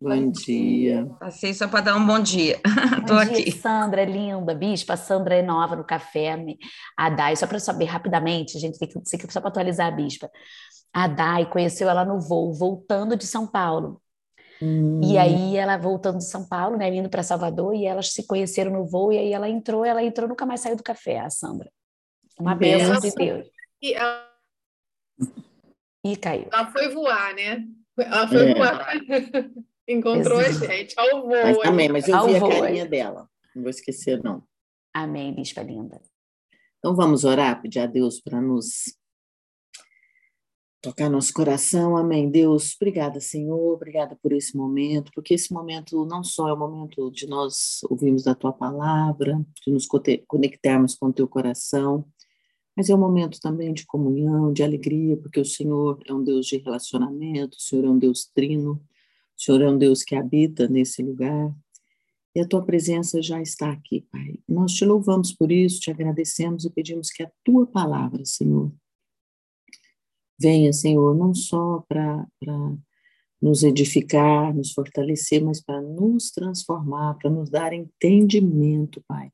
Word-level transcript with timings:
Bom 0.00 0.30
dia. 0.30 1.06
Passei 1.18 1.54
só 1.54 1.68
para 1.68 1.80
dar 1.80 1.96
um 1.96 2.06
bom 2.06 2.20
dia. 2.20 2.60
Estou 3.00 3.16
aqui. 3.16 3.50
Sandra, 3.52 4.02
é 4.02 4.04
linda, 4.04 4.54
bispa. 4.54 4.94
A 4.94 4.96
Sandra 4.96 5.36
é 5.36 5.42
nova 5.42 5.76
no 5.76 5.84
café. 5.84 6.36
A 6.96 7.08
Dai, 7.08 7.36
só 7.36 7.46
para 7.46 7.58
saber 7.58 7.86
rapidamente, 7.86 8.56
a 8.56 8.60
gente 8.60 8.78
tem 8.78 8.88
que 8.88 9.32
só 9.32 9.40
para 9.40 9.48
atualizar 9.48 9.86
a 9.86 9.90
bispa. 9.90 10.30
A 10.92 11.06
Dai 11.06 11.48
conheceu 11.48 11.88
ela 11.88 12.04
no 12.04 12.20
voo, 12.20 12.52
voltando 12.52 13.16
de 13.16 13.26
São 13.26 13.46
Paulo. 13.46 14.00
Hum. 14.60 15.00
E 15.02 15.18
aí 15.18 15.56
ela 15.56 15.76
voltando 15.76 16.18
de 16.18 16.28
São 16.28 16.46
Paulo, 16.46 16.76
né, 16.76 16.88
indo 16.94 17.08
para 17.08 17.22
Salvador, 17.22 17.74
e 17.74 17.84
elas 17.84 18.12
se 18.12 18.26
conheceram 18.26 18.72
no 18.72 18.86
voo, 18.86 19.12
e 19.12 19.18
aí 19.18 19.32
ela 19.32 19.48
entrou, 19.48 19.84
ela 19.84 20.02
entrou, 20.02 20.28
nunca 20.28 20.46
mais 20.46 20.60
saiu 20.60 20.76
do 20.76 20.82
café, 20.82 21.20
a 21.20 21.30
Sandra. 21.30 21.70
Uma 22.38 22.54
bênção 22.54 23.00
de 23.00 23.12
Deus. 23.14 23.46
E, 23.82 23.94
ela... 23.94 24.28
e 26.04 26.16
caiu. 26.16 26.48
Ela 26.52 26.70
foi 26.70 26.88
voar, 26.88 27.34
né? 27.34 27.64
Ela 27.98 28.28
foi 28.28 28.50
é. 28.50 28.54
voar. 28.54 28.86
Encontrou 29.88 30.40
Exato. 30.40 30.64
a 30.64 30.76
gente, 30.76 30.98
ao 30.98 31.22
voo. 31.22 31.30
Mas 31.30 31.58
também, 31.58 31.88
mas 31.88 32.08
eu 32.08 32.16
ao 32.16 32.26
vi 32.26 32.36
a 32.36 32.40
carinha 32.40 32.86
dela. 32.86 33.28
Não 33.54 33.62
vou 33.62 33.70
esquecer, 33.70 34.22
não. 34.22 34.42
Amém, 34.92 35.34
bispa 35.34 35.62
linda. 35.62 36.00
Então 36.78 36.94
vamos 36.94 37.24
orar, 37.24 37.60
pedir 37.60 37.80
a 37.80 37.86
Deus 37.86 38.20
para 38.20 38.40
nos 38.40 38.96
tocar 40.84 41.08
nosso 41.08 41.32
coração. 41.32 41.96
Amém. 41.96 42.30
Deus, 42.30 42.76
obrigada, 42.76 43.18
Senhor, 43.18 43.74
obrigada 43.74 44.18
por 44.22 44.32
esse 44.32 44.54
momento, 44.54 45.10
porque 45.14 45.32
esse 45.32 45.52
momento 45.52 46.04
não 46.04 46.22
só 46.22 46.48
é 46.48 46.52
o 46.52 46.58
momento 46.58 47.10
de 47.10 47.26
nós 47.26 47.80
ouvirmos 47.88 48.24
da 48.24 48.34
tua 48.34 48.52
palavra, 48.52 49.42
de 49.64 49.72
nos 49.72 49.86
conectarmos 50.26 50.94
com 50.94 51.06
o 51.06 51.12
teu 51.12 51.26
coração, 51.26 52.06
mas 52.76 52.90
é 52.90 52.94
um 52.94 52.98
momento 52.98 53.40
também 53.40 53.72
de 53.72 53.86
comunhão, 53.86 54.52
de 54.52 54.62
alegria, 54.62 55.16
porque 55.16 55.40
o 55.40 55.44
Senhor 55.44 55.98
é 56.06 56.12
um 56.12 56.22
Deus 56.22 56.46
de 56.46 56.58
relacionamento, 56.58 57.56
o 57.56 57.60
Senhor 57.60 57.86
é 57.86 57.88
um 57.88 57.98
Deus 57.98 58.26
trino, 58.34 58.82
Senhor 59.36 59.60
é 59.62 59.70
um 59.70 59.78
Deus 59.78 60.02
que 60.02 60.14
habita 60.14 60.68
nesse 60.68 61.02
lugar. 61.02 61.54
E 62.34 62.40
a 62.40 62.48
tua 62.48 62.64
presença 62.64 63.22
já 63.22 63.40
está 63.40 63.70
aqui, 63.70 64.06
Pai. 64.10 64.40
Nós 64.48 64.72
te 64.72 64.84
louvamos 64.84 65.32
por 65.32 65.52
isso, 65.52 65.80
te 65.80 65.90
agradecemos 65.90 66.64
e 66.64 66.70
pedimos 66.70 67.10
que 67.10 67.22
a 67.22 67.30
tua 67.44 67.66
palavra, 67.66 68.24
Senhor, 68.24 68.72
venha, 70.38 70.72
Senhor, 70.72 71.14
não 71.16 71.32
só 71.32 71.84
para 71.88 72.26
nos 73.40 73.62
edificar, 73.62 74.54
nos 74.54 74.72
fortalecer, 74.72 75.44
mas 75.44 75.60
para 75.60 75.80
nos 75.80 76.30
transformar, 76.30 77.14
para 77.18 77.30
nos 77.30 77.50
dar 77.50 77.72
entendimento, 77.72 79.04
Pai, 79.06 79.30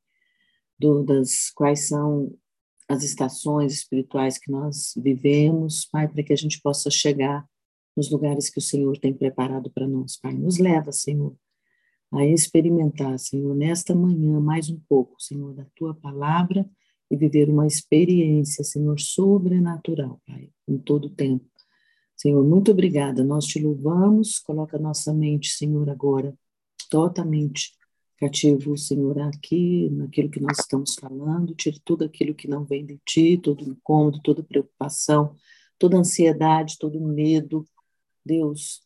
do, 0.78 1.02
das 1.02 1.50
quais 1.50 1.88
são 1.88 2.36
as 2.88 3.04
estações 3.04 3.72
espirituais 3.72 4.36
que 4.36 4.50
nós 4.50 4.92
vivemos, 4.96 5.86
Pai, 5.86 6.08
para 6.08 6.22
que 6.22 6.32
a 6.32 6.36
gente 6.36 6.60
possa 6.60 6.90
chegar 6.90 7.48
nos 7.96 8.10
lugares 8.10 8.48
que 8.48 8.58
o 8.58 8.62
Senhor 8.62 8.96
tem 8.98 9.12
preparado 9.12 9.70
para 9.70 9.86
nós, 9.86 10.16
Pai. 10.16 10.34
Nos 10.34 10.58
leva, 10.58 10.92
Senhor, 10.92 11.34
a 12.12 12.24
experimentar, 12.24 13.18
Senhor, 13.18 13.54
nesta 13.54 13.94
manhã 13.94 14.40
mais 14.40 14.68
um 14.68 14.80
pouco, 14.88 15.20
Senhor, 15.20 15.54
da 15.54 15.66
tua 15.74 15.94
palavra 15.94 16.68
e 17.10 17.16
viver 17.16 17.48
uma 17.48 17.66
experiência, 17.66 18.64
Senhor, 18.64 18.98
sobrenatural, 18.98 20.20
Pai, 20.26 20.50
em 20.68 20.78
todo 20.78 21.06
o 21.06 21.10
tempo. 21.10 21.44
Senhor, 22.16 22.44
muito 22.44 22.70
obrigada. 22.70 23.24
Nós 23.24 23.46
te 23.46 23.58
louvamos. 23.58 24.38
Coloca 24.38 24.78
nossa 24.78 25.12
mente, 25.14 25.48
Senhor, 25.48 25.88
agora 25.88 26.36
totalmente 26.90 27.70
cativo, 28.18 28.76
Senhor, 28.76 29.18
aqui, 29.20 29.88
naquilo 29.90 30.28
que 30.28 30.38
nós 30.38 30.58
estamos 30.58 30.94
falando, 30.94 31.54
tire 31.54 31.80
tudo 31.82 32.04
aquilo 32.04 32.34
que 32.34 32.46
não 32.46 32.64
vem 32.66 32.84
de 32.84 33.00
ti, 33.06 33.38
todo 33.38 33.64
incômodo, 33.64 34.20
toda 34.22 34.42
preocupação, 34.42 35.34
toda 35.78 35.96
ansiedade, 35.96 36.76
todo 36.78 37.00
medo. 37.00 37.66
Deus, 38.24 38.82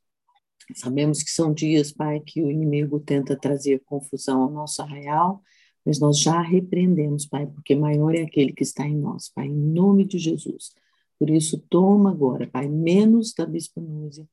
sabemos 0.75 1.23
que 1.23 1.31
são 1.31 1.53
dias, 1.53 1.93
Pai, 1.93 2.21
que 2.21 2.43
o 2.43 2.51
inimigo 2.51 3.01
tenta 3.01 3.37
trazer 3.37 3.83
confusão 3.85 4.43
ao 4.43 4.51
nosso 4.51 4.83
arraial, 4.83 5.43
mas 5.85 6.01
nós 6.01 6.19
já 6.19 6.41
repreendemos, 6.41 7.27
Pai, 7.27 7.47
porque 7.47 7.75
maior 7.75 8.15
é 8.15 8.23
aquele 8.23 8.53
que 8.53 8.63
está 8.63 8.87
em 8.87 8.97
nós, 8.97 9.29
Pai, 9.29 9.47
em 9.47 9.55
nome 9.55 10.05
de 10.05 10.19
Jesus. 10.19 10.73
Por 11.19 11.31
isso, 11.31 11.59
toma 11.69 12.11
agora, 12.11 12.47
Pai, 12.47 12.69
menos 12.69 13.35
da 13.35 13.47
bispa 13.47 13.81
Núzia, 13.81 14.27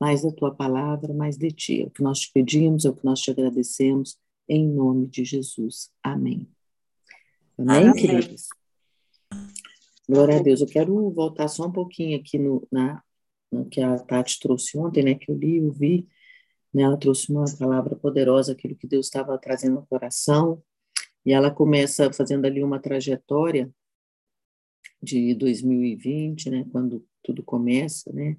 mais 0.00 0.22
da 0.22 0.32
tua 0.32 0.54
palavra, 0.54 1.12
mais 1.14 1.36
de 1.36 1.50
ti. 1.50 1.82
É 1.82 1.86
o 1.86 1.90
que 1.90 2.02
nós 2.02 2.20
te 2.20 2.32
pedimos, 2.32 2.84
é 2.84 2.90
o 2.90 2.94
que 2.94 3.04
nós 3.04 3.20
te 3.20 3.30
agradecemos 3.30 4.16
em 4.48 4.66
nome 4.66 5.06
de 5.06 5.24
Jesus. 5.24 5.90
Amém. 6.02 6.48
Amém, 7.56 7.88
Amém. 7.88 7.94
queridos? 7.94 8.48
Glória 10.08 10.38
a 10.38 10.42
Deus. 10.42 10.60
Eu 10.60 10.66
quero 10.66 11.10
voltar 11.10 11.48
só 11.48 11.66
um 11.66 11.72
pouquinho 11.72 12.18
aqui 12.18 12.38
no, 12.38 12.66
na, 12.72 13.02
que 13.70 13.80
a 13.80 13.98
Tati 13.98 14.38
trouxe 14.40 14.78
ontem, 14.78 15.02
né, 15.02 15.14
que 15.14 15.30
eu 15.30 15.36
li, 15.36 15.58
eu 15.58 15.72
vi, 15.72 16.06
né, 16.72 16.82
ela 16.82 16.96
trouxe 16.96 17.30
uma 17.32 17.44
palavra 17.58 17.96
poderosa, 17.96 18.52
aquilo 18.52 18.76
que 18.76 18.86
Deus 18.86 19.06
estava 19.06 19.38
trazendo 19.38 19.76
no 19.76 19.86
coração, 19.86 20.62
e 21.24 21.32
ela 21.32 21.50
começa 21.50 22.12
fazendo 22.12 22.46
ali 22.46 22.62
uma 22.62 22.78
trajetória 22.78 23.70
de 25.02 25.34
2020, 25.34 26.50
né, 26.50 26.66
quando 26.70 27.04
tudo 27.22 27.42
começa, 27.42 28.12
né, 28.12 28.36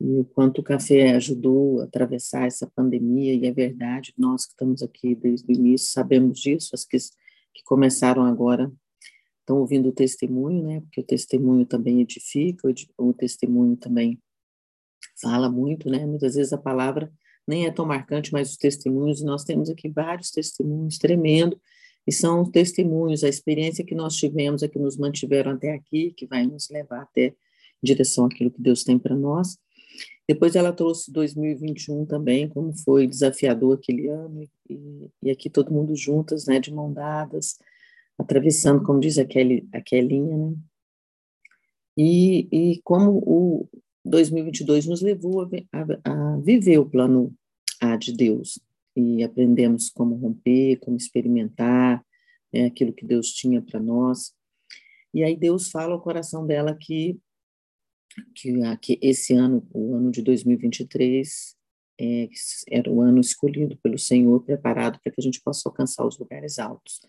e 0.00 0.18
o 0.18 0.24
quanto 0.24 0.60
o 0.60 0.64
café 0.64 1.12
ajudou 1.12 1.80
a 1.80 1.84
atravessar 1.84 2.46
essa 2.46 2.70
pandemia, 2.74 3.34
e 3.34 3.46
é 3.46 3.52
verdade, 3.52 4.12
nós 4.18 4.44
que 4.44 4.52
estamos 4.52 4.82
aqui 4.82 5.14
desde 5.14 5.50
o 5.50 5.54
início 5.54 5.92
sabemos 5.92 6.40
disso, 6.40 6.70
as 6.74 6.84
que, 6.84 6.98
que 6.98 7.62
começaram 7.64 8.24
agora 8.24 8.70
estão 9.44 9.58
ouvindo 9.58 9.90
o 9.90 9.92
testemunho, 9.92 10.62
né, 10.62 10.80
porque 10.80 11.00
o 11.00 11.04
testemunho 11.04 11.66
também 11.66 12.00
edifica, 12.00 12.66
o, 12.98 13.12
testemunho 13.12 13.76
também 13.76 14.18
fala 15.20 15.50
muito, 15.50 15.88
né, 15.90 16.04
muitas 16.06 16.34
vezes 16.34 16.52
a 16.52 16.58
palavra 16.58 17.12
nem 17.46 17.66
é 17.66 17.70
tão 17.70 17.84
marcante, 17.84 18.32
mas 18.32 18.52
os 18.52 18.56
testemunhos, 18.56 19.22
nós 19.22 19.44
temos 19.44 19.68
aqui 19.68 19.88
vários 19.88 20.30
testemunhos 20.30 20.96
tremendo, 20.96 21.60
e 22.06 22.12
são 22.12 22.44
testemunhos, 22.44 23.22
a 23.22 23.28
experiência 23.28 23.84
que 23.84 23.94
nós 23.94 24.16
tivemos 24.16 24.62
é 24.62 24.68
que 24.68 24.78
nos 24.78 24.96
mantiveram 24.96 25.52
até 25.52 25.72
aqui, 25.72 26.12
que 26.16 26.26
vai 26.26 26.46
nos 26.46 26.68
levar 26.70 27.02
até 27.02 27.28
em 27.28 27.34
direção 27.82 28.26
àquilo 28.26 28.50
que 28.50 28.60
Deus 28.60 28.82
tem 28.82 28.98
para 28.98 29.14
nós, 29.14 29.58
depois 30.26 30.56
ela 30.56 30.72
trouxe 30.72 31.12
2021 31.12 32.06
também, 32.06 32.48
como 32.48 32.74
foi 32.78 33.06
desafiador 33.06 33.76
aquele 33.76 34.08
ano, 34.08 34.42
e, 34.70 35.10
e 35.22 35.30
aqui 35.30 35.50
todo 35.50 35.72
mundo 35.72 35.94
juntas, 35.94 36.46
né, 36.46 36.58
de 36.58 36.72
mão 36.72 36.90
dadas, 36.90 37.58
atravessando, 38.18 38.82
como 38.82 39.00
diz 39.00 39.18
a, 39.18 39.24
Kelly, 39.24 39.68
a 39.72 39.80
Kellinha, 39.80 40.36
né, 40.36 40.54
e, 41.96 42.48
e 42.50 42.80
como 42.82 43.18
o 43.18 43.68
2022 44.04 44.86
nos 44.86 45.00
levou 45.00 45.42
a, 45.42 45.48
a, 45.72 46.34
a 46.34 46.36
viver 46.38 46.78
o 46.78 46.88
plano 46.88 47.32
A 47.80 47.96
de 47.96 48.12
Deus, 48.12 48.58
e 48.96 49.22
aprendemos 49.22 49.90
como 49.90 50.14
romper, 50.14 50.78
como 50.80 50.96
experimentar 50.96 52.04
né, 52.52 52.66
aquilo 52.66 52.92
que 52.92 53.04
Deus 53.04 53.32
tinha 53.32 53.60
para 53.60 53.80
nós, 53.80 54.32
e 55.12 55.22
aí 55.22 55.36
Deus 55.36 55.70
fala 55.70 55.94
ao 55.94 56.02
coração 56.02 56.46
dela 56.46 56.76
que 56.76 57.18
que, 58.34 58.52
que 58.80 58.98
esse 59.02 59.34
ano, 59.34 59.66
o 59.72 59.94
ano 59.94 60.10
de 60.10 60.22
2023, 60.22 61.56
é, 62.00 62.28
era 62.70 62.90
o 62.90 63.00
ano 63.00 63.20
escolhido 63.20 63.76
pelo 63.78 63.98
Senhor, 63.98 64.40
preparado 64.44 65.00
para 65.00 65.12
que 65.12 65.20
a 65.20 65.22
gente 65.22 65.40
possa 65.40 65.68
alcançar 65.68 66.06
os 66.06 66.18
lugares 66.18 66.58
altos, 66.58 67.00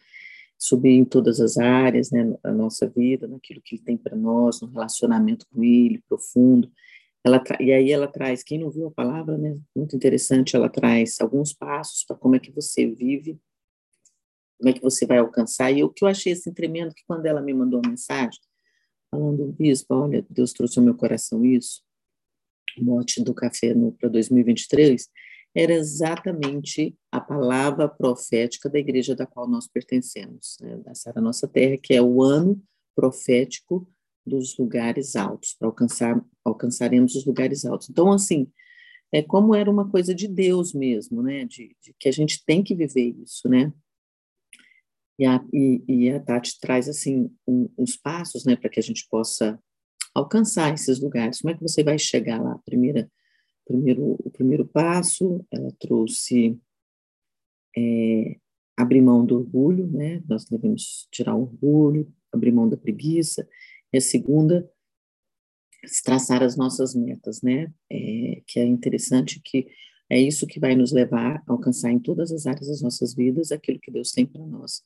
subir 0.58 0.92
em 0.92 1.06
todas 1.06 1.40
as 1.40 1.58
áreas, 1.58 2.12
né, 2.12 2.36
da 2.44 2.54
nossa 2.54 2.88
vida, 2.88 3.28
naquilo 3.28 3.62
que 3.62 3.76
Ele 3.76 3.84
tem 3.84 3.98
para 3.98 4.16
nós, 4.16 4.62
no 4.62 4.68
relacionamento 4.68 5.46
com 5.48 5.64
Ele, 5.64 6.04
profundo. 6.08 6.72
Ela 7.24 7.42
e 7.60 7.72
aí 7.72 7.92
ela 7.92 8.08
traz, 8.08 8.44
quem 8.44 8.60
não 8.60 8.70
viu 8.70 8.88
a 8.88 8.92
palavra, 8.92 9.38
né, 9.38 9.56
muito 9.76 9.96
interessante, 9.96 10.56
ela 10.56 10.70
traz 10.70 11.20
alguns 11.20 11.54
passos 11.54 12.04
para 12.06 12.16
como 12.16 12.36
é 12.36 12.40
que 12.40 12.52
você 12.52 12.88
vive, 12.88 13.40
como 14.58 14.70
é 14.70 14.74
que 14.74 14.82
você 14.82 15.06
vai 15.06 15.18
alcançar. 15.18 15.72
E 15.72 15.84
o 15.84 15.90
que 15.90 16.04
eu 16.04 16.08
achei 16.08 16.34
assim 16.34 16.54
tremendo, 16.54 16.94
que 16.94 17.04
quando 17.08 17.26
ela 17.26 17.42
me 17.42 17.54
mandou 17.54 17.82
a 17.84 17.88
mensagem, 17.88 18.40
falando, 19.12 19.52
bispo, 19.54 19.94
olha, 19.94 20.26
Deus 20.30 20.54
trouxe 20.54 20.80
ao 20.80 20.86
meu 20.86 20.96
coração 20.96 21.44
isso, 21.46 21.84
o 22.78 22.84
mote 22.84 23.24
do 23.24 23.34
café 23.34 23.74
para 23.98 24.10
2023, 24.10 25.10
era 25.56 25.74
exatamente 25.74 26.98
a 27.12 27.22
palavra 27.22 27.88
profética 27.88 28.70
da 28.70 28.78
igreja 28.78 29.16
da 29.16 29.26
qual 29.26 29.48
nós 29.48 29.68
pertencemos, 29.68 30.58
né, 30.62 30.78
da 30.78 30.94
Sara 30.94 31.22
Nossa 31.22 31.48
Terra, 31.48 31.78
que 31.82 31.94
é 31.94 32.02
o 32.02 32.22
ano 32.22 32.62
profético 32.94 33.90
dos 34.26 34.58
lugares 34.58 35.16
altos, 35.16 35.56
para 35.58 35.68
alcançar, 35.68 36.26
alcançaremos 36.44 37.16
os 37.16 37.26
lugares 37.26 37.64
altos. 37.64 37.90
Então, 37.90 38.12
assim, 38.12 38.52
é 39.12 39.22
como 39.22 39.56
era 39.56 39.72
uma 39.72 39.90
coisa 39.90 40.14
de 40.14 40.28
Deus 40.28 40.74
mesmo, 40.74 41.22
né, 41.24 41.46
de, 41.46 41.76
de 41.82 41.96
que 41.98 42.10
a 42.10 42.12
gente 42.12 42.44
tem 42.46 42.62
que 42.62 42.76
viver 42.76 43.16
isso, 43.24 43.48
né, 43.48 43.72
e 45.18 45.26
a, 45.26 45.42
e, 45.54 45.84
e 45.88 46.10
a 46.12 46.20
Tati 46.20 46.60
traz, 46.60 46.90
assim, 46.90 47.32
um, 47.48 47.70
uns 47.78 47.96
passos, 47.96 48.44
né, 48.44 48.58
para 48.58 48.70
que 48.70 48.80
a 48.80 48.84
gente 48.84 49.08
possa 49.10 49.58
alcançar 50.14 50.74
esses 50.74 51.00
lugares. 51.00 51.40
Como 51.40 51.54
é 51.54 51.58
que 51.58 51.64
você 51.64 51.84
vai 51.84 51.98
chegar 51.98 52.42
lá? 52.42 52.60
Primeira, 52.66 53.10
primeiro, 53.66 54.16
o 54.24 54.30
primeiro 54.30 54.66
passo, 54.66 55.46
ela 55.52 55.72
trouxe 55.80 56.60
é, 57.78 58.38
abrir 58.78 59.02
mão 59.02 59.26
do 59.26 59.36
orgulho, 59.36 59.88
né? 59.88 60.24
Nós 60.28 60.46
devemos 60.46 61.08
tirar 61.12 61.36
o 61.36 61.42
orgulho, 61.44 62.14
abrir 62.32 62.52
mão 62.52 62.70
da 62.70 62.78
preguiça. 62.78 63.48
E 63.92 63.98
a 63.98 64.02
segunda, 64.02 64.70
traçar 66.04 66.44
as 66.44 66.56
nossas 66.56 66.96
metas, 66.96 67.42
né? 67.42 67.74
É, 67.92 68.42
que 68.48 68.60
é 68.60 68.66
interessante 68.66 69.42
que 69.44 69.68
É 70.10 70.20
isso 70.20 70.46
que 70.46 70.60
vai 70.60 70.76
nos 70.76 70.92
levar 70.92 71.38
a 71.48 71.52
alcançar 71.52 71.92
em 71.92 72.00
todas 72.00 72.32
as 72.32 72.46
áreas 72.46 72.68
das 72.68 72.82
nossas 72.82 73.16
vidas 73.16 73.52
aquilo 73.52 73.80
que 73.80 73.92
Deus 73.92 74.12
tem 74.12 74.26
para 74.26 74.46
nós. 74.46 74.84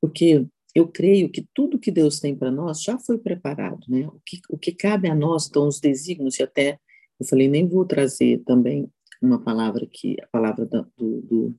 Porque 0.00 0.44
eu 0.74 0.88
creio 0.88 1.30
que 1.30 1.46
tudo 1.54 1.78
que 1.78 1.90
Deus 1.90 2.18
tem 2.20 2.34
para 2.36 2.50
nós 2.50 2.82
já 2.82 2.98
foi 2.98 3.18
preparado, 3.18 3.84
né? 3.88 4.08
O 4.08 4.20
que, 4.26 4.40
o 4.48 4.58
que 4.58 4.72
cabe 4.72 5.08
a 5.08 5.14
nós, 5.14 5.46
então, 5.48 5.68
os 5.68 5.80
desígnios, 5.80 6.38
e 6.38 6.42
até 6.42 6.78
eu 7.20 7.26
falei, 7.26 7.48
nem 7.48 7.68
vou 7.68 7.84
trazer 7.84 8.42
também 8.44 8.90
uma 9.20 9.38
palavra 9.38 9.86
que, 9.86 10.16
a 10.22 10.26
palavra 10.28 10.64
do, 10.64 10.86
do, 10.96 11.54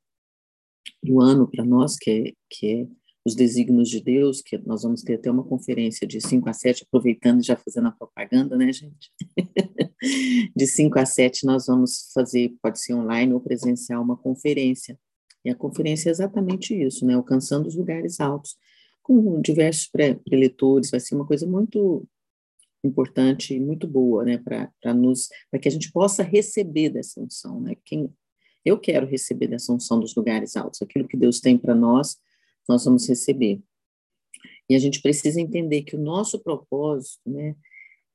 do 1.03 1.21
ano 1.21 1.47
para 1.47 1.63
nós, 1.63 1.95
que 1.95 2.09
é, 2.09 2.33
que 2.49 2.67
é 2.67 2.87
os 3.23 3.35
desígnios 3.35 3.87
de 3.87 4.01
Deus, 4.01 4.41
que 4.41 4.57
nós 4.65 4.81
vamos 4.81 5.03
ter 5.03 5.15
até 5.15 5.29
uma 5.29 5.43
conferência 5.43 6.07
de 6.07 6.19
5 6.19 6.49
a 6.49 6.53
7, 6.53 6.83
aproveitando 6.87 7.39
e 7.39 7.45
já 7.45 7.55
fazendo 7.55 7.87
a 7.87 7.91
propaganda, 7.91 8.57
né, 8.57 8.73
gente? 8.73 9.11
de 10.55 10.65
5 10.65 10.97
a 10.97 11.05
7 11.05 11.45
nós 11.45 11.67
vamos 11.67 12.11
fazer, 12.13 12.55
pode 12.61 12.81
ser 12.81 12.95
online 12.95 13.31
ou 13.31 13.39
presencial, 13.39 14.01
uma 14.01 14.17
conferência. 14.17 14.97
E 15.45 15.51
a 15.51 15.55
conferência 15.55 16.09
é 16.09 16.11
exatamente 16.11 16.73
isso, 16.73 17.05
né? 17.05 17.13
Alcançando 17.13 17.67
os 17.67 17.75
lugares 17.75 18.19
altos, 18.19 18.55
com 19.03 19.39
diversos 19.39 19.87
preletores, 19.87 20.89
vai 20.89 20.99
ser 20.99 21.13
uma 21.13 21.25
coisa 21.25 21.45
muito 21.45 22.07
importante 22.83 23.53
e 23.53 23.59
muito 23.59 23.87
boa, 23.87 24.23
né, 24.23 24.37
para 24.37 24.93
nos, 24.93 25.29
para 25.49 25.59
que 25.59 25.67
a 25.67 25.71
gente 25.71 25.91
possa 25.91 26.23
receber 26.23 26.89
dessa 26.89 27.19
unção, 27.19 27.59
né? 27.61 27.75
Quem 27.85 28.11
eu 28.63 28.79
quero 28.79 29.07
receber 29.07 29.47
dessa 29.47 29.73
unção 29.73 29.99
dos 29.99 30.15
lugares 30.15 30.55
altos, 30.55 30.81
aquilo 30.81 31.07
que 31.07 31.17
Deus 31.17 31.39
tem 31.39 31.57
para 31.57 31.73
nós, 31.73 32.17
nós 32.69 32.85
vamos 32.85 33.07
receber. 33.07 33.59
E 34.69 34.75
a 34.75 34.79
gente 34.79 35.01
precisa 35.01 35.41
entender 35.41 35.81
que 35.83 35.95
o 35.95 35.99
nosso 35.99 36.39
propósito, 36.39 37.19
né, 37.25 37.55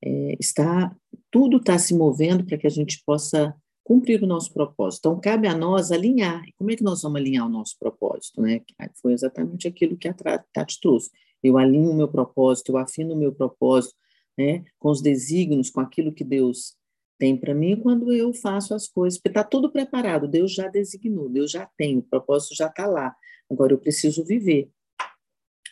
é, 0.03 0.37
está, 0.39 0.95
tudo 1.31 1.57
está 1.57 1.79
se 1.79 1.95
movendo 1.95 2.45
para 2.45 2.57
que 2.57 2.67
a 2.67 2.71
gente 2.71 3.03
possa 3.05 3.55
cumprir 3.83 4.23
o 4.23 4.27
nosso 4.27 4.53
propósito. 4.53 5.01
Então, 5.01 5.21
cabe 5.21 5.47
a 5.47 5.57
nós 5.57 5.93
alinhar. 5.93 6.43
E 6.47 6.53
como 6.55 6.71
é 6.71 6.77
que 6.77 6.83
nós 6.83 7.03
vamos 7.03 7.21
alinhar 7.21 7.47
o 7.47 7.51
nosso 7.51 7.77
propósito? 7.79 8.41
Né? 8.41 8.61
Foi 9.01 9.13
exatamente 9.13 9.69
aquilo 9.69 9.97
que 9.97 10.09
a 10.09 10.15
Tati 10.53 10.81
trouxe. 10.81 11.11
Eu 11.43 11.57
alinho 11.57 11.91
o 11.91 11.95
meu 11.95 12.09
propósito, 12.09 12.73
eu 12.73 12.79
afino 12.79 13.15
o 13.15 13.17
meu 13.17 13.33
propósito, 13.33 13.95
né, 14.37 14.65
com 14.79 14.91
os 14.91 15.01
desígnios, 15.01 15.71
com 15.71 15.81
aquilo 15.81 16.13
que 16.13 16.25
Deus 16.25 16.77
tem 17.19 17.37
para 17.37 17.55
mim 17.55 17.81
quando 17.81 18.13
eu 18.13 18.33
faço 18.35 18.75
as 18.75 18.87
coisas, 18.87 19.19
porque 19.19 19.31
está 19.31 19.43
tudo 19.43 19.71
preparado, 19.71 20.29
Deus 20.29 20.53
já 20.53 20.69
designou, 20.69 21.29
Deus 21.29 21.51
já 21.51 21.67
tem, 21.77 21.97
o 21.97 22.03
propósito 22.03 22.55
já 22.55 22.67
está 22.67 22.87
lá. 22.87 23.17
Agora 23.51 23.73
eu 23.73 23.79
preciso 23.79 24.25
viver 24.25 24.71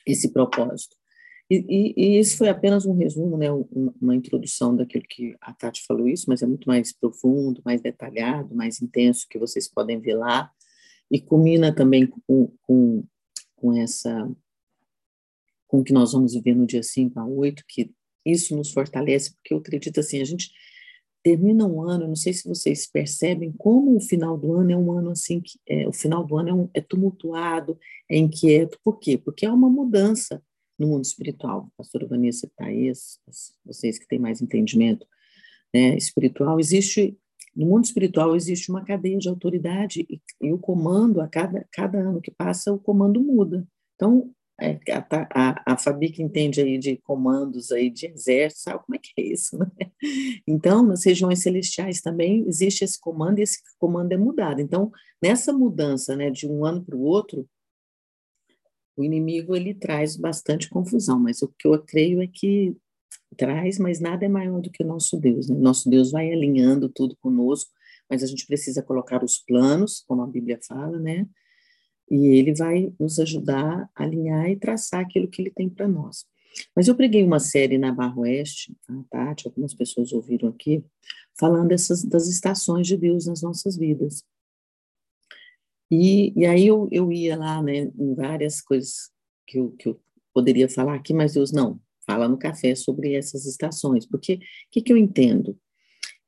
esse 0.07 0.33
propósito. 0.33 0.97
E, 1.51 1.57
e, 1.69 1.95
e, 1.97 2.19
isso 2.19 2.39
foi 2.39 2.49
apenas 2.49 2.87
um 2.87 2.95
resumo, 2.95 3.37
né, 3.37 3.51
uma, 3.51 3.95
uma, 4.01 4.17
introdução 4.17 4.75
daquilo 4.75 5.05
que 5.07 5.37
a 5.41 5.53
Tati 5.53 5.85
falou 5.87 6.09
isso, 6.09 6.25
mas 6.29 6.43
é 6.43 6.47
muito 6.47 6.67
mais 6.67 6.91
profundo, 6.91 7.61
mais 7.63 7.83
detalhado, 7.83 8.55
mais 8.55 8.81
intenso, 8.81 9.27
que 9.29 9.39
vocês 9.39 9.69
podem 9.69 10.01
ver 10.01 10.15
lá, 10.15 10.51
e 11.11 11.21
culmina 11.21 11.75
também 11.75 12.07
com, 12.07 12.51
com, 12.63 13.05
com 13.57 13.73
essa, 13.75 14.27
com 15.69 15.81
o 15.81 15.85
que 15.85 15.93
nós 15.93 16.13
vamos 16.13 16.33
viver 16.33 16.55
no 16.57 16.67
dia 16.67 16.83
5 16.83 17.21
a 17.21 17.27
8, 17.27 17.63
que 17.69 17.93
isso 18.25 18.57
nos 18.57 18.73
fortalece, 18.73 19.35
porque 19.35 19.53
eu 19.55 19.59
acredito 19.59 20.01
assim, 20.01 20.21
a 20.21 20.25
gente 20.25 20.51
termina 21.25 21.67
um 21.67 21.81
ano, 21.81 22.07
não 22.07 22.17
sei 22.17 22.35
se 22.35 22.47
vocês 22.47 22.87
percebem 22.87 23.51
como 23.53 23.97
o 23.97 24.01
final 24.01 24.37
do 24.37 24.53
ano 24.53 24.73
é 24.73 24.77
um 24.77 24.93
ano 24.93 25.11
assim, 25.11 25.41
que, 25.41 25.59
é, 25.67 25.89
o 25.89 25.93
final 25.93 26.23
do 26.23 26.37
ano 26.37 26.49
é, 26.49 26.55
um, 26.55 26.69
é 26.75 26.81
tumultuado, 26.83 27.79
é 28.11 28.19
inquieto, 28.19 28.79
por 28.85 28.99
quê? 28.99 29.17
Porque 29.17 29.47
é 29.47 29.51
uma 29.51 29.71
mudança 29.71 30.43
no 30.79 30.89
mundo 30.89 31.05
espiritual. 31.05 31.69
A 31.69 31.79
pastora 31.79 32.07
Vanessa 32.07 32.47
está 32.47 32.67
aí, 32.67 32.93
vocês 33.65 33.99
que 33.99 34.07
têm 34.07 34.19
mais 34.19 34.43
entendimento 34.43 35.07
né, 35.73 35.97
espiritual, 35.97 36.61
existe, 36.61 37.19
no 37.57 37.67
mundo 37.67 37.85
espiritual 37.85 38.37
existe 38.37 38.71
uma 38.71 38.85
cadeia 38.85 39.19
de 39.19 39.29
autoridade 39.29 40.07
e, 40.11 40.21
e 40.43 40.53
o 40.53 40.59
comando, 40.59 41.23
a 41.23 41.29
cada, 41.29 41.67
cada 41.73 41.99
ano 41.99 42.21
que 42.21 42.31
passa, 42.31 42.71
o 42.71 42.79
comando 42.79 43.19
muda. 43.19 43.67
Então, 43.95 44.31
a, 44.61 45.19
a, 45.35 45.73
a 45.73 45.77
Fabi 45.77 46.11
que 46.11 46.23
entende 46.23 46.61
aí 46.61 46.79
de 46.79 46.97
comandos 46.99 47.73
aí 47.73 47.91
de 47.91 48.07
exército, 48.07 48.63
sabe 48.63 48.85
como 48.85 48.97
é 48.97 48.99
que 48.99 49.13
é 49.19 49.23
isso, 49.23 49.59
né? 49.59 49.67
Então, 50.47 50.83
nas 50.83 51.05
regiões 51.05 51.43
celestiais 51.43 52.01
também 52.01 52.47
existe 52.47 52.85
esse 52.85 53.01
comando 53.01 53.39
e 53.39 53.43
esse 53.43 53.59
comando 53.79 54.13
é 54.13 54.17
mudado. 54.17 54.61
Então, 54.61 54.93
nessa 55.23 55.53
mudança, 55.53 56.15
né, 56.15 56.31
de 56.31 56.47
um 56.47 56.65
ano 56.65 56.85
para 56.85 56.97
o 56.97 57.03
outro, 57.03 57.49
o 58.97 59.03
inimigo 59.03 59.57
ele 59.57 59.75
traz 59.75 60.17
bastante 60.17 60.69
confusão, 60.69 61.19
mas 61.19 61.43
o 61.43 61.49
que 61.59 61.67
eu 61.67 61.83
creio 61.83 62.23
é 62.23 62.27
que 62.27 62.77
traz, 63.37 63.79
mas 63.79 64.01
nada 64.01 64.25
é 64.25 64.29
maior 64.29 64.61
do 64.61 64.71
que 64.71 64.85
o 64.85 64.87
nosso 64.87 65.19
Deus, 65.19 65.49
né? 65.49 65.57
Nosso 65.59 65.91
Deus 65.91 66.13
vai 66.13 66.33
alinhando 66.33 66.89
tudo 66.89 67.17
conosco, 67.17 67.73
mas 68.09 68.23
a 68.23 68.27
gente 68.27 68.47
precisa 68.47 68.83
colocar 68.83 69.25
os 69.25 69.39
planos, 69.39 70.05
como 70.07 70.23
a 70.23 70.27
Bíblia 70.27 70.61
fala, 70.67 70.99
né? 71.01 71.27
E 72.11 72.27
ele 72.27 72.55
vai 72.55 72.93
nos 72.99 73.19
ajudar 73.19 73.91
a 73.95 74.05
alinhar 74.05 74.49
e 74.51 74.57
traçar 74.57 75.01
aquilo 75.01 75.29
que 75.29 75.43
ele 75.43 75.51
tem 75.51 75.69
para 75.69 75.89
nós. 75.89 76.27
Mas 76.75 76.87
eu 76.87 76.95
preguei 76.95 77.25
uma 77.25 77.41
série 77.41 77.79
na 77.79 77.93
Barra 77.93 78.21
Oeste, 78.21 78.77
a 78.89 79.03
Tati, 79.11 79.47
algumas 79.47 79.75
pessoas 79.75 80.13
ouviram 80.13 80.49
aqui, 80.49 80.85
falando 81.39 81.69
dessas, 81.69 82.05
das 82.05 82.29
estações 82.29 82.87
de 82.87 82.97
Deus 82.97 83.27
nas 83.27 83.43
nossas 83.43 83.77
vidas. 83.77 84.23
E, 85.91 86.33
e 86.37 86.47
aí 86.47 86.67
eu, 86.67 86.89
eu 86.91 87.13
ia 87.13 87.37
lá, 87.37 87.63
né, 87.63 87.91
em 87.99 88.15
várias 88.15 88.61
coisas 88.61 89.11
que 89.47 89.59
eu, 89.59 89.73
que 89.73 89.89
eu 89.89 90.01
poderia 90.33 90.69
falar 90.69 90.95
aqui, 90.95 91.13
mas 91.13 91.35
Deus 91.35 91.53
não, 91.53 91.81
fala 92.07 92.29
no 92.29 92.39
café 92.39 92.75
sobre 92.75 93.15
essas 93.15 93.47
estações, 93.47 94.07
porque 94.07 94.35
o 94.35 94.39
que, 94.71 94.83
que 94.83 94.93
eu 94.93 94.97
entendo? 94.97 95.59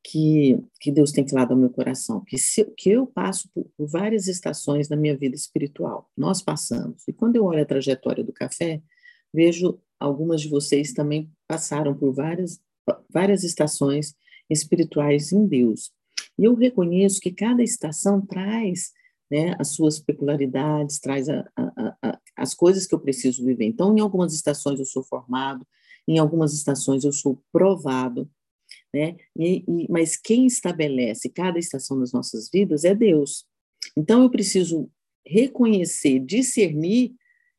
Que, 0.08 0.62
que 0.80 0.92
Deus 0.92 1.10
tem 1.10 1.26
falado 1.26 1.50
ao 1.50 1.56
meu 1.58 1.68
coração, 1.68 2.22
que, 2.24 2.38
se, 2.38 2.64
que 2.76 2.90
eu 2.90 3.08
passo 3.08 3.50
por, 3.52 3.66
por, 3.76 3.88
várias 3.88 4.28
estações 4.28 4.88
na 4.88 4.96
minha 4.96 5.16
vida 5.16 5.34
espiritual, 5.34 6.08
nós 6.16 6.40
passamos. 6.40 7.02
E 7.08 7.12
quando 7.12 7.34
eu 7.34 7.44
olho 7.44 7.62
a 7.62 7.66
trajetória 7.66 8.22
do 8.22 8.32
café, 8.32 8.80
vejo 9.34 9.80
algumas 9.98 10.40
de 10.40 10.48
vocês 10.48 10.92
também 10.92 11.28
passaram 11.48 11.92
por 11.92 12.12
várias, 12.12 12.60
várias 13.12 13.42
estações 13.42 14.14
espirituais 14.48 15.32
em 15.32 15.44
Deus. 15.44 15.90
E 16.38 16.44
eu 16.44 16.54
reconheço 16.54 17.20
que 17.20 17.32
cada 17.32 17.62
estação 17.64 18.24
traz 18.24 18.92
né, 19.28 19.56
as 19.58 19.74
suas 19.74 19.98
peculiaridades, 19.98 21.00
traz 21.00 21.28
a, 21.28 21.44
a, 21.56 21.96
a, 22.00 22.18
as 22.36 22.54
coisas 22.54 22.86
que 22.86 22.94
eu 22.94 23.00
preciso 23.00 23.44
viver. 23.44 23.64
Então, 23.64 23.96
em 23.96 24.00
algumas 24.00 24.32
estações 24.32 24.78
eu 24.78 24.86
sou 24.86 25.02
formado, 25.02 25.66
em 26.06 26.18
algumas 26.18 26.54
estações 26.54 27.02
eu 27.02 27.12
sou 27.12 27.42
provado, 27.50 28.30
né? 28.92 29.16
E, 29.36 29.64
e, 29.66 29.86
mas 29.90 30.16
quem 30.16 30.46
estabelece 30.46 31.28
cada 31.28 31.58
estação 31.58 31.98
das 31.98 32.12
nossas 32.12 32.48
vidas 32.52 32.84
é 32.84 32.94
Deus. 32.94 33.46
Então 33.96 34.22
eu 34.22 34.30
preciso 34.30 34.90
reconhecer, 35.26 36.20
discernir 36.20 37.14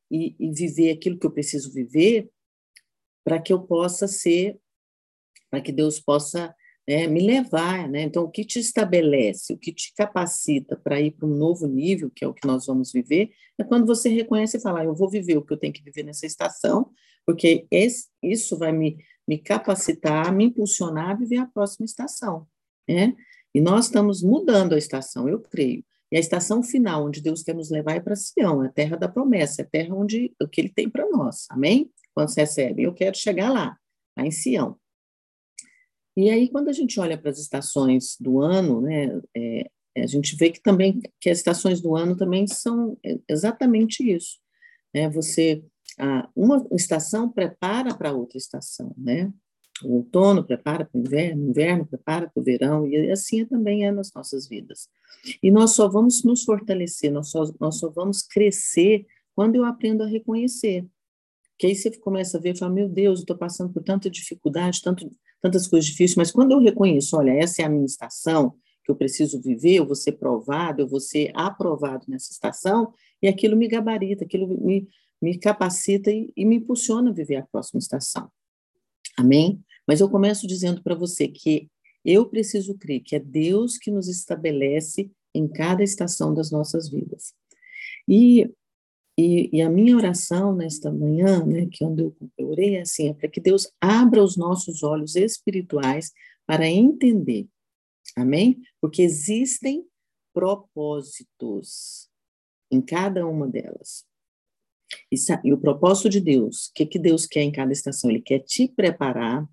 e, 0.10 0.36
e 0.40 0.52
viver 0.52 0.92
aquilo 0.92 1.20
que 1.20 1.26
eu 1.26 1.32
preciso 1.32 1.72
viver 1.72 2.30
para 3.24 3.42
que 3.42 3.52
eu 3.52 3.62
possa 3.62 4.08
ser, 4.08 4.58
para 5.50 5.60
que 5.60 5.72
Deus 5.72 6.00
possa 6.00 6.56
né, 6.88 7.08
me 7.08 7.20
levar. 7.20 7.90
Né? 7.90 8.04
Então, 8.04 8.24
o 8.24 8.32
que 8.32 8.46
te 8.46 8.58
estabelece, 8.58 9.52
o 9.54 9.58
que 9.58 9.74
te 9.74 9.94
capacita 9.94 10.78
para 10.78 11.02
ir 11.02 11.12
para 11.12 11.28
um 11.28 11.36
novo 11.36 11.68
nível, 11.68 12.10
que 12.10 12.24
é 12.24 12.28
o 12.28 12.34
que 12.34 12.48
nós 12.48 12.66
vamos 12.66 12.92
viver, 12.92 13.32
é 13.60 13.64
quando 13.64 13.86
você 13.86 14.08
reconhece 14.08 14.58
e 14.58 14.62
fala: 14.62 14.80
ah, 14.80 14.86
eu 14.86 14.96
vou 14.96 15.10
viver 15.10 15.38
o 15.38 15.46
que 15.46 15.54
eu 15.54 15.58
tenho 15.58 15.74
que 15.74 15.84
viver 15.84 16.04
nessa 16.04 16.26
estação, 16.26 16.90
porque 17.26 17.68
esse, 17.70 18.08
isso 18.24 18.58
vai 18.58 18.72
me 18.72 18.98
me 19.28 19.38
capacitar, 19.38 20.34
me 20.34 20.46
impulsionar 20.46 21.12
a 21.12 21.16
viver 21.16 21.38
a 21.38 21.46
próxima 21.46 21.86
estação, 21.86 22.48
né? 22.88 23.16
E 23.54 23.60
nós 23.60 23.86
estamos 23.86 24.22
mudando 24.22 24.74
a 24.74 24.78
estação, 24.78 25.28
eu 25.28 25.40
creio. 25.40 25.84
E 26.12 26.16
a 26.16 26.20
estação 26.20 26.64
final, 26.64 27.06
onde 27.06 27.22
Deus 27.22 27.44
quer 27.44 27.56
nos 27.56 27.70
levar, 27.70 27.96
é 27.96 28.00
para 28.00 28.16
Sião, 28.16 28.64
é 28.64 28.68
a 28.68 28.72
terra 28.72 28.96
da 28.96 29.10
promessa, 29.10 29.62
é 29.62 29.66
a 29.66 29.68
terra 29.68 29.94
onde 29.94 30.34
o 30.42 30.48
que 30.48 30.62
Ele 30.62 30.70
tem 30.70 30.90
para 30.90 31.10
nós, 31.10 31.46
amém? 31.50 31.92
Quando 32.14 32.30
você 32.30 32.42
recebe, 32.42 32.84
eu 32.84 32.94
quero 32.94 33.18
chegar 33.18 33.50
lá, 33.52 33.78
lá 34.18 34.26
em 34.26 34.32
Sião. 34.32 34.78
E 36.16 36.30
aí, 36.30 36.50
quando 36.50 36.70
a 36.70 36.74
gente 36.74 37.00
olha 37.00 37.18
para 37.18 37.30
as 37.30 37.40
estações 37.40 38.16
do 38.20 38.42
ano, 38.42 38.82
né, 38.82 39.22
é, 39.36 39.70
a 39.98 40.08
gente 40.08 40.36
vê 40.36 40.50
que 40.50 40.62
também 40.62 41.02
que 41.20 41.30
as 41.30 41.40
estações 41.40 41.82
do 41.82 41.96
ano 41.96 42.16
também 42.16 42.48
são 42.48 42.98
exatamente 43.30 44.04
isso. 44.04 44.40
Né? 44.94 45.10
Você 45.10 45.64
uma 46.36 46.66
estação 46.72 47.30
prepara 47.30 47.96
para 47.96 48.14
outra 48.14 48.38
estação, 48.38 48.94
né? 48.98 49.32
O 49.84 49.98
outono 49.98 50.44
prepara 50.44 50.86
para 50.86 50.98
o 50.98 51.02
inverno, 51.02 51.46
o 51.46 51.50
inverno 51.50 51.86
prepara 51.86 52.30
para 52.30 52.42
o 52.42 52.44
verão, 52.44 52.88
e 52.88 53.12
assim 53.12 53.46
também 53.46 53.86
é 53.86 53.92
nas 53.92 54.12
nossas 54.14 54.48
vidas. 54.48 54.90
E 55.42 55.52
nós 55.52 55.72
só 55.72 55.88
vamos 55.88 56.24
nos 56.24 56.44
fortalecer, 56.44 57.12
nós 57.12 57.30
só, 57.30 57.44
nós 57.60 57.78
só 57.78 57.90
vamos 57.90 58.24
crescer 58.24 59.06
quando 59.36 59.56
eu 59.56 59.66
aprendo 59.66 60.04
a 60.04 60.08
reconhecer. 60.08 60.86
Que 61.60 61.68
aí 61.68 61.76
você 61.76 61.92
começa 62.00 62.38
a 62.38 62.42
ver 62.42 62.56
e 62.56 62.58
fala, 62.58 62.74
meu 62.74 62.90
Deus, 62.90 63.20
eu 63.20 63.24
estou 63.24 63.38
passando 63.38 63.72
por 63.72 63.84
tanta 63.84 64.10
dificuldade, 64.10 64.82
tanto, 64.82 65.12
tantas 65.42 65.68
coisas 65.68 65.88
difíceis, 65.88 66.16
mas 66.16 66.32
quando 66.32 66.52
eu 66.52 66.60
reconheço, 66.60 67.16
olha, 67.16 67.32
essa 67.32 67.62
é 67.62 67.66
a 67.66 67.70
minha 67.70 67.86
estação, 67.86 68.56
que 68.84 68.92
eu 68.92 68.96
preciso 68.96 69.42
viver, 69.42 69.76
eu 69.76 69.86
vou 69.86 69.96
ser 69.96 70.14
provado, 70.14 70.82
eu 70.82 70.88
vou 70.88 71.00
ser 71.00 71.32
aprovado 71.36 72.06
nessa 72.08 72.32
estação, 72.32 72.94
e 73.22 73.28
aquilo 73.28 73.56
me 73.56 73.68
gabarita, 73.68 74.24
aquilo 74.24 74.48
me, 74.48 74.88
me 75.22 75.38
capacita 75.38 76.12
e, 76.12 76.32
e 76.36 76.46
me 76.46 76.58
impulsiona 76.58 77.10
a 77.10 77.14
viver 77.14 77.38
a 77.38 77.48
próxima 77.48 77.80
estação. 77.80 78.30
Amém? 79.18 79.64
Mas 79.88 80.00
eu 80.00 80.10
começo 80.10 80.46
dizendo 80.46 80.84
para 80.84 80.96
você 80.96 81.28
que 81.28 81.70
Eu 82.06 82.26
preciso 82.30 82.78
crer 82.78 83.02
que 83.02 83.16
é 83.18 83.20
Deus 83.20 83.78
que 83.78 83.92
nos 83.92 84.08
estabelece 84.08 85.12
em 85.34 85.48
cada 85.48 85.84
estação 85.84 86.34
das 86.34 86.52
nossas 86.52 86.90
vidas. 86.90 87.34
E, 88.08 88.50
e, 89.18 89.50
e 89.52 89.62
a 89.62 89.70
minha 89.70 89.96
oração 89.96 90.56
nesta 90.56 90.90
manhã, 90.90 91.46
né, 91.46 91.68
que 91.70 91.84
onde 91.84 92.04
eu, 92.04 92.16
eu 92.38 92.48
orei, 92.48 92.76
é 92.76 92.82
assim, 92.82 93.10
é 93.10 93.14
para 93.14 93.28
que 93.28 93.42
Deus 93.42 93.70
abra 93.82 94.24
os 94.24 94.38
nossos 94.38 94.84
olhos 94.84 95.16
espirituais 95.18 96.14
para 96.46 96.66
entender, 96.66 97.46
amém? 98.16 98.62
Porque 98.80 99.02
existem 99.02 99.86
propósitos 100.34 102.10
em 102.72 102.80
cada 102.80 103.28
uma 103.28 103.48
delas. 103.48 104.07
E, 105.12 105.16
e 105.44 105.54
o 105.54 105.58
propósito 105.58 106.10
de 106.10 106.22
Deus, 106.22 106.68
o 106.68 106.74
que, 106.74 106.86
que 106.86 107.00
Deus 107.00 107.26
quer 107.26 107.42
em 107.42 107.52
cada 107.52 107.72
estação? 107.72 108.10
Ele 108.10 108.22
quer 108.22 108.40
te 108.40 108.68
preparar, 108.68 109.44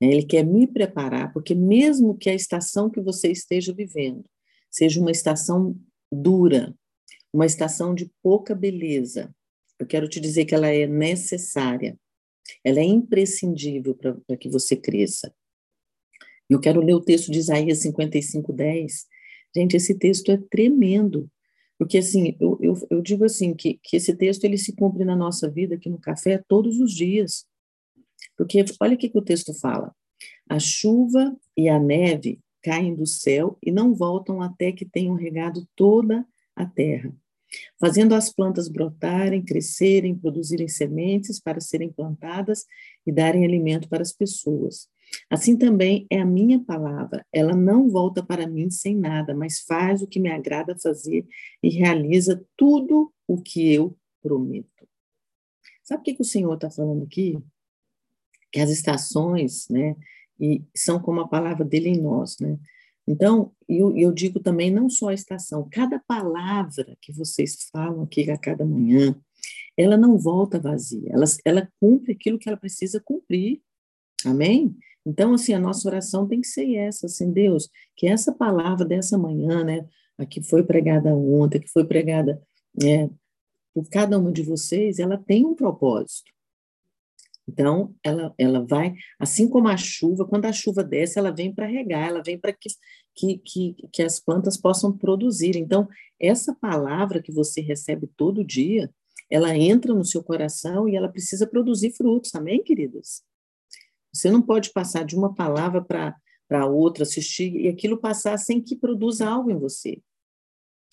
né? 0.00 0.08
ele 0.08 0.24
quer 0.24 0.44
me 0.44 0.66
preparar, 0.66 1.32
porque 1.32 1.54
mesmo 1.54 2.16
que 2.16 2.30
a 2.30 2.34
estação 2.34 2.90
que 2.90 3.00
você 3.00 3.30
esteja 3.30 3.72
vivendo 3.72 4.24
seja 4.70 5.00
uma 5.00 5.10
estação 5.10 5.78
dura, 6.10 6.74
uma 7.32 7.46
estação 7.46 7.94
de 7.94 8.10
pouca 8.22 8.54
beleza, 8.54 9.34
eu 9.78 9.86
quero 9.86 10.08
te 10.08 10.20
dizer 10.20 10.44
que 10.44 10.54
ela 10.54 10.68
é 10.68 10.86
necessária, 10.86 11.98
ela 12.62 12.80
é 12.80 12.84
imprescindível 12.84 13.94
para 13.94 14.36
que 14.36 14.48
você 14.48 14.76
cresça. 14.76 15.34
Eu 16.48 16.60
quero 16.60 16.80
ler 16.80 16.94
o 16.94 17.00
texto 17.00 17.30
de 17.30 17.38
Isaías 17.38 17.78
55, 17.78 18.52
10. 18.52 19.06
Gente, 19.56 19.76
esse 19.76 19.94
texto 19.98 20.30
é 20.30 20.36
tremendo. 20.50 21.30
Porque, 21.78 21.98
assim, 21.98 22.36
eu, 22.40 22.58
eu, 22.60 22.74
eu 22.90 23.02
digo 23.02 23.24
assim, 23.24 23.54
que, 23.54 23.78
que 23.82 23.96
esse 23.96 24.14
texto 24.14 24.44
ele 24.44 24.56
se 24.56 24.74
cumpre 24.74 25.04
na 25.04 25.16
nossa 25.16 25.50
vida 25.50 25.74
aqui 25.74 25.90
no 25.90 25.98
café 25.98 26.42
todos 26.48 26.78
os 26.78 26.92
dias. 26.92 27.46
Porque, 28.36 28.64
olha 28.80 28.94
o 28.94 28.98
que, 28.98 29.08
que 29.08 29.18
o 29.18 29.22
texto 29.22 29.52
fala. 29.54 29.94
A 30.48 30.58
chuva 30.58 31.36
e 31.56 31.68
a 31.68 31.78
neve 31.78 32.40
caem 32.62 32.94
do 32.94 33.06
céu 33.06 33.58
e 33.62 33.70
não 33.70 33.94
voltam 33.94 34.40
até 34.40 34.72
que 34.72 34.84
tenham 34.84 35.14
regado 35.14 35.68
toda 35.76 36.26
a 36.56 36.64
terra, 36.64 37.14
fazendo 37.78 38.14
as 38.14 38.32
plantas 38.32 38.68
brotarem, 38.68 39.44
crescerem, 39.44 40.16
produzirem 40.16 40.68
sementes 40.68 41.40
para 41.40 41.60
serem 41.60 41.92
plantadas 41.92 42.64
e 43.06 43.12
darem 43.12 43.44
alimento 43.44 43.88
para 43.88 44.02
as 44.02 44.12
pessoas. 44.12 44.88
Assim 45.30 45.56
também 45.56 46.06
é 46.10 46.20
a 46.20 46.26
minha 46.26 46.62
palavra, 46.62 47.24
ela 47.32 47.54
não 47.54 47.88
volta 47.88 48.24
para 48.24 48.46
mim 48.46 48.70
sem 48.70 48.96
nada, 48.96 49.34
mas 49.34 49.60
faz 49.60 50.02
o 50.02 50.06
que 50.06 50.20
me 50.20 50.30
agrada 50.30 50.76
fazer 50.78 51.26
e 51.62 51.68
realiza 51.68 52.44
tudo 52.56 53.12
o 53.26 53.40
que 53.40 53.72
eu 53.72 53.96
prometo. 54.22 54.68
Sabe 55.82 56.00
o 56.00 56.04
que, 56.04 56.14
que 56.14 56.22
o 56.22 56.26
Senhor 56.26 56.54
está 56.54 56.70
falando 56.70 57.04
aqui? 57.04 57.38
Que 58.50 58.60
as 58.60 58.70
estações, 58.70 59.68
né, 59.68 59.94
e 60.40 60.64
são 60.74 61.00
como 61.00 61.20
a 61.20 61.28
palavra 61.28 61.64
dele 61.64 61.90
em 61.90 62.00
nós, 62.00 62.38
né? 62.40 62.58
Então, 63.06 63.52
eu, 63.68 63.94
eu 63.96 64.10
digo 64.10 64.40
também, 64.40 64.70
não 64.70 64.88
só 64.88 65.08
a 65.08 65.14
estação, 65.14 65.68
cada 65.70 66.00
palavra 66.06 66.96
que 67.02 67.12
vocês 67.12 67.68
falam 67.70 68.02
aqui 68.02 68.30
a 68.30 68.38
cada 68.38 68.64
manhã, 68.64 69.14
ela 69.76 69.96
não 69.96 70.16
volta 70.16 70.58
vazia, 70.58 71.10
ela, 71.10 71.24
ela 71.44 71.68
cumpre 71.78 72.12
aquilo 72.12 72.38
que 72.38 72.48
ela 72.48 72.56
precisa 72.56 73.02
cumprir, 73.04 73.60
amém? 74.24 74.74
Então, 75.06 75.34
assim, 75.34 75.52
a 75.52 75.58
nossa 75.58 75.86
oração 75.88 76.26
tem 76.26 76.40
que 76.40 76.46
ser 76.46 76.74
essa, 76.76 77.06
assim, 77.06 77.30
Deus, 77.30 77.68
que 77.96 78.06
essa 78.06 78.32
palavra 78.32 78.84
dessa 78.84 79.18
manhã, 79.18 79.62
né, 79.62 79.86
a 80.16 80.24
que 80.24 80.42
foi 80.42 80.62
pregada 80.62 81.14
ontem, 81.14 81.60
que 81.60 81.68
foi 81.68 81.84
pregada 81.84 82.40
né, 82.80 83.10
por 83.74 83.88
cada 83.88 84.18
uma 84.18 84.32
de 84.32 84.42
vocês, 84.42 84.98
ela 84.98 85.18
tem 85.18 85.44
um 85.44 85.54
propósito. 85.54 86.32
Então, 87.46 87.94
ela, 88.02 88.34
ela 88.38 88.64
vai, 88.64 88.94
assim 89.18 89.48
como 89.48 89.68
a 89.68 89.76
chuva, 89.76 90.26
quando 90.26 90.46
a 90.46 90.52
chuva 90.52 90.82
desce, 90.82 91.18
ela 91.18 91.30
vem 91.30 91.54
para 91.54 91.66
regar, 91.66 92.08
ela 92.08 92.22
vem 92.22 92.38
para 92.38 92.52
que, 92.52 92.70
que, 93.14 93.38
que, 93.38 93.76
que 93.92 94.02
as 94.02 94.18
plantas 94.18 94.56
possam 94.56 94.96
produzir. 94.96 95.56
Então, 95.56 95.86
essa 96.18 96.54
palavra 96.54 97.20
que 97.20 97.30
você 97.30 97.60
recebe 97.60 98.08
todo 98.16 98.44
dia, 98.44 98.90
ela 99.30 99.54
entra 99.54 99.92
no 99.92 100.04
seu 100.04 100.22
coração 100.22 100.88
e 100.88 100.96
ela 100.96 101.08
precisa 101.08 101.46
produzir 101.46 101.90
frutos, 101.92 102.34
amém, 102.34 102.62
queridas? 102.62 103.22
Você 104.14 104.30
não 104.30 104.40
pode 104.40 104.72
passar 104.72 105.04
de 105.04 105.16
uma 105.16 105.34
palavra 105.34 105.82
para 105.82 106.66
outra, 106.66 107.02
assistir, 107.02 107.52
e 107.56 107.68
aquilo 107.68 107.98
passar 107.98 108.38
sem 108.38 108.62
que 108.62 108.76
produza 108.76 109.28
algo 109.28 109.50
em 109.50 109.58
você. 109.58 110.00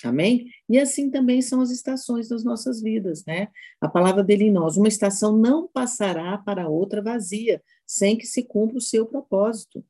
Amém? 0.03 0.49
E 0.67 0.79
assim 0.79 1.11
também 1.11 1.43
são 1.43 1.61
as 1.61 1.69
estações 1.69 2.27
das 2.27 2.43
nossas 2.43 2.81
vidas, 2.81 3.23
né? 3.25 3.49
A 3.79 3.87
palavra 3.87 4.23
dele 4.23 4.45
em 4.45 4.51
nós, 4.51 4.75
uma 4.75 4.87
estação 4.87 5.37
não 5.37 5.67
passará 5.67 6.39
para 6.39 6.67
outra 6.67 7.03
vazia, 7.03 7.61
sem 7.85 8.17
que 8.17 8.25
se 8.25 8.41
cumpra 8.41 8.77
o 8.77 8.81
seu 8.81 9.05
propósito. 9.05 9.85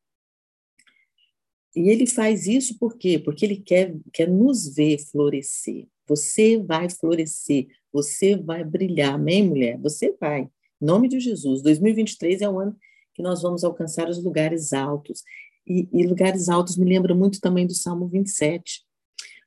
E 1.74 1.88
ele 1.88 2.06
faz 2.06 2.48
isso 2.48 2.78
por 2.78 2.98
quê? 2.98 3.18
Porque 3.18 3.46
ele 3.46 3.56
quer, 3.56 3.96
quer 4.12 4.28
nos 4.28 4.68
ver 4.76 4.98
florescer. 5.00 5.88
Você 6.06 6.58
vai 6.58 6.90
florescer, 6.90 7.68
você 7.94 8.36
vai 8.36 8.66
brilhar, 8.66 9.14
amém, 9.14 9.48
mulher? 9.48 9.78
Você 9.78 10.14
vai. 10.20 10.42
Em 10.42 10.86
nome 10.86 11.08
de 11.08 11.22
Jesus. 11.22 11.62
2023 11.62 12.42
é 12.42 12.50
o 12.50 12.60
ano 12.60 12.76
que 13.22 13.24
nós 13.24 13.44
vamos 13.44 13.64
alcançar 13.64 14.10
os 14.10 14.22
lugares 14.22 14.74
altos. 14.74 15.24
E, 15.66 15.88
e 15.94 16.08
lugares 16.08 16.50
altos 16.50 16.76
me 16.76 16.86
lembra 16.86 17.14
muito 17.14 17.40
também 17.40 17.68
do 17.68 17.76
Salmo 17.76 18.08
27, 18.08 18.82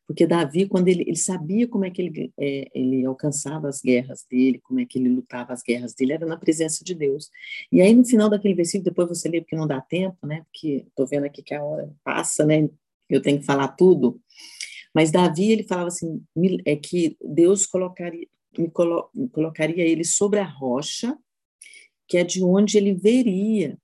porque 0.06 0.26
Davi, 0.26 0.68
quando 0.68 0.86
ele, 0.86 1.02
ele 1.02 1.16
sabia 1.16 1.66
como 1.66 1.84
é 1.84 1.90
que 1.90 2.00
ele, 2.00 2.32
é, 2.38 2.68
ele 2.74 3.04
alcançava 3.04 3.68
as 3.68 3.80
guerras 3.80 4.24
dele, 4.30 4.60
como 4.62 4.78
é 4.78 4.84
que 4.84 4.98
ele 4.98 5.08
lutava 5.08 5.52
as 5.52 5.62
guerras 5.62 5.94
dele, 5.94 6.12
era 6.12 6.26
na 6.26 6.36
presença 6.36 6.84
de 6.84 6.94
Deus. 6.94 7.30
E 7.72 7.80
aí, 7.80 7.92
no 7.94 8.04
final 8.04 8.30
daquele 8.30 8.54
versículo, 8.54 8.84
depois 8.84 9.08
você 9.08 9.28
lê, 9.28 9.40
porque 9.40 9.56
não 9.56 9.66
dá 9.66 9.80
tempo, 9.80 10.26
né? 10.26 10.44
Porque 10.44 10.84
estou 10.86 11.06
vendo 11.06 11.24
aqui 11.24 11.42
que 11.42 11.54
a 11.54 11.64
hora 11.64 11.90
passa, 12.04 12.44
né? 12.44 12.68
Eu 13.08 13.20
tenho 13.20 13.40
que 13.40 13.46
falar 13.46 13.68
tudo. 13.68 14.20
Mas 14.94 15.10
Davi, 15.10 15.50
ele 15.50 15.64
falava 15.64 15.88
assim, 15.88 16.22
é 16.64 16.76
que 16.76 17.16
Deus 17.24 17.66
colocaria, 17.66 18.28
me 18.56 18.70
colo, 18.70 19.10
colocaria 19.32 19.84
ele 19.84 20.04
sobre 20.04 20.38
a 20.38 20.44
rocha 20.44 21.18
que 22.06 22.18
é 22.18 22.24
de 22.24 22.42
onde 22.42 22.76
ele 22.76 22.94
veria. 22.94 23.78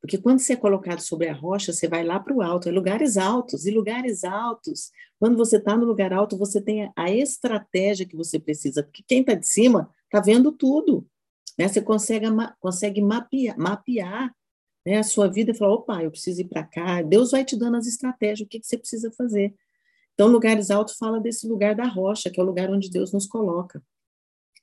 Porque 0.00 0.16
quando 0.16 0.38
você 0.38 0.54
é 0.54 0.56
colocado 0.56 1.00
sobre 1.00 1.28
a 1.28 1.34
rocha, 1.34 1.72
você 1.72 1.86
vai 1.86 2.02
lá 2.02 2.18
para 2.18 2.34
o 2.34 2.40
alto, 2.40 2.68
é 2.68 2.72
lugares 2.72 3.16
altos, 3.16 3.66
e 3.66 3.70
lugares 3.70 4.24
altos, 4.24 4.90
quando 5.18 5.36
você 5.36 5.58
está 5.58 5.76
no 5.76 5.84
lugar 5.84 6.12
alto, 6.12 6.38
você 6.38 6.60
tem 6.60 6.90
a 6.96 7.10
estratégia 7.10 8.06
que 8.06 8.16
você 8.16 8.38
precisa, 8.38 8.82
porque 8.82 9.04
quem 9.06 9.20
está 9.20 9.34
de 9.34 9.46
cima 9.46 9.90
está 10.04 10.20
vendo 10.20 10.50
tudo. 10.52 11.06
Né? 11.58 11.68
Você 11.68 11.82
consegue, 11.82 12.26
consegue 12.58 13.02
mapear, 13.02 13.58
mapear 13.58 14.34
né, 14.86 14.96
a 14.96 15.02
sua 15.02 15.28
vida 15.28 15.50
e 15.50 15.54
falar: 15.54 15.74
opa, 15.74 16.02
eu 16.02 16.10
preciso 16.10 16.40
ir 16.40 16.48
para 16.48 16.64
cá. 16.64 17.02
Deus 17.02 17.32
vai 17.32 17.44
te 17.44 17.54
dando 17.54 17.76
as 17.76 17.86
estratégias, 17.86 18.46
o 18.46 18.48
que, 18.48 18.58
que 18.58 18.66
você 18.66 18.78
precisa 18.78 19.12
fazer. 19.12 19.54
Então, 20.14 20.28
lugares 20.28 20.70
altos 20.70 20.96
fala 20.96 21.20
desse 21.20 21.46
lugar 21.46 21.74
da 21.74 21.86
rocha, 21.86 22.30
que 22.30 22.40
é 22.40 22.42
o 22.42 22.46
lugar 22.46 22.70
onde 22.70 22.90
Deus 22.90 23.12
nos 23.12 23.26
coloca. 23.26 23.82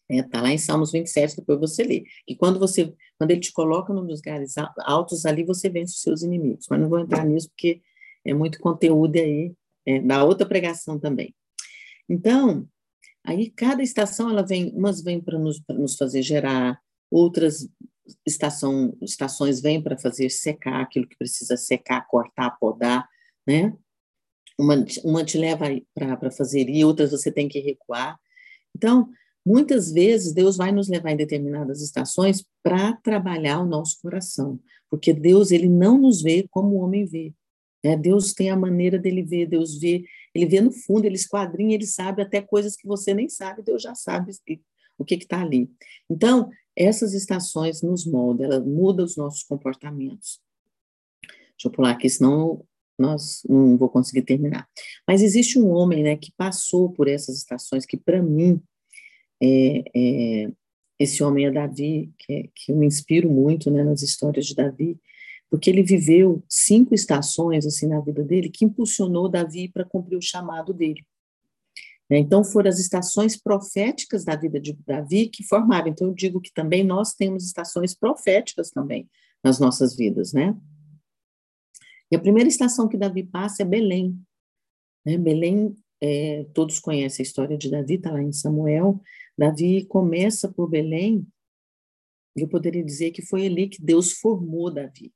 Está 0.09 0.27
é, 0.27 0.29
tá 0.29 0.41
lá 0.41 0.51
em 0.51 0.57
Salmos 0.57 0.91
27, 0.91 1.37
depois 1.37 1.59
você 1.59 1.83
lê. 1.83 2.03
E 2.27 2.35
quando 2.35 2.59
você, 2.59 2.93
quando 3.17 3.31
ele 3.31 3.41
te 3.41 3.51
coloca 3.51 3.93
nos 3.93 4.07
lugares 4.07 4.55
altos, 4.79 5.25
ali 5.25 5.43
você 5.43 5.69
vence 5.69 5.93
os 5.93 6.01
seus 6.01 6.23
inimigos. 6.23 6.65
Mas 6.69 6.79
não 6.79 6.89
vou 6.89 6.99
entrar 6.99 7.25
nisso 7.25 7.49
porque 7.49 7.81
é 8.25 8.33
muito 8.33 8.59
conteúdo 8.59 9.17
aí, 9.17 9.53
é, 9.85 9.99
da 9.99 10.23
outra 10.23 10.47
pregação 10.47 10.97
também. 10.97 11.35
Então, 12.09 12.67
aí 13.25 13.49
cada 13.51 13.83
estação, 13.83 14.29
ela 14.29 14.45
vem, 14.45 14.71
umas 14.73 15.01
vêm 15.01 15.19
para 15.19 15.37
nos, 15.37 15.61
nos 15.69 15.95
fazer 15.95 16.21
gerar, 16.21 16.79
outras 17.11 17.67
estação, 18.25 18.97
estações 19.01 19.61
vêm 19.61 19.81
para 19.81 19.97
fazer 19.97 20.29
secar 20.29 20.81
aquilo 20.81 21.07
que 21.07 21.17
precisa 21.17 21.57
secar, 21.57 22.07
cortar, 22.07 22.51
podar, 22.51 23.07
né? 23.45 23.73
Uma, 24.57 24.85
uma 25.03 25.23
te 25.23 25.37
leva 25.37 25.65
para 25.93 26.31
fazer 26.31 26.69
ir, 26.69 26.85
outras 26.85 27.11
você 27.11 27.31
tem 27.31 27.47
que 27.47 27.59
recuar. 27.59 28.17
Então, 28.75 29.09
Muitas 29.47 29.93
vezes 29.93 30.33
Deus 30.33 30.57
vai 30.57 30.73
nos 30.73 30.89
levar 30.89 31.11
em 31.11 31.15
determinadas 31.15 31.81
estações 31.81 32.43
para 32.61 32.91
trabalhar 32.97 33.61
o 33.61 33.65
nosso 33.65 33.97
coração, 34.01 34.59
porque 34.89 35.13
Deus 35.13 35.51
ele 35.51 35.69
não 35.69 35.97
nos 35.97 36.21
vê 36.21 36.45
como 36.51 36.75
o 36.75 36.79
homem 36.79 37.05
vê. 37.05 37.33
Né? 37.81 37.95
Deus 37.95 38.33
tem 38.33 38.49
a 38.49 38.57
maneira 38.57 38.99
dele 38.99 39.23
ver, 39.23 39.47
Deus 39.47 39.79
vê, 39.79 40.03
ele 40.35 40.45
vê 40.45 40.59
no 40.59 40.69
fundo, 40.69 41.05
ele 41.05 41.15
esquadrinha, 41.15 41.75
ele 41.75 41.87
sabe 41.87 42.21
até 42.21 42.41
coisas 42.41 42.75
que 42.75 42.85
você 42.85 43.13
nem 43.13 43.29
sabe, 43.29 43.63
Deus 43.63 43.81
já 43.81 43.95
sabe 43.95 44.33
o 44.97 45.05
que 45.05 45.15
está 45.15 45.41
ali. 45.41 45.71
Então, 46.09 46.49
essas 46.75 47.13
estações 47.13 47.81
nos 47.81 48.05
moldam, 48.05 48.47
ela 48.47 48.59
muda 48.59 49.01
os 49.01 49.15
nossos 49.15 49.43
comportamentos. 49.43 50.41
Deixa 51.21 51.67
eu 51.67 51.71
pular 51.71 51.91
aqui, 51.91 52.09
senão 52.09 52.65
nós 52.99 53.43
não 53.47 53.77
vou 53.77 53.87
conseguir 53.87 54.23
terminar. 54.23 54.67
Mas 55.07 55.21
existe 55.21 55.57
um 55.57 55.69
homem, 55.69 56.03
né, 56.03 56.17
que 56.17 56.33
passou 56.35 56.91
por 56.91 57.07
essas 57.07 57.37
estações 57.37 57.85
que 57.85 57.95
para 57.95 58.21
mim 58.21 58.61
é, 59.41 59.83
é, 59.95 60.51
esse 60.99 61.23
homem 61.23 61.45
é 61.45 61.51
Davi, 61.51 62.11
que, 62.17 62.33
é, 62.33 62.43
que 62.55 62.71
eu 62.71 62.75
me 62.75 62.85
inspiro 62.85 63.29
muito 63.29 63.69
né, 63.69 63.83
nas 63.83 64.01
histórias 64.01 64.45
de 64.45 64.55
Davi, 64.55 64.99
porque 65.49 65.69
ele 65.69 65.83
viveu 65.83 66.43
cinco 66.49 66.93
estações 66.93 67.65
assim 67.65 67.87
na 67.87 67.99
vida 68.01 68.23
dele 68.23 68.49
que 68.49 68.65
impulsionou 68.65 69.29
Davi 69.29 69.69
para 69.69 69.85
cumprir 69.85 70.17
o 70.17 70.21
chamado 70.21 70.73
dele. 70.73 71.05
Né, 72.09 72.17
então 72.17 72.43
foram 72.43 72.69
as 72.69 72.79
estações 72.79 73.37
proféticas 73.37 74.25
da 74.25 74.35
vida 74.35 74.59
de 74.59 74.73
Davi 74.85 75.29
que 75.29 75.43
formaram. 75.43 75.89
Então 75.89 76.07
eu 76.07 76.13
digo 76.13 76.41
que 76.41 76.51
também 76.53 76.83
nós 76.83 77.13
temos 77.13 77.45
estações 77.45 77.93
proféticas 77.93 78.71
também 78.71 79.07
nas 79.43 79.59
nossas 79.59 79.95
vidas, 79.95 80.33
né? 80.33 80.55
E 82.11 82.15
a 82.15 82.19
primeira 82.19 82.47
estação 82.47 82.87
que 82.87 82.97
Davi 82.97 83.23
passa 83.23 83.63
é 83.63 83.65
Belém. 83.65 84.17
Né? 85.05 85.17
Belém, 85.17 85.75
é, 86.01 86.45
todos 86.53 86.79
conhecem 86.79 87.23
a 87.23 87.27
história 87.27 87.57
de 87.57 87.69
Davi, 87.69 87.95
está 87.95 88.11
lá 88.11 88.21
em 88.21 88.31
Samuel. 88.31 89.01
Davi 89.37 89.85
começa 89.85 90.51
por 90.51 90.69
Belém, 90.69 91.27
eu 92.35 92.47
poderia 92.47 92.83
dizer 92.83 93.11
que 93.11 93.21
foi 93.21 93.45
ali 93.45 93.67
que 93.67 93.81
Deus 93.81 94.13
formou 94.13 94.71
Davi. 94.71 95.13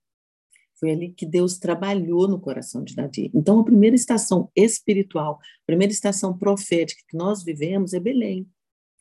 Foi 0.80 0.92
ali 0.92 1.12
que 1.12 1.26
Deus 1.26 1.60
trabalhou 1.60 2.28
no 2.28 2.40
coração 2.40 2.84
de 2.84 2.96
Davi. 2.96 3.30
Então, 3.36 3.60
a 3.60 3.64
primeira 3.64 3.96
estação 3.96 4.52
espiritual, 4.56 5.36
a 5.36 5.66
primeira 5.66 5.94
estação 5.94 6.36
profética 6.38 7.04
que 7.08 7.16
nós 7.16 7.44
vivemos 7.44 7.94
é 7.94 8.00
Belém, 8.00 8.50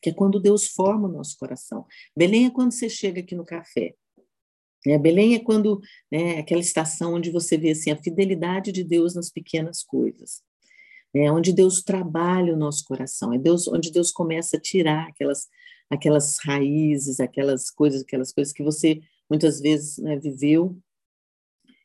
que 0.01 0.11
é 0.11 0.13
quando 0.13 0.39
Deus 0.39 0.67
forma 0.67 1.07
o 1.07 1.11
nosso 1.11 1.35
coração. 1.37 1.85
Belém 2.15 2.45
é 2.45 2.51
quando 2.51 2.71
você 2.71 2.87
chega 2.87 3.21
aqui 3.21 3.35
no 3.35 3.43
café. 3.43 3.95
É, 4.85 4.97
Belém 4.97 5.35
é 5.35 5.39
quando 5.39 5.79
é 6.11 6.39
aquela 6.39 6.61
estação 6.61 7.15
onde 7.15 7.31
você 7.31 7.57
vê 7.57 7.71
assim, 7.71 7.91
a 7.91 8.01
fidelidade 8.01 8.71
de 8.71 8.83
Deus 8.83 9.15
nas 9.15 9.31
pequenas 9.31 9.83
coisas. 9.83 10.43
É 11.13 11.31
onde 11.31 11.53
Deus 11.53 11.81
trabalha 11.81 12.53
o 12.53 12.57
nosso 12.57 12.85
coração, 12.85 13.33
é 13.33 13.37
Deus 13.37 13.67
onde 13.67 13.91
Deus 13.91 14.11
começa 14.11 14.57
a 14.57 14.61
tirar 14.61 15.09
aquelas 15.09 15.47
aquelas 15.89 16.37
raízes, 16.45 17.19
aquelas 17.19 17.69
coisas, 17.69 18.01
aquelas 18.01 18.31
coisas 18.31 18.53
que 18.53 18.63
você 18.63 19.01
muitas 19.29 19.59
vezes 19.59 19.97
né, 19.97 20.17
viveu 20.17 20.77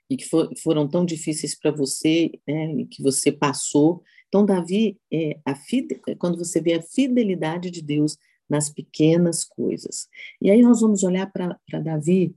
e 0.08 0.16
que 0.16 0.24
for, 0.24 0.48
foram 0.62 0.88
tão 0.88 1.04
difíceis 1.04 1.58
para 1.58 1.72
você, 1.72 2.30
né, 2.46 2.72
e 2.74 2.86
que 2.86 3.02
você 3.02 3.32
passou. 3.32 4.02
Então, 4.28 4.46
Davi, 4.46 4.96
é, 5.12 5.40
a 5.44 5.56
fide, 5.56 6.00
quando 6.18 6.38
você 6.38 6.60
vê 6.60 6.74
a 6.74 6.82
fidelidade 6.82 7.70
de 7.70 7.82
Deus 7.82 8.16
nas 8.48 8.70
pequenas 8.70 9.44
coisas. 9.44 10.08
E 10.40 10.50
aí 10.50 10.62
nós 10.62 10.80
vamos 10.80 11.02
olhar 11.02 11.30
para 11.32 11.80
Davi, 11.80 12.32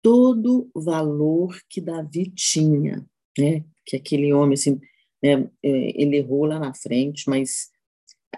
todo 0.00 0.70
o 0.72 0.80
valor 0.80 1.58
que 1.68 1.80
Davi 1.80 2.30
tinha, 2.30 3.04
né, 3.36 3.64
que 3.84 3.96
aquele 3.96 4.32
homem, 4.32 4.54
assim, 4.54 4.80
né, 5.22 5.48
é, 5.62 6.02
ele 6.02 6.16
errou 6.16 6.44
lá 6.44 6.58
na 6.58 6.74
frente, 6.74 7.28
mas 7.28 7.70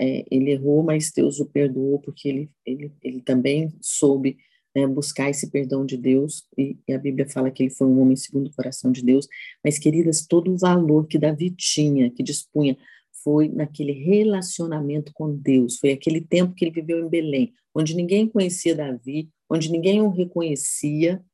é, 0.01 0.25
ele 0.31 0.51
errou, 0.51 0.83
mas 0.83 1.13
Deus 1.15 1.41
o 1.41 1.47
perdoou, 1.47 1.99
porque 2.01 2.29
ele, 2.29 2.51
ele, 2.67 2.93
ele 3.03 3.21
também 3.21 3.73
soube 3.81 4.37
né, 4.75 4.87
buscar 4.87 5.31
esse 5.31 5.51
perdão 5.51 5.87
de 5.87 5.97
Deus, 5.97 6.45
e, 6.59 6.77
e, 6.87 6.93
a 6.93 6.99
Bíblia 6.99 7.29
fala 7.29 7.51
que 7.51 7.63
ele 7.63 7.71
foi 7.71 7.87
um 7.87 8.01
homem 8.01 8.17
segundo 8.17 8.49
o 8.49 8.55
coração 8.55 8.91
de 8.91 9.03
Deus, 9.03 9.29
mas, 9.63 9.79
queridas, 9.79 10.27
todo 10.27 10.53
o 10.53 10.59
valor 10.59 11.07
que 11.07 11.19
Davi 11.19 11.51
tinha, 11.51 12.11
que 12.11 12.23
dispunha, 12.23 12.77
foi 13.23 13.49
naquele 13.49 13.93
relacionamento 13.93 15.13
com 15.15 15.35
Deus, 15.35 15.79
foi 15.79 15.93
aquele 15.93 16.21
tempo 16.21 16.55
que 16.55 16.65
ele 16.65 16.75
viveu 16.75 17.07
em 17.07 17.09
Belém, 17.09 17.55
onde 17.75 17.95
ninguém 17.95 18.29
conhecia 18.29 18.75
Davi, 18.75 19.31
onde 19.49 19.71
ninguém 19.71 20.03
o 20.03 20.11
reconhecia, 20.11 21.25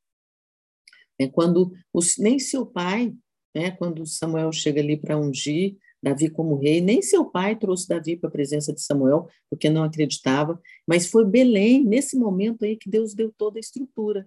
né, 1.18 1.28
quando 1.28 1.72
os, 1.92 2.18
nem 2.18 2.38
seu 2.38 2.66
pai, 2.66 3.12
né, 3.54 3.70
quando 3.72 4.06
Samuel 4.06 4.52
chega 4.52 4.80
ali 4.80 4.96
para 4.96 5.18
ungir, 5.18 5.76
Davi 6.02 6.30
como 6.30 6.56
rei, 6.56 6.80
nem 6.80 7.02
seu 7.02 7.24
pai 7.24 7.56
trouxe 7.56 7.86
Davi 7.86 8.16
para 8.16 8.28
a 8.28 8.32
presença 8.32 8.72
de 8.72 8.80
Samuel, 8.80 9.28
porque 9.50 9.68
não 9.68 9.84
acreditava, 9.84 10.60
mas 10.86 11.10
foi 11.10 11.24
Belém, 11.24 11.84
nesse 11.84 12.16
momento 12.16 12.64
aí, 12.64 12.76
que 12.76 12.88
Deus 12.88 13.14
deu 13.14 13.32
toda 13.36 13.58
a 13.58 13.60
estrutura. 13.60 14.26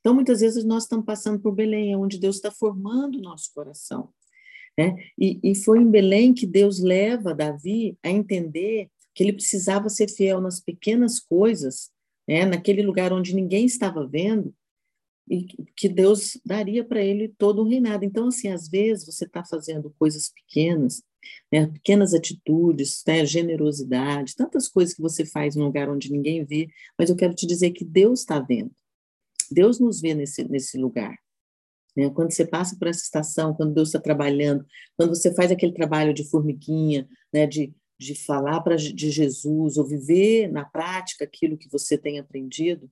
Então, 0.00 0.14
muitas 0.14 0.40
vezes 0.40 0.64
nós 0.64 0.84
estamos 0.84 1.06
passando 1.06 1.40
por 1.40 1.52
Belém, 1.52 1.92
é 1.92 1.96
onde 1.96 2.18
Deus 2.18 2.36
está 2.36 2.50
formando 2.50 3.18
o 3.18 3.22
nosso 3.22 3.50
coração. 3.54 4.10
Né? 4.78 4.96
E, 5.18 5.40
e 5.42 5.54
foi 5.54 5.80
em 5.80 5.90
Belém 5.90 6.32
que 6.32 6.46
Deus 6.46 6.78
leva 6.78 7.34
Davi 7.34 7.98
a 8.02 8.10
entender 8.10 8.88
que 9.14 9.24
ele 9.24 9.32
precisava 9.32 9.88
ser 9.88 10.08
fiel 10.08 10.40
nas 10.40 10.60
pequenas 10.60 11.18
coisas, 11.18 11.90
né? 12.28 12.44
naquele 12.44 12.82
lugar 12.82 13.12
onde 13.12 13.34
ninguém 13.34 13.66
estava 13.66 14.06
vendo, 14.06 14.54
e 15.30 15.46
que 15.76 15.88
Deus 15.88 16.38
daria 16.44 16.84
para 16.84 17.02
ele 17.02 17.28
todo 17.38 17.62
o 17.62 17.68
reinado. 17.68 18.04
Então, 18.04 18.28
assim, 18.28 18.48
às 18.48 18.68
vezes 18.68 19.06
você 19.06 19.24
está 19.24 19.44
fazendo 19.44 19.94
coisas 19.98 20.30
pequenas, 20.30 21.02
né, 21.52 21.66
pequenas 21.66 22.14
atitudes, 22.14 23.02
né, 23.06 23.24
generosidade, 23.26 24.36
tantas 24.36 24.68
coisas 24.68 24.94
que 24.94 25.02
você 25.02 25.24
faz 25.24 25.54
num 25.54 25.64
lugar 25.64 25.88
onde 25.88 26.10
ninguém 26.10 26.44
vê, 26.44 26.68
mas 26.98 27.10
eu 27.10 27.16
quero 27.16 27.34
te 27.34 27.46
dizer 27.46 27.72
que 27.72 27.84
Deus 27.84 28.20
está 28.20 28.40
vendo. 28.40 28.72
Deus 29.50 29.78
nos 29.78 30.00
vê 30.00 30.14
nesse, 30.14 30.44
nesse 30.44 30.78
lugar. 30.78 31.16
Né? 31.96 32.10
Quando 32.10 32.32
você 32.32 32.46
passa 32.46 32.76
por 32.78 32.88
essa 32.88 33.02
estação, 33.02 33.54
quando 33.54 33.74
Deus 33.74 33.88
está 33.88 34.00
trabalhando, 34.00 34.64
quando 34.96 35.14
você 35.14 35.34
faz 35.34 35.50
aquele 35.50 35.72
trabalho 35.72 36.14
de 36.14 36.28
formiguinha, 36.28 37.08
né, 37.32 37.46
de, 37.46 37.74
de 37.98 38.14
falar 38.14 38.60
para 38.60 38.76
de 38.76 39.10
Jesus, 39.10 39.76
ou 39.76 39.84
viver 39.84 40.48
na 40.48 40.64
prática 40.64 41.24
aquilo 41.24 41.58
que 41.58 41.68
você 41.68 41.98
tem 41.98 42.18
aprendido, 42.18 42.90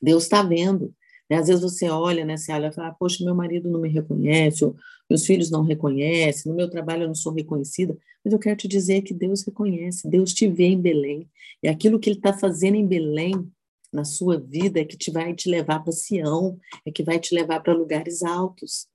Deus 0.00 0.24
está 0.24 0.42
vendo. 0.42 0.94
Né? 1.28 1.36
Às 1.36 1.48
vezes 1.48 1.62
você 1.62 1.88
olha, 1.88 2.24
né, 2.24 2.36
você 2.36 2.52
olha 2.52 2.68
e 2.68 2.72
fala, 2.72 2.92
poxa, 2.92 3.24
meu 3.24 3.34
marido 3.34 3.68
não 3.68 3.80
me 3.80 3.88
reconhece, 3.88 4.64
ou 4.64 4.76
meus 5.08 5.24
filhos 5.26 5.50
não 5.50 5.62
reconhecem, 5.62 6.50
no 6.50 6.56
meu 6.56 6.68
trabalho 6.68 7.04
eu 7.04 7.08
não 7.08 7.14
sou 7.14 7.32
reconhecida, 7.32 7.96
mas 8.24 8.32
eu 8.32 8.38
quero 8.38 8.56
te 8.56 8.68
dizer 8.68 9.02
que 9.02 9.14
Deus 9.14 9.42
reconhece, 9.42 10.08
Deus 10.08 10.32
te 10.32 10.48
vê 10.48 10.66
em 10.66 10.80
Belém, 10.80 11.28
e 11.62 11.68
aquilo 11.68 11.98
que 11.98 12.10
Ele 12.10 12.18
está 12.18 12.32
fazendo 12.32 12.76
em 12.76 12.86
Belém, 12.86 13.50
na 13.92 14.04
sua 14.04 14.38
vida, 14.38 14.80
é 14.80 14.84
que 14.84 14.96
te 14.96 15.10
vai 15.10 15.34
te 15.34 15.48
levar 15.48 15.80
para 15.80 15.92
Sião, 15.92 16.58
é 16.84 16.90
que 16.90 17.02
vai 17.02 17.18
te 17.18 17.34
levar 17.34 17.60
para 17.60 17.72
lugares 17.72 18.22
altos. 18.22 18.86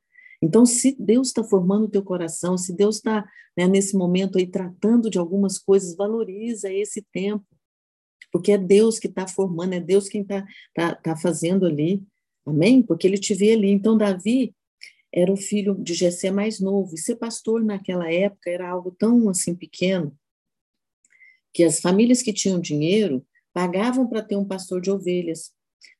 Então, 0.41 0.65
se 0.65 0.95
Deus 0.99 1.29
está 1.29 1.43
formando 1.43 1.85
o 1.85 1.89
teu 1.89 2.03
coração, 2.03 2.57
se 2.57 2.73
Deus 2.73 2.97
está 2.97 3.27
né, 3.57 3.67
nesse 3.67 3.95
momento 3.95 4.37
aí 4.37 4.45
tratando 4.45 5.09
de 5.09 5.17
algumas 5.17 5.57
coisas, 5.57 5.95
valoriza 5.95 6.71
esse 6.71 7.01
tempo, 7.01 7.45
porque 8.31 8.51
é 8.51 8.57
Deus 8.57 8.99
que 8.99 9.07
está 9.07 9.27
formando, 9.27 9.73
é 9.73 9.79
Deus 9.79 10.09
quem 10.09 10.21
está 10.21 10.45
tá, 10.75 10.95
tá 10.95 11.15
fazendo 11.15 11.65
ali. 11.65 12.03
Amém? 12.45 12.81
Porque 12.81 13.07
ele 13.07 13.17
te 13.17 13.33
vê 13.33 13.53
ali. 13.53 13.69
Então, 13.69 13.97
Davi 13.97 14.53
era 15.13 15.31
o 15.31 15.37
filho 15.37 15.75
de 15.75 15.93
Jessé 15.93 16.31
mais 16.31 16.59
novo. 16.59 16.95
E 16.95 16.97
ser 16.97 17.15
pastor 17.15 17.63
naquela 17.63 18.11
época 18.11 18.49
era 18.49 18.69
algo 18.69 18.91
tão 18.91 19.29
assim 19.29 19.55
pequeno 19.55 20.17
que 21.53 21.63
as 21.63 21.79
famílias 21.79 22.21
que 22.21 22.33
tinham 22.33 22.59
dinheiro 22.59 23.25
pagavam 23.53 24.07
para 24.07 24.23
ter 24.23 24.35
um 24.35 24.45
pastor 24.45 24.81
de 24.81 24.89
ovelhas. 24.89 25.53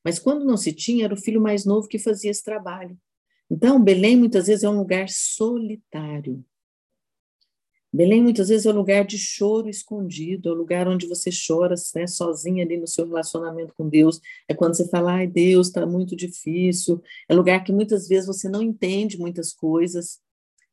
Mas 0.04 0.18
quando 0.18 0.44
não 0.44 0.58
se 0.58 0.74
tinha, 0.74 1.06
era 1.06 1.14
o 1.14 1.22
filho 1.22 1.40
mais 1.40 1.64
novo 1.64 1.88
que 1.88 2.00
fazia 2.00 2.32
esse 2.32 2.44
trabalho. 2.44 2.98
Então, 3.50 3.82
Belém 3.82 4.18
muitas 4.18 4.48
vezes 4.48 4.64
é 4.64 4.70
um 4.70 4.78
lugar 4.78 5.08
solitário. 5.10 6.44
Belém 7.94 8.24
muitas 8.24 8.50
vezes 8.50 8.66
é 8.66 8.72
um 8.72 8.76
lugar 8.76 9.06
de 9.06 9.20
choro 9.20 9.70
escondido, 9.70 10.50
é 10.50 10.52
o 10.52 10.56
lugar 10.56 10.88
onde 10.88 11.06
você 11.06 11.30
chora 11.30 11.76
né, 11.96 12.08
sozinha 12.08 12.66
ali 12.66 12.76
no 12.76 12.88
seu 12.88 13.06
relacionamento 13.06 13.72
com 13.78 13.88
Deus. 13.88 14.20
É 14.48 14.54
quando 14.56 14.76
você 14.76 14.90
fala, 14.90 15.14
ai 15.14 15.28
Deus, 15.28 15.68
está 15.68 15.86
muito 15.86 16.16
difícil. 16.16 17.00
É 17.30 17.36
lugar 17.36 17.64
que 17.64 17.72
muitas 17.72 18.08
vezes 18.08 18.26
você 18.26 18.50
não 18.50 18.64
entende 18.64 19.20
muitas 19.20 19.54
coisas. 19.54 20.20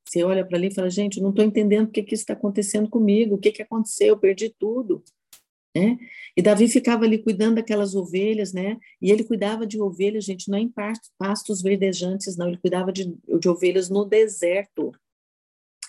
Você 0.09 0.25
olha 0.25 0.47
para 0.47 0.57
ali 0.57 0.69
e 0.69 0.75
fala, 0.75 0.89
gente, 0.89 1.21
não 1.21 1.29
estou 1.29 1.45
entendendo 1.45 1.89
o 1.89 1.91
que, 1.91 2.03
que 2.03 2.15
está 2.15 2.33
acontecendo 2.33 2.89
comigo, 2.89 3.35
o 3.35 3.39
que, 3.39 3.53
que 3.53 3.63
aconteceu, 3.63 4.09
eu 4.09 4.19
perdi 4.19 4.49
tudo. 4.59 5.05
Né? 5.77 5.99
E 6.35 6.41
Davi 6.41 6.69
ficava 6.69 7.05
ali 7.05 7.19
cuidando 7.19 7.57
daquelas 7.57 7.95
ovelhas, 7.95 8.53
né? 8.53 8.77
E 9.01 9.13
ele 9.13 9.23
cuidava 9.23 9.67
de 9.67 9.81
ovelhas, 9.81 10.25
gente, 10.25 10.49
não 10.49 10.59
é 10.59 10.63
em 10.63 10.73
pastos 11.19 11.63
verdejantes, 11.63 12.37
não, 12.37 12.49
ele 12.49 12.57
cuidava 12.57 12.91
de, 12.91 13.15
de 13.39 13.49
ovelhas 13.49 13.89
no 13.89 14.05
deserto. 14.05 14.91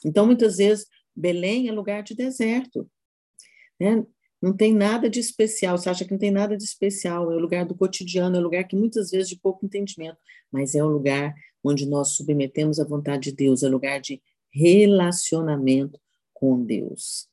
Então, 0.05 0.25
muitas 0.25 0.57
vezes, 0.57 0.85
Belém 1.15 1.67
é 1.67 1.71
lugar 1.71 2.03
de 2.03 2.15
deserto. 2.15 2.89
Né? 3.79 4.05
Não 4.41 4.55
tem 4.55 4.73
nada 4.73 5.09
de 5.09 5.19
especial. 5.19 5.77
Você 5.77 5.89
acha 5.89 6.05
que 6.05 6.11
não 6.11 6.17
tem 6.17 6.31
nada 6.31 6.57
de 6.57 6.63
especial? 6.63 7.31
É 7.31 7.35
o 7.35 7.39
lugar 7.39 7.65
do 7.65 7.75
cotidiano, 7.75 8.35
é 8.35 8.39
o 8.39 8.43
lugar 8.43 8.63
que 8.63 8.75
muitas 8.75 9.11
vezes 9.11 9.29
de 9.29 9.39
pouco 9.39 9.65
entendimento, 9.65 10.17
mas 10.51 10.73
é 10.73 10.83
o 10.83 10.89
lugar 10.89 11.33
onde 11.63 11.85
nós 11.85 12.09
submetemos 12.15 12.79
a 12.79 12.85
vontade 12.85 13.29
de 13.29 13.35
Deus, 13.35 13.61
é 13.61 13.67
o 13.67 13.71
lugar 13.71 14.01
de 14.01 14.21
relacionamento 14.51 15.99
com 16.33 16.63
Deus. 16.63 17.27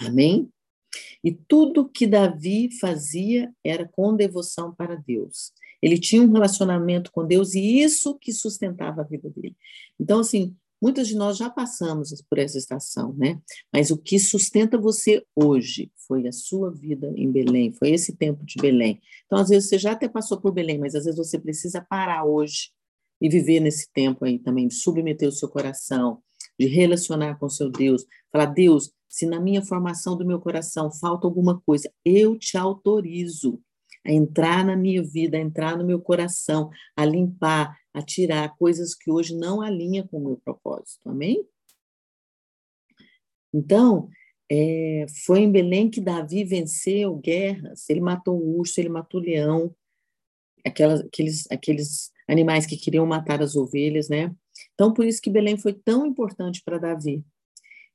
Amém? 0.00 0.48
E 1.22 1.32
tudo 1.32 1.88
que 1.88 2.06
Davi 2.06 2.70
fazia 2.80 3.52
era 3.64 3.86
com 3.86 4.14
devoção 4.14 4.74
para 4.74 4.94
Deus. 4.94 5.52
Ele 5.82 5.98
tinha 5.98 6.22
um 6.22 6.32
relacionamento 6.32 7.10
com 7.10 7.26
Deus 7.26 7.54
e 7.54 7.80
isso 7.80 8.18
que 8.18 8.32
sustentava 8.32 9.00
a 9.00 9.04
vida 9.04 9.30
dele. 9.30 9.56
Então, 9.98 10.20
assim, 10.20 10.56
Muitas 10.80 11.08
de 11.08 11.14
nós 11.14 11.36
já 11.36 11.50
passamos 11.50 12.10
por 12.28 12.38
essa 12.38 12.56
estação, 12.56 13.12
né? 13.14 13.40
Mas 13.72 13.90
o 13.90 13.98
que 13.98 14.18
sustenta 14.18 14.78
você 14.78 15.24
hoje 15.36 15.92
foi 16.06 16.26
a 16.26 16.32
sua 16.32 16.72
vida 16.72 17.12
em 17.16 17.30
Belém, 17.30 17.72
foi 17.72 17.90
esse 17.90 18.16
tempo 18.16 18.44
de 18.44 18.60
Belém. 18.60 19.00
Então, 19.26 19.38
às 19.38 19.48
vezes, 19.48 19.68
você 19.68 19.78
já 19.78 19.92
até 19.92 20.08
passou 20.08 20.40
por 20.40 20.52
Belém, 20.52 20.78
mas 20.78 20.94
às 20.94 21.04
vezes 21.04 21.18
você 21.18 21.38
precisa 21.38 21.84
parar 21.88 22.24
hoje 22.24 22.70
e 23.20 23.28
viver 23.28 23.60
nesse 23.60 23.92
tempo 23.92 24.24
aí 24.24 24.38
também, 24.38 24.66
de 24.66 24.74
submeter 24.74 25.28
o 25.28 25.32
seu 25.32 25.48
coração, 25.48 26.22
de 26.58 26.66
relacionar 26.66 27.38
com 27.38 27.46
o 27.46 27.50
seu 27.50 27.70
Deus, 27.70 28.04
falar, 28.32 28.46
Deus, 28.46 28.92
se 29.08 29.26
na 29.26 29.40
minha 29.40 29.62
formação 29.62 30.16
do 30.16 30.26
meu 30.26 30.40
coração 30.40 30.90
falta 30.90 31.26
alguma 31.26 31.60
coisa, 31.60 31.92
eu 32.04 32.38
te 32.38 32.56
autorizo 32.56 33.60
a 34.06 34.12
entrar 34.12 34.64
na 34.64 34.76
minha 34.76 35.02
vida, 35.02 35.36
a 35.36 35.40
entrar 35.40 35.76
no 35.76 35.84
meu 35.84 36.00
coração, 36.00 36.70
a 36.96 37.04
limpar, 37.04 37.76
a 37.92 38.02
tirar 38.02 38.56
coisas 38.56 38.94
que 38.94 39.10
hoje 39.10 39.36
não 39.36 39.60
alinham 39.60 40.06
com 40.06 40.18
o 40.18 40.24
meu 40.24 40.36
propósito. 40.36 41.08
Amém? 41.08 41.44
Então, 43.52 44.08
é, 44.50 45.06
foi 45.24 45.40
em 45.40 45.50
Belém 45.50 45.90
que 45.90 46.00
Davi 46.00 46.44
venceu 46.44 47.16
guerras. 47.16 47.88
Ele 47.88 48.00
matou 48.00 48.38
o 48.38 48.58
urso, 48.58 48.80
ele 48.80 48.88
matou 48.88 49.20
o 49.20 49.24
leão, 49.24 49.74
aquelas, 50.64 51.00
aqueles, 51.00 51.50
aqueles 51.50 52.10
animais 52.28 52.66
que 52.66 52.76
queriam 52.76 53.06
matar 53.06 53.42
as 53.42 53.56
ovelhas, 53.56 54.08
né? 54.08 54.34
Então, 54.74 54.92
por 54.92 55.04
isso 55.04 55.20
que 55.20 55.30
Belém 55.30 55.56
foi 55.56 55.72
tão 55.72 56.06
importante 56.06 56.62
para 56.64 56.78
Davi. 56.78 57.24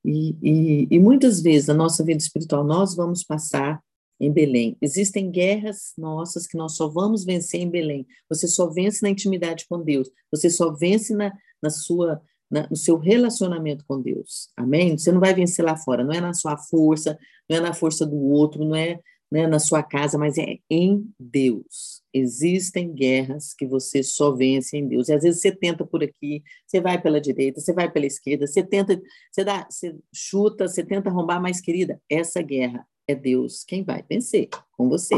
E, 0.04 0.36
e, 0.42 0.88
e 0.92 1.00
muitas 1.00 1.42
vezes 1.42 1.68
na 1.68 1.74
nossa 1.74 2.04
vida 2.04 2.22
espiritual 2.22 2.64
nós 2.64 2.96
vamos 2.96 3.24
passar 3.24 3.82
em 4.20 4.32
Belém. 4.32 4.78
Existem 4.82 5.30
guerras 5.30 5.94
nossas 5.98 6.48
que 6.48 6.58
nós 6.58 6.76
só 6.76 6.88
vamos 6.88 7.26
vencer 7.26 7.62
em 7.62 7.70
Belém. 7.70 8.06
Você 8.30 8.48
só 8.48 8.70
vence 8.70 9.02
na 9.04 9.10
intimidade 9.10 9.66
com 9.68 9.82
Deus. 9.82 10.10
Você 10.32 10.50
só 10.50 10.74
vence 10.74 11.14
na, 11.14 11.34
na 11.62 11.70
sua 11.70 12.22
na, 12.50 12.68
no 12.70 12.76
seu 12.76 12.98
relacionamento 12.98 13.84
com 13.88 14.02
Deus. 14.02 14.50
Amém? 14.56 14.98
Você 14.98 15.12
não 15.12 15.20
vai 15.20 15.34
vencer 15.34 15.66
lá 15.66 15.76
fora. 15.76 16.04
Não 16.04 16.14
é 16.14 16.22
na 16.22 16.34
sua 16.34 16.58
força, 16.58 17.18
não 17.50 17.58
é 17.58 17.60
na 17.60 17.74
força 17.74 18.06
do 18.06 18.18
outro, 18.18 18.64
não 18.64 18.76
é 18.76 19.00
né, 19.32 19.48
na 19.48 19.60
sua 19.60 19.82
casa, 19.84 20.18
mas 20.18 20.38
é 20.38 20.60
em 20.70 21.12
Deus. 21.20 22.02
Existem 22.14 22.94
guerras 22.94 23.54
que 23.54 23.66
você 23.66 24.04
só 24.04 24.32
vence 24.32 24.78
em 24.78 24.88
Deus. 24.88 25.10
E 25.10 25.14
às 25.14 25.24
vezes 25.24 25.42
você 25.42 25.52
tenta 25.52 25.86
por 25.86 26.04
aqui, 26.04 26.44
você 26.66 26.80
vai 26.80 27.02
pela 27.02 27.20
direita, 27.20 27.60
você 27.60 27.74
vai 27.74 27.92
pela 27.92 28.06
esquerda, 28.06 28.48
você 28.48 28.64
tenta, 28.64 29.02
você 29.32 29.44
dá, 29.44 29.68
você 29.70 29.96
chuta, 30.14 30.68
você 30.68 30.84
tenta 30.86 31.10
arrombar, 31.10 31.42
mas 31.42 31.60
querida, 31.60 32.00
essa 32.10 32.42
guerra 32.42 32.88
é 33.08 33.16
Deus 33.16 33.64
quem 33.64 33.84
vai 33.84 34.04
vencer 34.08 34.50
com 34.72 34.90
você. 34.90 35.16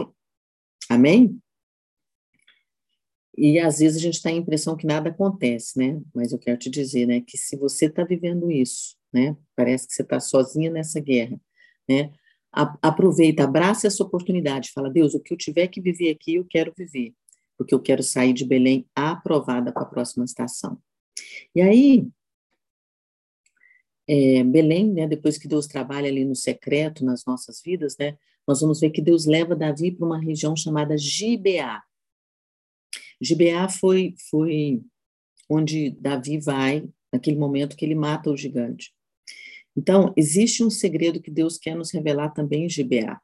Amém? 0.90 1.40
E 3.38 3.60
às 3.60 3.80
vezes 3.80 3.98
a 3.98 4.02
gente 4.02 4.22
tem 4.22 4.36
a 4.36 4.42
impressão 4.42 4.76
que 4.76 4.88
nada 4.88 5.10
acontece, 5.10 5.78
né? 5.78 6.02
Mas 6.14 6.32
eu 6.32 6.40
quero 6.40 6.58
te 6.58 6.70
dizer, 6.70 7.06
né, 7.06 7.22
que 7.22 7.38
se 7.38 7.56
você 7.56 7.86
está 7.86 8.04
vivendo 8.04 8.50
isso, 8.50 8.98
né, 9.14 9.38
parece 9.56 9.88
que 9.88 9.94
você 9.94 10.02
está 10.02 10.20
sozinha 10.20 10.72
nessa 10.72 11.00
guerra, 11.00 11.40
né? 11.88 12.12
aproveita, 12.82 13.44
abraça 13.44 13.88
essa 13.88 14.04
oportunidade, 14.04 14.72
fala, 14.74 14.90
Deus, 14.90 15.14
o 15.14 15.20
que 15.20 15.34
eu 15.34 15.38
tiver 15.38 15.68
que 15.68 15.82
viver 15.82 16.10
aqui, 16.10 16.36
eu 16.36 16.46
quero 16.46 16.74
viver, 16.76 17.14
porque 17.58 17.74
eu 17.74 17.80
quero 17.80 18.02
sair 18.02 18.34
de 18.34 18.46
Belém 18.46 18.88
aprovada 18.96 19.72
para 19.72 19.84
a 19.84 19.86
próxima 19.86 20.26
estação. 20.26 20.80
E 21.54 21.62
aí, 21.62 22.08
é, 24.08 24.44
Belém, 24.44 24.94
né, 24.94 25.08
depois 25.08 25.38
que 25.38 25.48
Deus 25.48 25.68
trabalha 25.68 26.08
ali 26.08 26.24
no 26.24 26.36
secreto, 26.36 27.04
nas 27.04 27.26
nossas 27.26 27.62
vidas, 27.62 27.98
né, 27.98 28.18
nós 28.48 28.62
vamos 28.62 28.80
ver 28.80 28.92
que 28.92 29.02
Deus 29.02 29.26
leva 29.26 29.56
Davi 29.56 29.92
para 29.92 30.06
uma 30.06 30.20
região 30.20 30.56
chamada 30.56 30.98
Gibeá. 30.98 31.84
Gibeá 33.20 33.68
foi, 33.68 34.16
foi 34.30 34.82
onde 35.50 35.92
Davi 35.92 36.40
vai, 36.40 36.88
naquele 37.12 37.38
momento 37.38 37.76
que 37.76 37.84
ele 37.84 37.96
mata 37.96 38.30
o 38.30 38.38
gigante. 38.38 38.94
Então, 39.76 40.14
existe 40.16 40.64
um 40.64 40.70
segredo 40.70 41.22
que 41.22 41.30
Deus 41.30 41.58
quer 41.58 41.76
nos 41.76 41.92
revelar 41.92 42.30
também 42.30 42.66
em 42.66 42.70
Gibeá. 42.70 43.20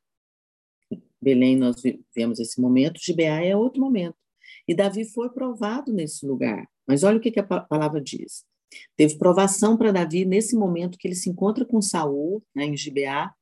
Belém, 1.22 1.56
nós 1.56 1.82
vivemos 1.82 2.40
esse 2.40 2.60
momento, 2.60 3.00
Gibeá 3.02 3.44
é 3.44 3.56
outro 3.56 3.82
momento. 3.82 4.16
E 4.68 4.76
Davi 4.76 5.06
foi 5.06 5.30
provado 5.30 5.92
nesse 5.94 6.26
lugar. 6.26 6.68
Mas 6.86 7.04
olha 7.04 7.18
o 7.18 7.22
que, 7.22 7.32
que 7.32 7.40
a 7.40 7.44
palavra 7.44 8.02
diz. 8.02 8.46
Teve 8.96 9.18
provação 9.18 9.78
para 9.78 9.92
Davi 9.92 10.26
nesse 10.26 10.56
momento 10.56 10.98
que 10.98 11.08
ele 11.08 11.16
se 11.16 11.30
encontra 11.30 11.66
com 11.66 11.82
Saul, 11.82 12.44
né, 12.56 12.66
em 12.66 12.78
Gibeá, 12.78 13.34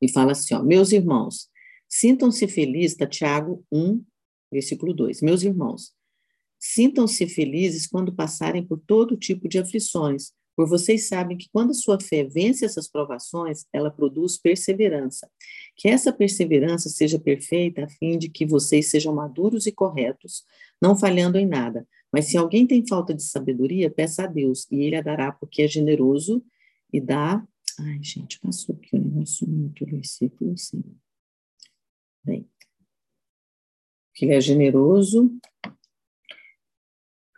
e 0.00 0.10
fala 0.10 0.32
assim: 0.32 0.54
ó, 0.54 0.62
meus 0.62 0.92
irmãos, 0.92 1.48
sintam-se 1.88 2.46
felizes, 2.46 2.96
tá, 2.96 3.06
Tiago 3.06 3.64
1, 3.72 4.04
versículo 4.50 4.94
2. 4.94 5.22
Meus 5.22 5.42
irmãos, 5.42 5.92
sintam-se 6.58 7.26
felizes 7.28 7.86
quando 7.86 8.14
passarem 8.14 8.64
por 8.64 8.78
todo 8.78 9.16
tipo 9.16 9.48
de 9.48 9.58
aflições, 9.58 10.32
por 10.58 10.68
vocês 10.68 11.06
sabem 11.06 11.36
que 11.36 11.48
quando 11.52 11.70
a 11.70 11.74
sua 11.74 12.00
fé 12.00 12.24
vence 12.24 12.64
essas 12.64 12.88
provações, 12.88 13.64
ela 13.72 13.92
produz 13.92 14.36
perseverança. 14.36 15.30
Que 15.76 15.86
essa 15.86 16.12
perseverança 16.12 16.88
seja 16.88 17.16
perfeita, 17.16 17.84
a 17.84 17.88
fim 17.88 18.18
de 18.18 18.28
que 18.28 18.44
vocês 18.44 18.90
sejam 18.90 19.14
maduros 19.14 19.66
e 19.66 19.72
corretos, 19.72 20.42
não 20.82 20.96
falhando 20.96 21.38
em 21.38 21.46
nada. 21.46 21.86
Mas 22.12 22.26
se 22.26 22.36
alguém 22.36 22.66
tem 22.66 22.86
falta 22.86 23.14
de 23.14 23.22
sabedoria, 23.22 23.90
peça 23.90 24.24
a 24.24 24.26
Deus, 24.26 24.66
e 24.70 24.82
ele 24.82 24.96
a 24.96 25.02
dará, 25.02 25.32
porque 25.32 25.62
é 25.62 25.68
generoso 25.68 26.44
e 26.92 27.00
dá. 27.00 27.46
Ai, 27.78 28.02
gente, 28.02 28.40
passou 28.40 28.74
aqui 28.74 28.96
o 28.96 29.00
negócio 29.00 29.46
muito 29.48 29.84
versículo 29.86 30.52
assim. 30.52 30.82
Bem. 32.24 32.48
Que 34.14 34.24
ele 34.24 34.34
é 34.34 34.40
generoso. 34.40 35.38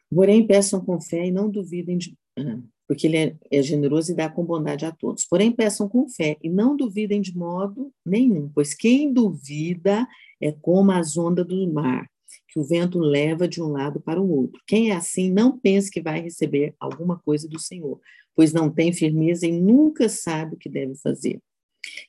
Porém, 0.09 0.47
peçam 0.47 0.85
com 0.85 1.01
fé 1.01 1.27
e 1.27 1.31
não 1.31 1.51
duvidem 1.51 1.99
de. 1.99 2.17
Ah 2.39 2.61
porque 2.91 3.07
ele 3.07 3.17
é, 3.17 3.37
é, 3.53 3.63
generoso 3.63 4.11
e 4.11 4.17
dá 4.17 4.29
com 4.29 4.45
bondade 4.45 4.85
a 4.85 4.91
todos. 4.91 5.25
Porém, 5.25 5.53
peçam 5.53 5.89
com 5.89 6.09
fé 6.09 6.37
e 6.43 6.51
não 6.51 6.77
duvidem 6.77 7.21
de 7.21 7.33
modo 7.33 7.95
nenhum, 8.05 8.49
pois 8.53 8.75
quem 8.75 9.13
duvida 9.13 10.09
é 10.41 10.51
como 10.51 10.91
as 10.91 11.17
ondas 11.17 11.47
do 11.47 11.73
mar, 11.73 12.11
que 12.51 12.59
o 12.59 12.65
vento 12.65 12.99
leva 12.99 13.47
de 13.47 13.63
um 13.63 13.69
lado 13.69 14.01
para 14.01 14.21
o 14.21 14.31
outro. 14.31 14.61
Quem 14.67 14.91
é 14.91 14.97
assim, 14.97 15.31
não 15.31 15.59
pense 15.59 15.91
que 15.91 16.03
vai 16.03 16.21
receber 16.21 16.75
alguma 16.79 17.19
coisa 17.19 17.49
do 17.49 17.59
Senhor, 17.59 18.01
pois 18.35 18.53
não 18.53 18.71
tem 18.71 18.93
firmeza 18.93 19.47
e 19.47 19.53
nunca 19.53 20.09
sabe 20.09 20.55
o 20.55 20.59
que 20.59 20.69
deve 20.69 20.95
fazer. 20.97 21.41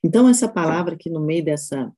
Então, 0.03 0.27
essa 0.27 0.47
palavra 0.47 0.95
aqui 0.95 1.09
no 1.09 1.21
meio 1.21 1.45
dessa, 1.45 1.91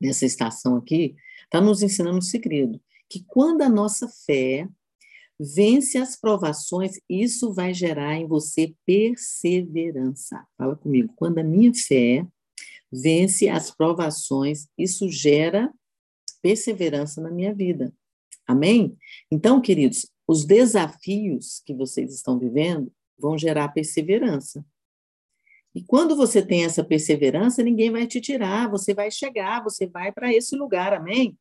dessa 0.00 0.26
estação 0.26 0.76
aqui, 0.76 1.14
está 1.44 1.60
nos 1.60 1.82
ensinando 1.82 2.18
um 2.18 2.22
segredo, 2.22 2.80
que 3.08 3.24
quando 3.26 3.62
a 3.62 3.68
nossa 3.68 4.08
fé 4.26 4.68
Vence 5.44 5.98
as 5.98 6.14
provações, 6.14 7.00
isso 7.08 7.52
vai 7.52 7.74
gerar 7.74 8.14
em 8.14 8.28
você 8.28 8.76
perseverança. 8.86 10.46
Fala 10.56 10.76
comigo. 10.76 11.12
Quando 11.16 11.38
a 11.38 11.42
minha 11.42 11.72
fé 11.74 12.24
vence 12.92 13.48
as 13.48 13.68
provações, 13.68 14.68
isso 14.78 15.08
gera 15.08 15.68
perseverança 16.42 17.20
na 17.20 17.30
minha 17.30 17.54
vida. 17.54 17.94
Amém? 18.46 18.96
Então, 19.30 19.60
queridos, 19.60 20.10
os 20.26 20.44
desafios 20.44 21.62
que 21.64 21.72
vocês 21.72 22.12
estão 22.12 22.38
vivendo 22.38 22.92
vão 23.18 23.38
gerar 23.38 23.68
perseverança. 23.68 24.64
E 25.74 25.82
quando 25.82 26.14
você 26.14 26.44
tem 26.44 26.64
essa 26.64 26.84
perseverança, 26.84 27.62
ninguém 27.62 27.90
vai 27.90 28.06
te 28.06 28.20
tirar, 28.20 28.68
você 28.68 28.92
vai 28.92 29.10
chegar, 29.10 29.62
você 29.62 29.86
vai 29.86 30.12
para 30.12 30.32
esse 30.32 30.54
lugar, 30.54 30.92
amém? 30.92 31.38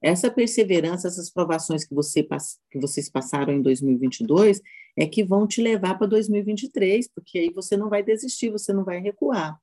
Essa 0.00 0.30
perseverança, 0.30 1.08
essas 1.08 1.30
provações 1.30 1.84
que, 1.84 1.94
você, 1.94 2.26
que 2.70 2.78
vocês 2.78 3.08
passaram 3.08 3.52
em 3.52 3.62
2022, 3.62 4.60
é 4.96 5.06
que 5.06 5.24
vão 5.24 5.46
te 5.46 5.62
levar 5.62 5.96
para 5.96 6.06
2023, 6.08 7.08
porque 7.14 7.38
aí 7.38 7.50
você 7.50 7.76
não 7.76 7.88
vai 7.88 8.02
desistir, 8.02 8.50
você 8.50 8.72
não 8.72 8.84
vai 8.84 9.00
recuar. 9.00 9.60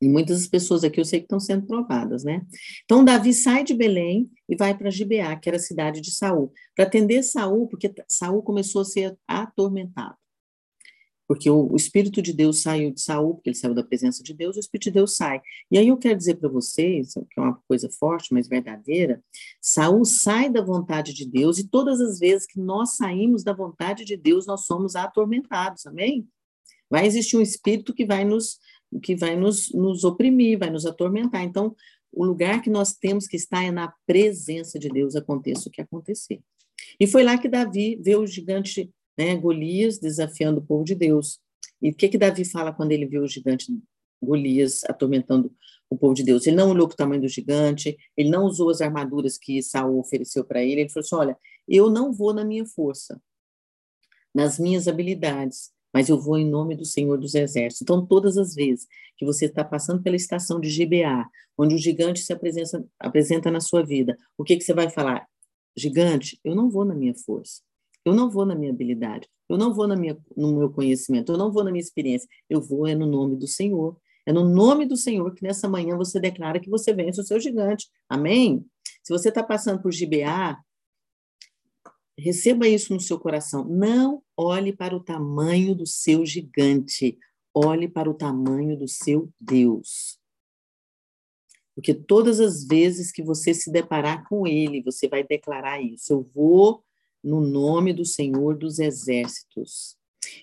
E 0.00 0.08
muitas 0.08 0.46
pessoas 0.46 0.82
aqui 0.82 0.98
eu 1.00 1.04
sei 1.04 1.20
que 1.20 1.26
estão 1.26 1.40
sendo 1.40 1.66
provadas, 1.66 2.24
né? 2.24 2.46
Então, 2.84 3.04
Davi 3.04 3.34
sai 3.34 3.62
de 3.64 3.74
Belém 3.74 4.30
e 4.48 4.56
vai 4.56 4.76
para 4.76 4.90
Gibeá, 4.90 5.36
que 5.36 5.48
era 5.48 5.56
a 5.56 5.60
cidade 5.60 6.00
de 6.00 6.10
Saul, 6.10 6.52
para 6.74 6.86
atender 6.86 7.22
Saul, 7.22 7.68
porque 7.68 7.92
Saul 8.08 8.42
começou 8.42 8.82
a 8.82 8.84
ser 8.84 9.16
atormentado 9.28 10.16
porque 11.30 11.48
o, 11.48 11.70
o, 11.70 11.76
Espírito 11.76 12.20
de 12.20 12.32
Deus 12.32 12.60
saiu 12.60 12.90
de 12.90 13.00
Saul, 13.00 13.34
porque 13.34 13.50
ele 13.50 13.56
saiu 13.56 13.72
da 13.72 13.84
presença 13.84 14.20
de 14.20 14.34
Deus, 14.34 14.56
o 14.56 14.58
Espírito 14.58 14.86
de 14.86 14.90
Deus 14.90 15.14
sai. 15.14 15.40
E 15.70 15.78
aí 15.78 15.86
eu 15.86 15.96
quero 15.96 16.18
dizer 16.18 16.34
para 16.34 16.48
vocês, 16.48 17.12
que 17.12 17.38
é 17.38 17.40
uma 17.40 17.54
coisa 17.68 17.88
forte, 17.88 18.34
mas 18.34 18.48
verdadeira, 18.48 19.22
Saul 19.62 20.04
sai 20.04 20.50
da 20.50 20.60
vontade 20.60 21.14
de 21.14 21.24
Deus, 21.24 21.60
e 21.60 21.68
todas 21.68 22.00
as 22.00 22.18
vezes 22.18 22.48
que 22.48 22.58
nós 22.58 22.96
saímos 22.96 23.44
da 23.44 23.52
vontade 23.52 24.04
de 24.04 24.16
Deus, 24.16 24.44
nós 24.44 24.66
somos 24.66 24.96
atormentados, 24.96 25.86
amém? 25.86 26.28
Vai 26.90 27.06
existir 27.06 27.36
um 27.36 27.40
espírito 27.40 27.94
que 27.94 28.04
vai 28.04 28.24
nos 28.24 28.58
que 29.02 29.14
vai 29.14 29.36
nos, 29.36 29.72
nos 29.72 30.04
oprimir, 30.04 30.58
vai 30.58 30.70
nos 30.70 30.86
atormentar. 30.86 31.42
Então, 31.42 31.74
o 32.12 32.24
lugar 32.24 32.60
que 32.60 32.70
nós 32.70 32.92
temos 32.92 33.26
que 33.26 33.36
estar 33.36 33.62
é 33.62 33.70
na 33.70 33.92
presença 34.06 34.78
de 34.78 34.88
Deus, 34.88 35.14
aconteça 35.14 35.68
o 35.68 35.72
que 35.72 35.80
acontecer. 35.80 36.40
E 36.98 37.06
foi 37.06 37.22
lá 37.22 37.38
que 37.38 37.48
Davi 37.48 37.96
vê 38.02 38.16
o 38.16 38.26
gigante 38.26 38.90
né, 39.16 39.36
Golias 39.36 39.98
desafiando 39.98 40.60
o 40.60 40.64
povo 40.64 40.84
de 40.84 40.94
Deus. 40.94 41.40
E 41.80 41.90
o 41.90 41.94
que 41.94 42.08
que 42.08 42.18
Davi 42.18 42.44
fala 42.44 42.72
quando 42.72 42.92
ele 42.92 43.06
viu 43.06 43.22
o 43.22 43.28
gigante 43.28 43.66
Golias 44.20 44.82
atormentando 44.84 45.54
o 45.88 45.96
povo 45.96 46.14
de 46.14 46.22
Deus? 46.22 46.46
Ele 46.46 46.56
não 46.56 46.70
olhou 46.70 46.88
para 46.88 46.94
o 46.94 46.96
tamanho 46.96 47.22
do 47.22 47.28
gigante, 47.28 47.96
ele 48.16 48.30
não 48.30 48.44
usou 48.44 48.70
as 48.70 48.80
armaduras 48.80 49.38
que 49.38 49.62
Saul 49.62 49.98
ofereceu 49.98 50.44
para 50.44 50.62
ele, 50.62 50.82
ele 50.82 50.90
falou 50.90 51.04
assim, 51.04 51.16
olha, 51.16 51.38
eu 51.68 51.88
não 51.88 52.12
vou 52.12 52.34
na 52.34 52.44
minha 52.44 52.66
força, 52.66 53.20
nas 54.34 54.58
minhas 54.58 54.88
habilidades, 54.88 55.70
mas 55.92 56.08
eu 56.08 56.20
vou 56.20 56.38
em 56.38 56.48
nome 56.48 56.76
do 56.76 56.84
Senhor 56.84 57.18
dos 57.18 57.34
Exércitos. 57.34 57.82
Então, 57.82 58.04
todas 58.04 58.36
as 58.36 58.54
vezes 58.54 58.86
que 59.16 59.24
você 59.24 59.46
está 59.46 59.64
passando 59.64 60.02
pela 60.02 60.16
estação 60.16 60.60
de 60.60 60.68
GBA, 60.68 61.28
onde 61.58 61.74
o 61.74 61.78
gigante 61.78 62.20
se 62.20 62.32
apresenta, 62.32 62.84
apresenta 62.98 63.50
na 63.50 63.60
sua 63.60 63.84
vida, 63.84 64.16
o 64.36 64.44
que, 64.44 64.56
que 64.56 64.64
você 64.64 64.72
vai 64.72 64.88
falar? 64.88 65.26
Gigante, 65.76 66.38
eu 66.44 66.54
não 66.54 66.70
vou 66.70 66.84
na 66.84 66.94
minha 66.94 67.14
força. 67.14 67.62
Eu 68.04 68.14
não 68.14 68.30
vou 68.30 68.46
na 68.46 68.54
minha 68.54 68.72
habilidade, 68.72 69.28
eu 69.48 69.58
não 69.58 69.74
vou 69.74 69.86
na 69.86 69.94
minha, 69.94 70.16
no 70.34 70.56
meu 70.56 70.70
conhecimento, 70.70 71.32
eu 71.32 71.36
não 71.36 71.52
vou 71.52 71.62
na 71.62 71.70
minha 71.70 71.82
experiência, 71.82 72.26
eu 72.48 72.60
vou 72.60 72.86
é 72.86 72.94
no 72.94 73.04
nome 73.04 73.36
do 73.36 73.46
Senhor. 73.46 73.96
É 74.24 74.32
no 74.32 74.48
nome 74.48 74.86
do 74.86 74.96
Senhor 74.96 75.34
que 75.34 75.42
nessa 75.42 75.68
manhã 75.68 75.96
você 75.96 76.20
declara 76.20 76.60
que 76.60 76.70
você 76.70 76.92
vence 76.92 77.20
o 77.20 77.24
seu 77.24 77.40
gigante. 77.40 77.88
Amém? 78.08 78.64
Se 79.02 79.12
você 79.12 79.28
está 79.28 79.42
passando 79.42 79.82
por 79.82 79.92
GBA, 79.92 80.56
receba 82.20 82.68
isso 82.68 82.92
no 82.92 83.00
seu 83.00 83.18
coração. 83.18 83.64
Não 83.64 84.22
olhe 84.36 84.72
para 84.72 84.94
o 84.94 85.02
tamanho 85.02 85.74
do 85.74 85.86
seu 85.86 86.24
gigante, 86.24 87.18
olhe 87.54 87.88
para 87.88 88.10
o 88.10 88.14
tamanho 88.14 88.76
do 88.76 88.86
seu 88.86 89.30
Deus. 89.40 90.18
Porque 91.74 91.94
todas 91.94 92.40
as 92.40 92.66
vezes 92.66 93.10
que 93.10 93.22
você 93.22 93.54
se 93.54 93.70
deparar 93.70 94.28
com 94.28 94.46
ele, 94.46 94.82
você 94.82 95.08
vai 95.08 95.24
declarar 95.24 95.80
isso. 95.80 96.12
Eu 96.12 96.22
vou 96.22 96.84
no 97.22 97.40
nome 97.40 97.92
do 97.92 98.04
Senhor 98.04 98.56
dos 98.56 98.78
Exércitos. 98.78 99.96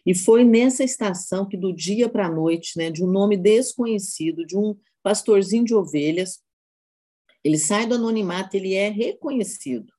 E 0.06 0.16
foi 0.16 0.44
nessa 0.44 0.84
estação 0.84 1.48
que, 1.48 1.56
do 1.56 1.74
dia 1.74 2.10
para 2.10 2.28
a 2.28 2.32
noite, 2.32 2.78
né, 2.78 2.90
de 2.90 3.04
um 3.04 3.08
nome 3.08 3.38
desconhecido, 3.38 4.46
de 4.46 4.58
um 4.58 4.76
pastorzinho 5.04 5.63
de 5.63 5.76
ovelhas, 5.76 6.42
ele 7.44 7.58
sai 7.58 7.86
do 7.86 7.96
anonimato, 7.96 8.58
ele 8.58 8.74
é 8.74 8.90
reconhecido. 8.90 9.94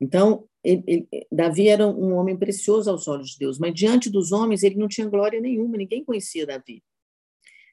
Então, 0.00 0.46
ele, 0.66 0.82
ele, 0.86 1.26
Davi 1.30 1.68
era 1.68 1.86
um 1.86 2.14
homem 2.14 2.36
precioso 2.36 2.90
aos 2.90 3.06
olhos 3.06 3.30
de 3.30 3.38
Deus, 3.38 3.58
mas 3.58 3.72
diante 3.72 4.10
dos 4.10 4.32
homens 4.32 4.64
ele 4.64 4.74
não 4.74 4.88
tinha 4.88 5.08
glória 5.08 5.40
nenhuma, 5.40 5.76
ninguém 5.76 6.04
conhecia 6.04 6.44
Davi. 6.44 6.82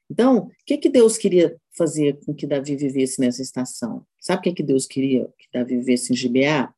Então, 0.09 0.37
o 0.45 0.51
que, 0.65 0.77
que 0.77 0.89
Deus 0.89 1.17
queria 1.17 1.57
fazer 1.75 2.19
com 2.23 2.35
que 2.35 2.45
Davi 2.45 2.75
vivesse 2.75 3.19
nessa 3.19 3.41
estação? 3.41 4.05
Sabe 4.19 4.39
o 4.39 4.43
que, 4.43 4.53
que 4.53 4.63
Deus 4.63 4.85
queria 4.85 5.27
que 5.39 5.47
Davi 5.51 5.77
vivesse 5.77 6.13
em 6.13 6.15
Gibeá? 6.15 6.71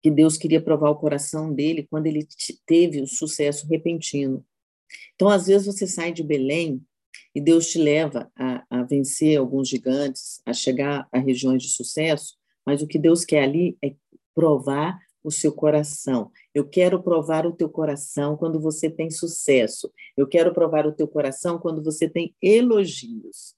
Que 0.00 0.10
Deus 0.10 0.36
queria 0.36 0.60
provar 0.60 0.90
o 0.90 0.96
coração 0.96 1.52
dele 1.52 1.88
quando 1.90 2.06
ele 2.06 2.26
teve 2.64 3.00
o 3.00 3.06
sucesso 3.06 3.66
repentino. 3.66 4.44
Então, 5.16 5.28
às 5.28 5.48
vezes, 5.48 5.66
você 5.66 5.86
sai 5.88 6.12
de 6.12 6.22
Belém 6.22 6.80
e 7.34 7.40
Deus 7.40 7.68
te 7.68 7.78
leva 7.78 8.30
a, 8.36 8.64
a 8.70 8.82
vencer 8.84 9.36
alguns 9.36 9.68
gigantes, 9.68 10.40
a 10.46 10.52
chegar 10.52 11.08
a 11.10 11.18
regiões 11.18 11.62
de 11.62 11.70
sucesso, 11.70 12.36
mas 12.64 12.80
o 12.80 12.86
que 12.86 12.98
Deus 12.98 13.24
quer 13.24 13.42
ali 13.42 13.76
é 13.82 13.94
provar 14.34 14.98
o 15.26 15.30
seu 15.30 15.52
coração. 15.52 16.30
Eu 16.54 16.68
quero 16.68 17.02
provar 17.02 17.44
o 17.46 17.52
teu 17.52 17.68
coração 17.68 18.36
quando 18.36 18.60
você 18.60 18.88
tem 18.88 19.10
sucesso. 19.10 19.92
Eu 20.16 20.26
quero 20.26 20.54
provar 20.54 20.86
o 20.86 20.92
teu 20.92 21.08
coração 21.08 21.58
quando 21.58 21.82
você 21.82 22.08
tem 22.08 22.34
elogios. 22.40 23.56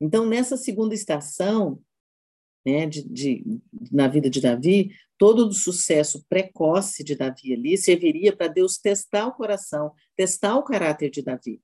Então, 0.00 0.26
nessa 0.26 0.56
segunda 0.56 0.92
estação, 0.92 1.80
né, 2.66 2.86
de, 2.86 3.08
de, 3.08 3.60
na 3.92 4.08
vida 4.08 4.28
de 4.28 4.40
Davi, 4.40 4.90
todo 5.16 5.46
o 5.46 5.52
sucesso 5.52 6.24
precoce 6.28 7.04
de 7.04 7.14
Davi 7.14 7.52
ali 7.52 7.78
serviria 7.78 8.34
para 8.36 8.48
Deus 8.48 8.76
testar 8.78 9.28
o 9.28 9.34
coração, 9.34 9.92
testar 10.16 10.56
o 10.56 10.64
caráter 10.64 11.10
de 11.10 11.22
Davi. 11.22 11.60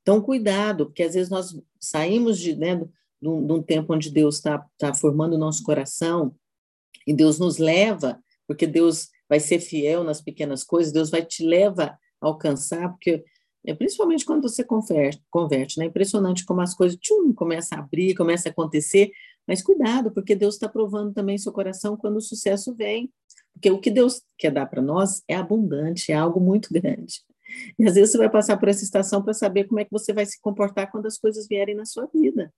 Então, 0.00 0.20
cuidado, 0.20 0.86
porque 0.86 1.04
às 1.04 1.14
vezes 1.14 1.30
nós 1.30 1.56
saímos 1.80 2.36
de, 2.40 2.56
né, 2.56 2.74
de, 3.20 3.28
um, 3.28 3.46
de 3.46 3.52
um 3.52 3.62
tempo 3.62 3.94
onde 3.94 4.10
Deus 4.10 4.36
está 4.36 4.66
tá 4.76 4.92
formando 4.92 5.34
o 5.34 5.38
nosso 5.38 5.62
coração, 5.62 6.34
e 7.06 7.12
Deus 7.12 7.38
nos 7.38 7.58
leva, 7.58 8.20
porque 8.46 8.66
Deus 8.66 9.08
vai 9.28 9.40
ser 9.40 9.60
fiel 9.60 10.04
nas 10.04 10.20
pequenas 10.20 10.62
coisas, 10.62 10.92
Deus 10.92 11.10
vai 11.10 11.24
te 11.24 11.44
leva 11.44 11.98
a 12.20 12.26
alcançar, 12.26 12.90
porque 12.90 13.24
é 13.64 13.74
principalmente 13.74 14.24
quando 14.24 14.42
você 14.42 14.64
converte, 14.64 15.22
converte 15.30 15.78
né? 15.78 15.86
Impressionante 15.86 16.44
como 16.44 16.60
as 16.60 16.74
coisas 16.74 16.98
tchum, 16.98 17.32
começam 17.32 17.78
a 17.78 17.82
abrir, 17.82 18.14
começa 18.14 18.48
a 18.48 18.52
acontecer, 18.52 19.12
mas 19.46 19.62
cuidado, 19.62 20.12
porque 20.12 20.34
Deus 20.34 20.54
está 20.54 20.68
provando 20.68 21.12
também 21.12 21.38
seu 21.38 21.52
coração 21.52 21.96
quando 21.96 22.16
o 22.16 22.20
sucesso 22.20 22.74
vem. 22.74 23.10
Porque 23.52 23.70
o 23.70 23.80
que 23.80 23.90
Deus 23.90 24.22
quer 24.36 24.50
dar 24.50 24.66
para 24.66 24.82
nós 24.82 25.22
é 25.28 25.36
abundante, 25.36 26.10
é 26.10 26.14
algo 26.14 26.40
muito 26.40 26.72
grande. 26.72 27.22
E 27.78 27.86
às 27.86 27.94
vezes 27.94 28.12
você 28.12 28.18
vai 28.18 28.30
passar 28.30 28.56
por 28.56 28.68
essa 28.68 28.82
estação 28.82 29.22
para 29.22 29.34
saber 29.34 29.64
como 29.64 29.80
é 29.80 29.84
que 29.84 29.90
você 29.90 30.12
vai 30.12 30.26
se 30.26 30.40
comportar 30.40 30.90
quando 30.90 31.06
as 31.06 31.18
coisas 31.18 31.46
vierem 31.46 31.74
na 31.74 31.84
sua 31.84 32.06
vida. 32.06 32.52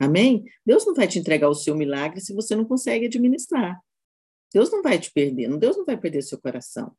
Amém? 0.00 0.44
Deus 0.64 0.86
não 0.86 0.94
vai 0.94 1.06
te 1.06 1.18
entregar 1.18 1.48
o 1.48 1.54
seu 1.54 1.76
milagre 1.76 2.20
se 2.20 2.32
você 2.32 2.56
não 2.56 2.64
consegue 2.64 3.06
administrar. 3.06 3.78
Deus 4.52 4.70
não 4.70 4.82
vai 4.82 4.98
te 4.98 5.12
perder, 5.12 5.56
Deus 5.58 5.76
não 5.76 5.84
vai 5.84 5.96
perder 5.96 6.22
seu 6.22 6.40
coração. 6.40 6.92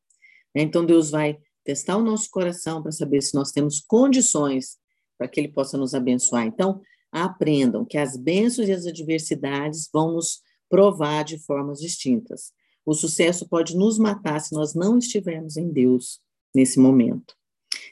Então 0.56 0.86
Deus 0.86 1.10
vai 1.10 1.38
testar 1.64 1.98
o 1.98 2.04
nosso 2.04 2.30
coração 2.30 2.82
para 2.82 2.92
saber 2.92 3.22
se 3.22 3.34
nós 3.34 3.52
temos 3.52 3.82
condições 3.82 4.78
para 5.18 5.28
que 5.28 5.40
Ele 5.40 5.50
possa 5.50 5.78
nos 5.78 5.94
abençoar. 5.94 6.46
Então, 6.46 6.82
aprendam 7.12 7.86
que 7.86 7.98
as 7.98 8.16
bênçãos 8.16 8.68
e 8.68 8.72
as 8.72 8.86
adversidades 8.86 9.90
vão 9.94 10.14
nos 10.14 10.42
provar 10.70 11.24
de 11.24 11.38
formas 11.38 11.80
distintas. 11.80 12.54
O 12.86 12.94
sucesso 12.94 13.48
pode 13.48 13.76
nos 13.76 14.00
matar 14.00 14.40
se 14.40 14.54
nós 14.56 14.74
não 14.74 14.98
estivermos 14.98 15.58
em 15.58 15.70
Deus 15.72 16.20
nesse 16.56 16.80
momento. 16.80 17.36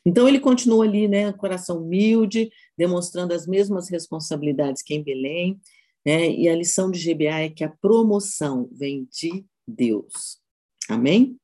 Então 0.05 0.27
ele 0.27 0.39
continua 0.39 0.85
ali, 0.85 1.07
né, 1.07 1.31
coração 1.33 1.83
humilde, 1.83 2.49
demonstrando 2.79 3.33
as 3.33 3.45
mesmas 3.45 3.89
responsabilidades 3.89 4.81
que 4.81 4.95
em 4.95 5.03
Belém, 5.03 5.59
né, 6.05 6.31
e 6.31 6.47
a 6.47 6.55
lição 6.55 6.89
de 6.89 7.03
GBA 7.03 7.41
é 7.41 7.49
que 7.49 7.61
a 7.61 7.69
promoção 7.69 8.69
vem 8.71 9.05
de 9.11 9.45
Deus. 9.67 10.39
Amém? 10.87 11.37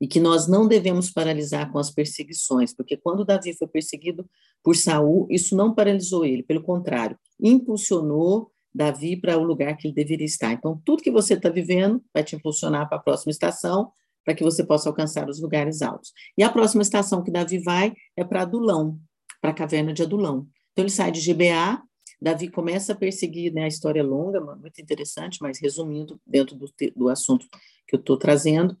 E 0.00 0.06
que 0.06 0.20
nós 0.20 0.46
não 0.46 0.68
devemos 0.68 1.10
paralisar 1.10 1.72
com 1.72 1.78
as 1.80 1.90
perseguições, 1.90 2.72
porque 2.72 2.96
quando 2.96 3.24
Davi 3.24 3.52
foi 3.58 3.66
perseguido 3.66 4.30
por 4.62 4.76
Saul, 4.76 5.26
isso 5.28 5.56
não 5.56 5.74
paralisou 5.74 6.24
ele, 6.24 6.44
pelo 6.44 6.62
contrário, 6.62 7.18
impulsionou 7.40 8.52
Davi 8.72 9.16
para 9.16 9.36
o 9.36 9.42
lugar 9.42 9.76
que 9.76 9.88
ele 9.88 9.94
deveria 9.94 10.26
estar. 10.26 10.52
Então, 10.52 10.80
tudo 10.84 11.02
que 11.02 11.10
você 11.10 11.34
está 11.34 11.48
vivendo 11.48 12.00
vai 12.14 12.22
te 12.22 12.36
impulsionar 12.36 12.88
para 12.88 12.98
a 12.98 13.02
próxima 13.02 13.32
estação, 13.32 13.90
para 14.24 14.34
que 14.34 14.44
você 14.44 14.64
possa 14.64 14.88
alcançar 14.88 15.28
os 15.28 15.40
lugares 15.40 15.82
altos. 15.82 16.12
E 16.38 16.44
a 16.44 16.50
próxima 16.50 16.82
estação 16.82 17.24
que 17.24 17.30
Davi 17.30 17.58
vai 17.58 17.92
é 18.16 18.22
para 18.22 18.42
Adulão, 18.42 19.00
para 19.40 19.50
a 19.50 19.54
caverna 19.54 19.92
de 19.92 20.02
Adulão. 20.02 20.48
Então 20.72 20.84
ele 20.84 20.90
sai 20.90 21.10
de 21.10 21.20
GBA, 21.20 21.82
Davi 22.20 22.48
começa 22.48 22.92
a 22.92 22.96
perseguir, 22.96 23.52
né, 23.52 23.64
a 23.64 23.68
história 23.68 24.00
é 24.00 24.02
longa, 24.02 24.40
muito 24.40 24.80
interessante, 24.80 25.38
mas 25.40 25.58
resumindo, 25.60 26.20
dentro 26.26 26.56
do, 26.56 26.72
do 26.94 27.08
assunto 27.08 27.46
que 27.86 27.94
eu 27.94 28.00
estou 28.00 28.16
trazendo, 28.16 28.76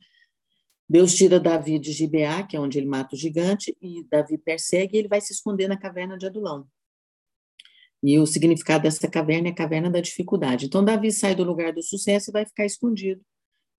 Deus 0.88 1.14
tira 1.14 1.40
Davi 1.40 1.78
de 1.78 1.92
Gibeá, 1.92 2.44
que 2.44 2.56
é 2.56 2.60
onde 2.60 2.78
ele 2.78 2.86
mata 2.86 3.14
o 3.14 3.18
gigante, 3.18 3.76
e 3.82 4.04
Davi 4.04 4.38
persegue 4.38 4.96
e 4.96 4.98
ele 5.00 5.08
vai 5.08 5.20
se 5.20 5.32
esconder 5.32 5.68
na 5.68 5.76
caverna 5.76 6.16
de 6.16 6.26
Adulão. 6.26 6.66
E 8.02 8.18
o 8.18 8.26
significado 8.26 8.84
dessa 8.84 9.08
caverna 9.08 9.48
é 9.48 9.50
a 9.50 9.54
caverna 9.54 9.90
da 9.90 10.00
dificuldade. 10.00 10.66
Então, 10.66 10.84
Davi 10.84 11.10
sai 11.10 11.34
do 11.34 11.42
lugar 11.42 11.72
do 11.72 11.82
sucesso 11.82 12.30
e 12.30 12.32
vai 12.32 12.46
ficar 12.46 12.64
escondido. 12.64 13.20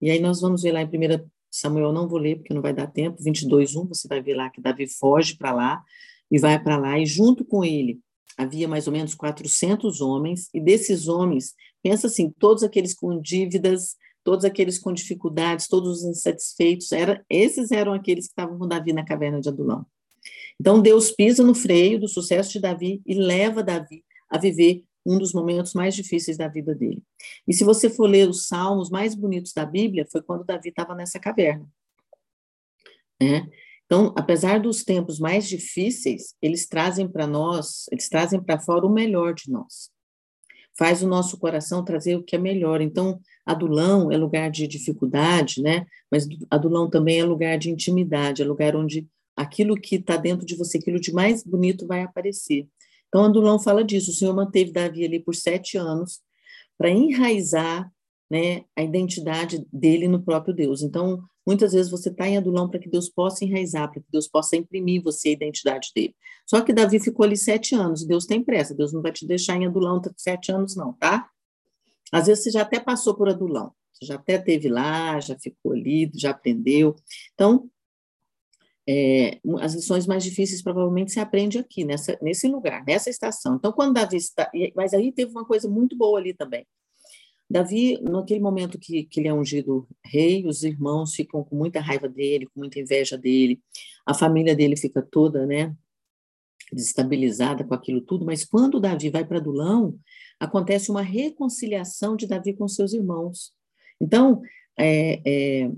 E 0.02 0.12
aí 0.12 0.20
nós 0.20 0.42
vamos 0.42 0.64
ver 0.64 0.74
lá 0.74 0.82
em 0.82 0.88
1 0.88 1.30
Samuel 1.50 1.94
não 1.94 2.10
vou 2.10 2.20
ler 2.20 2.36
porque 2.36 2.54
não 2.54 2.62
vai 2.62 2.74
dar 2.74 2.88
tempo, 2.88 3.24
22, 3.24 3.76
1, 3.76 3.88
você 3.88 4.08
vai 4.08 4.22
ver 4.22 4.36
lá 4.36 4.50
que 4.50 4.62
Davi 4.62 4.88
foge 4.88 5.38
para 5.38 5.54
lá 5.54 5.84
e 6.32 6.40
vai 6.40 6.62
para 6.62 6.78
lá, 6.78 7.00
e 7.00 7.06
junto 7.06 7.46
com 7.46 7.64
ele 7.64 8.00
havia 8.38 8.68
mais 8.68 8.86
ou 8.86 8.94
menos 8.94 9.16
400 9.16 10.00
homens, 10.00 10.50
e 10.54 10.62
desses 10.62 11.08
homens, 11.08 11.56
pensa 11.82 12.08
assim, 12.08 12.32
todos 12.38 12.64
aqueles 12.64 12.94
com 12.94 13.20
dívidas, 13.20 13.96
todos 14.24 14.46
aqueles 14.46 14.78
com 14.78 14.94
dificuldades, 14.94 15.68
todos 15.68 16.00
os 16.00 16.04
insatisfeitos, 16.04 16.92
era, 16.92 17.26
esses 17.30 17.72
eram 17.72 17.94
aqueles 17.94 18.26
que 18.26 18.32
estavam 18.32 18.58
com 18.60 18.68
Davi 18.68 18.94
na 18.94 19.04
caverna 19.04 19.42
de 19.42 19.50
Adulão. 19.50 19.86
Então 20.60 20.82
Deus 20.82 21.12
pisa 21.12 21.44
no 21.44 21.56
freio 21.56 22.00
do 22.00 22.08
sucesso 22.08 22.52
de 22.52 22.60
Davi 22.60 23.02
e 23.06 23.14
leva 23.14 23.64
Davi 23.64 24.04
a 24.30 24.38
viver 24.38 24.84
um 25.06 25.18
dos 25.18 25.34
momentos 25.34 25.74
mais 25.74 25.96
difíceis 25.96 26.38
da 26.38 26.50
vida 26.50 26.76
dele. 26.76 27.02
E 27.48 27.54
se 27.54 27.64
você 27.64 27.90
for 27.90 28.08
ler 28.08 28.28
os 28.28 28.48
salmos 28.48 28.90
mais 28.90 29.16
bonitos 29.16 29.54
da 29.54 29.66
Bíblia, 29.66 30.06
foi 30.12 30.22
quando 30.22 30.44
Davi 30.44 30.70
estava 30.70 30.94
nessa 30.94 31.18
caverna. 31.18 31.66
Né? 33.22 33.50
Então, 33.88 34.14
apesar 34.18 34.60
dos 34.60 34.84
tempos 34.84 35.18
mais 35.18 35.48
difíceis, 35.48 36.36
eles 36.42 36.68
trazem 36.68 37.08
para 37.08 37.26
nós, 37.26 37.86
eles 37.90 38.10
trazem 38.10 38.42
para 38.42 38.60
fora 38.60 38.86
o 38.86 38.92
melhor 38.92 39.34
de 39.34 39.50
nós. 39.50 39.90
Faz 40.78 41.02
o 41.02 41.08
nosso 41.08 41.40
coração 41.40 41.84
trazer 41.84 42.18
o 42.18 42.24
que 42.24 42.36
é 42.36 42.40
melhor. 42.40 42.82
Então, 42.82 43.20
Adulão 43.46 44.12
é 44.12 44.18
lugar 44.18 44.52
de 44.52 44.68
dificuldade, 44.68 45.62
né? 45.62 45.86
Mas 46.12 46.28
Adulão 46.52 46.90
também 46.90 47.20
é 47.20 47.24
lugar 47.24 47.58
de 47.58 47.72
intimidade, 47.72 48.42
é 48.42 48.46
lugar 48.46 48.76
onde 48.76 49.08
aquilo 49.36 49.80
que 49.80 49.96
está 49.96 50.18
dentro 50.18 50.46
de 50.46 50.56
você, 50.56 50.78
aquilo 50.78 51.00
de 51.00 51.14
mais 51.14 51.42
bonito 51.44 51.88
vai 51.88 52.04
aparecer. 52.04 52.68
Então, 53.08 53.24
Andulão 53.24 53.58
fala 53.58 53.86
disso. 53.86 54.12
O 54.12 54.14
Senhor 54.14 54.36
manteve 54.36 54.72
Davi 54.72 55.06
ali 55.06 55.20
por 55.20 55.34
sete 55.34 55.78
anos 55.78 56.20
para 56.78 56.90
enraizar 56.90 57.90
né, 58.30 58.64
a 58.76 58.84
identidade 58.84 59.66
dele 59.72 60.08
no 60.08 60.22
próprio 60.22 60.54
Deus. 60.54 60.82
Então, 60.82 61.24
muitas 61.46 61.74
vezes 61.74 61.90
você 61.90 62.10
está 62.10 62.28
em 62.28 62.38
Adulão 62.38 62.70
para 62.70 62.80
que 62.80 62.90
Deus 62.90 63.10
possa 63.10 63.46
enraizar, 63.46 63.90
para 63.90 64.02
que 64.02 64.12
Deus 64.12 64.28
possa 64.28 64.56
imprimir 64.56 65.02
você 65.02 65.30
a 65.30 65.34
identidade 65.34 65.92
dele. 65.96 66.16
Só 66.46 66.62
que 66.62 66.74
Davi 66.74 67.00
ficou 67.00 67.26
ali 67.26 67.38
sete 67.38 67.74
anos, 67.74 68.06
Deus 68.06 68.26
tem 68.26 68.44
pressa, 68.44 68.76
Deus 68.76 68.92
não 68.92 69.02
vai 69.02 69.12
te 69.12 69.26
deixar 69.26 69.56
em 69.56 69.66
Adulão 69.66 70.02
sete 70.18 70.52
anos, 70.52 70.76
não, 70.76 70.94
tá? 70.94 71.30
Às 72.12 72.28
vezes 72.28 72.44
você 72.44 72.52
já 72.52 72.62
até 72.62 72.80
passou 72.80 73.16
por 73.16 73.30
Adulão, 73.30 73.72
você 73.94 74.06
já 74.06 74.16
até 74.16 74.38
teve 74.38 74.70
lá, 74.70 75.20
já 75.20 75.38
ficou 75.40 75.74
ali, 75.74 76.12
já 76.14 76.32
aprendeu. 76.32 76.96
Então, 77.34 77.70
é, 78.90 79.40
as 79.60 79.74
lições 79.74 80.08
mais 80.08 80.24
difíceis 80.24 80.62
provavelmente 80.62 81.12
se 81.12 81.20
aprende 81.20 81.60
aqui, 81.60 81.84
nessa, 81.84 82.18
nesse 82.22 82.48
lugar, 82.48 82.86
nessa 82.86 83.10
estação. 83.10 83.56
Então, 83.56 83.74
quando 83.74 83.94
Davi 83.94 84.16
está. 84.16 84.50
Mas 84.74 84.94
aí 84.94 85.12
teve 85.12 85.32
uma 85.32 85.46
coisa 85.46 85.70
muito 85.70 85.98
boa 85.98 86.18
ali 86.20 86.34
também. 86.34 86.66
Davi, 87.50 87.98
naquele 88.02 88.42
momento 88.42 88.78
que, 88.78 89.04
que 89.04 89.20
ele 89.20 89.30
é 89.30 89.34
ungido 89.34 89.88
rei, 90.04 90.46
os 90.46 90.64
irmãos 90.64 91.16
ficam 91.16 91.44
com 91.44 91.56
muita 91.56 91.80
raiva 91.80 92.10
dele, 92.10 92.46
com 92.46 92.60
muita 92.60 92.80
inveja 92.80 93.18
dele, 93.18 93.62
a 94.06 94.14
família 94.14 94.56
dele 94.56 94.76
fica 94.76 95.02
toda, 95.02 95.46
né, 95.46 95.76
desestabilizada 96.72 97.64
com 97.64 97.74
aquilo 97.74 98.02
tudo, 98.02 98.26
mas 98.26 98.44
quando 98.44 98.80
Davi 98.80 99.10
vai 99.10 99.26
para 99.26 99.40
Dulão, 99.40 99.98
acontece 100.40 100.92
uma 100.92 101.02
reconciliação 101.02 102.16
de 102.16 102.28
Davi 102.28 102.54
com 102.54 102.68
seus 102.68 102.94
irmãos. 102.94 103.54
Então, 104.00 104.42
é, 104.78 105.22
é, 105.26 105.72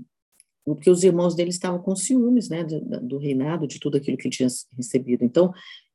porque 0.64 0.90
os 0.90 1.04
irmãos 1.04 1.34
dele 1.34 1.50
estavam 1.50 1.80
com 1.80 1.94
ciúmes, 1.94 2.48
né, 2.48 2.64
do, 2.64 2.80
do 3.00 3.18
reinado, 3.18 3.66
de 3.66 3.78
tudo 3.78 3.96
aquilo 3.96 4.16
que 4.16 4.24
ele 4.24 4.34
tinha 4.34 4.48
recebido. 4.76 5.24
Então, 5.24 5.52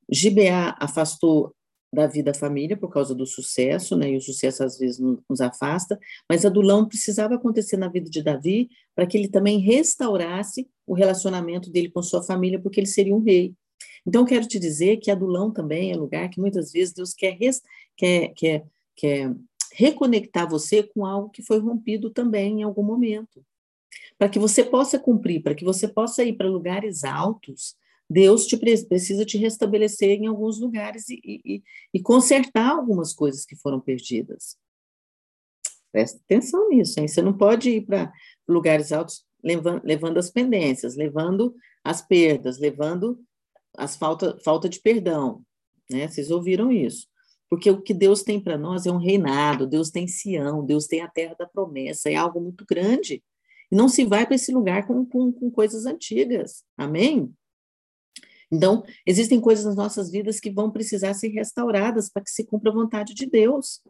Gibeá 0.10 0.76
afastou 0.80 1.54
da 1.92 2.08
vida 2.08 2.32
da 2.32 2.38
família 2.38 2.76
por 2.76 2.92
causa 2.92 3.16
do 3.16 3.26
sucesso, 3.26 3.96
né? 3.96 4.12
E 4.12 4.18
o 4.18 4.22
sucesso 4.22 4.64
às 4.64 4.78
vezes 4.78 5.00
nos 5.00 5.42
afasta, 5.42 6.00
mas 6.30 6.46
Adulão 6.46 6.88
precisava 6.88 7.36
acontecer 7.36 7.78
na 7.78 7.88
vida 7.88 8.10
de 8.10 8.22
Davi 8.22 8.70
para 8.94 9.06
que 9.06 9.18
ele 9.18 9.28
também 9.28 9.60
restaurasse 9.60 10.68
o 10.86 10.94
relacionamento 10.94 11.70
dele 11.70 11.90
com 11.90 12.02
sua 12.02 12.22
família, 12.22 12.60
porque 12.60 12.80
ele 12.80 12.88
seria 12.88 13.16
um 13.16 13.24
rei. 13.24 13.54
Então, 14.06 14.26
quero 14.26 14.48
te 14.48 14.60
dizer 14.60 14.98
que 14.98 15.10
Adulão 15.10 15.52
também 15.52 15.92
é 15.92 15.96
lugar 15.96 16.30
que 16.30 16.40
muitas 16.40 16.72
vezes 16.72 16.94
Deus 16.94 17.14
quer, 17.14 17.38
quer, 17.96 18.30
quer, 18.36 18.66
quer 18.96 19.36
reconectar 19.74 20.48
você 20.50 20.84
com 20.84 21.06
algo 21.06 21.30
que 21.30 21.42
foi 21.42 21.60
rompido 21.60 22.10
também 22.10 22.60
em 22.60 22.64
algum 22.64 22.84
momento. 22.84 23.44
Para 24.18 24.30
que 24.30 24.40
você 24.40 24.64
possa 24.64 25.00
cumprir, 25.00 25.42
para 25.42 25.56
que 25.56 25.66
você 25.66 25.88
possa 25.88 26.24
ir 26.24 26.34
para 26.34 26.48
lugares 26.48 27.04
altos, 27.04 27.76
Deus 28.10 28.46
te 28.46 28.58
precisa 28.58 29.26
te 29.26 29.38
restabelecer 29.38 30.12
em 30.12 30.28
alguns 30.28 30.60
lugares 30.60 31.10
e, 31.10 31.20
e, 31.24 31.64
e 31.94 32.02
consertar 32.02 32.70
algumas 32.70 33.14
coisas 33.14 33.46
que 33.46 33.56
foram 33.56 33.80
perdidas. 33.80 34.58
Presta 35.92 36.20
atenção 36.24 36.70
nisso, 36.70 37.00
hein? 37.00 37.08
Você 37.08 37.22
não 37.22 37.36
pode 37.36 37.70
ir 37.70 37.86
para 37.86 38.12
lugares 38.48 38.92
altos 38.92 39.26
levando, 39.44 39.82
levando 39.84 40.18
as 40.18 40.30
pendências, 40.30 40.96
levando 40.96 41.56
as 41.84 42.02
perdas, 42.02 42.60
levando 42.60 43.20
as 43.78 43.96
falta, 43.96 44.38
falta 44.44 44.68
de 44.68 44.82
perdão. 44.82 45.42
Né? 45.90 46.08
Vocês 46.08 46.32
ouviram 46.32 46.72
isso? 46.72 47.08
Porque 47.50 47.70
o 47.70 47.82
que 47.82 47.94
Deus 47.94 48.24
tem 48.24 48.40
para 48.40 48.58
nós 48.58 48.86
é 48.86 48.92
um 48.92 48.98
reinado, 48.98 49.68
Deus 49.68 49.90
tem 49.90 50.08
Sião, 50.08 50.66
Deus 50.66 50.88
tem 50.88 51.02
a 51.02 51.08
terra 51.08 51.36
da 51.38 51.48
promessa, 51.48 52.10
é 52.10 52.16
algo 52.16 52.42
muito 52.42 52.66
grande. 52.68 53.24
E 53.72 53.76
não 53.76 53.88
se 53.88 54.04
vai 54.04 54.26
para 54.26 54.36
esse 54.36 54.52
lugar 54.52 54.86
com, 54.88 55.06
com, 55.06 55.32
com 55.32 55.52
coisas 55.52 55.86
antigas. 55.86 56.64
Amém? 56.76 57.34
Então, 58.56 58.84
existem 59.06 59.40
coisas 59.40 59.66
nas 59.66 59.76
nossas 59.76 60.10
vidas 60.10 60.40
que 60.40 60.50
vão 60.50 60.72
precisar 60.72 61.14
ser 61.14 61.30
restauradas 61.30 62.10
para 62.10 62.24
que 62.24 62.32
se 62.32 62.46
cumpra 62.46 62.72
a 62.72 62.74
vontade 62.74 63.14
de 63.14 63.26
Deus. 63.26 63.82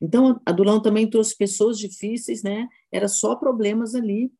Então, 0.00 0.40
Adulão 0.44 0.80
também 0.80 1.08
trouxe 1.08 1.36
pessoas 1.36 1.78
difíceis, 1.78 2.42
né? 2.42 2.68
Era 2.90 3.08
só 3.08 3.36
problemas 3.36 3.94
ali. 3.94 4.32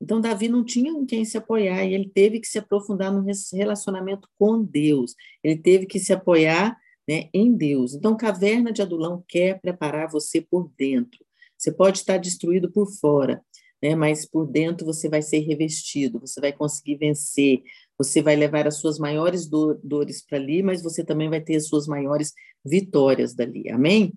Então, 0.00 0.20
Davi 0.20 0.48
não 0.48 0.64
tinha 0.64 0.90
em 0.90 1.06
quem 1.06 1.24
se 1.24 1.36
apoiar 1.36 1.84
e 1.84 1.94
ele 1.94 2.08
teve 2.08 2.40
que 2.40 2.48
se 2.48 2.58
aprofundar 2.58 3.12
no 3.12 3.24
relacionamento 3.52 4.28
com 4.38 4.62
Deus. 4.62 5.14
Ele 5.44 5.56
teve 5.56 5.86
que 5.86 6.00
se 6.00 6.12
apoiar 6.12 6.76
né, 7.08 7.28
em 7.32 7.54
Deus. 7.54 7.94
Então, 7.94 8.16
Caverna 8.16 8.72
de 8.72 8.82
Adulão 8.82 9.24
quer 9.28 9.60
preparar 9.60 10.10
você 10.10 10.40
por 10.40 10.70
dentro. 10.76 11.24
Você 11.56 11.70
pode 11.70 11.98
estar 11.98 12.16
destruído 12.18 12.72
por 12.72 12.90
fora, 12.90 13.40
né, 13.82 13.96
mas 13.96 14.24
por 14.24 14.46
dentro 14.46 14.86
você 14.86 15.08
vai 15.08 15.20
ser 15.20 15.40
revestido, 15.40 16.20
você 16.20 16.40
vai 16.40 16.52
conseguir 16.52 16.96
vencer, 16.96 17.62
você 17.98 18.22
vai 18.22 18.36
levar 18.36 18.66
as 18.66 18.78
suas 18.78 18.98
maiores 18.98 19.48
do, 19.48 19.74
dores 19.82 20.24
para 20.24 20.38
ali, 20.38 20.62
mas 20.62 20.82
você 20.82 21.04
também 21.04 21.28
vai 21.28 21.40
ter 21.40 21.56
as 21.56 21.66
suas 21.66 21.86
maiores 21.86 22.32
vitórias 22.64 23.34
dali. 23.34 23.68
Amém? 23.70 24.12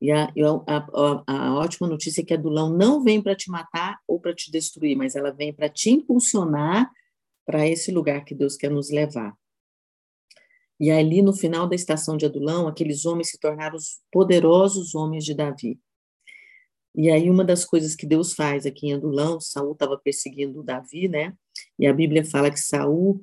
E 0.00 0.10
a, 0.10 0.24
a, 0.66 0.76
a, 0.76 1.24
a 1.26 1.54
ótima 1.54 1.88
notícia 1.88 2.20
é 2.20 2.24
que 2.24 2.34
a 2.34 2.36
Adulão 2.36 2.76
não 2.76 3.02
vem 3.02 3.22
para 3.22 3.34
te 3.34 3.50
matar 3.50 3.98
ou 4.06 4.20
para 4.20 4.34
te 4.34 4.50
destruir, 4.50 4.96
mas 4.96 5.14
ela 5.14 5.30
vem 5.30 5.52
para 5.52 5.68
te 5.68 5.90
impulsionar 5.90 6.90
para 7.46 7.66
esse 7.66 7.90
lugar 7.92 8.24
que 8.24 8.34
Deus 8.34 8.56
quer 8.56 8.70
nos 8.70 8.90
levar. 8.90 9.34
E 10.78 10.90
ali, 10.90 11.22
no 11.22 11.32
final 11.32 11.66
da 11.66 11.74
estação 11.74 12.16
de 12.18 12.26
Adulão, 12.26 12.68
aqueles 12.68 13.06
homens 13.06 13.30
se 13.30 13.38
tornaram 13.38 13.76
os 13.76 14.00
poderosos 14.12 14.94
homens 14.94 15.24
de 15.24 15.32
Davi. 15.32 15.80
E 16.96 17.10
aí, 17.10 17.28
uma 17.28 17.44
das 17.44 17.64
coisas 17.64 17.94
que 17.94 18.06
Deus 18.06 18.32
faz 18.32 18.64
aqui 18.64 18.86
em 18.86 18.94
Adulão, 18.94 19.38
Saul 19.38 19.72
estava 19.72 19.98
perseguindo 19.98 20.62
Davi, 20.62 21.08
né? 21.08 21.34
E 21.78 21.86
a 21.86 21.92
Bíblia 21.92 22.24
fala 22.24 22.50
que 22.50 22.58
Saul, 22.58 23.22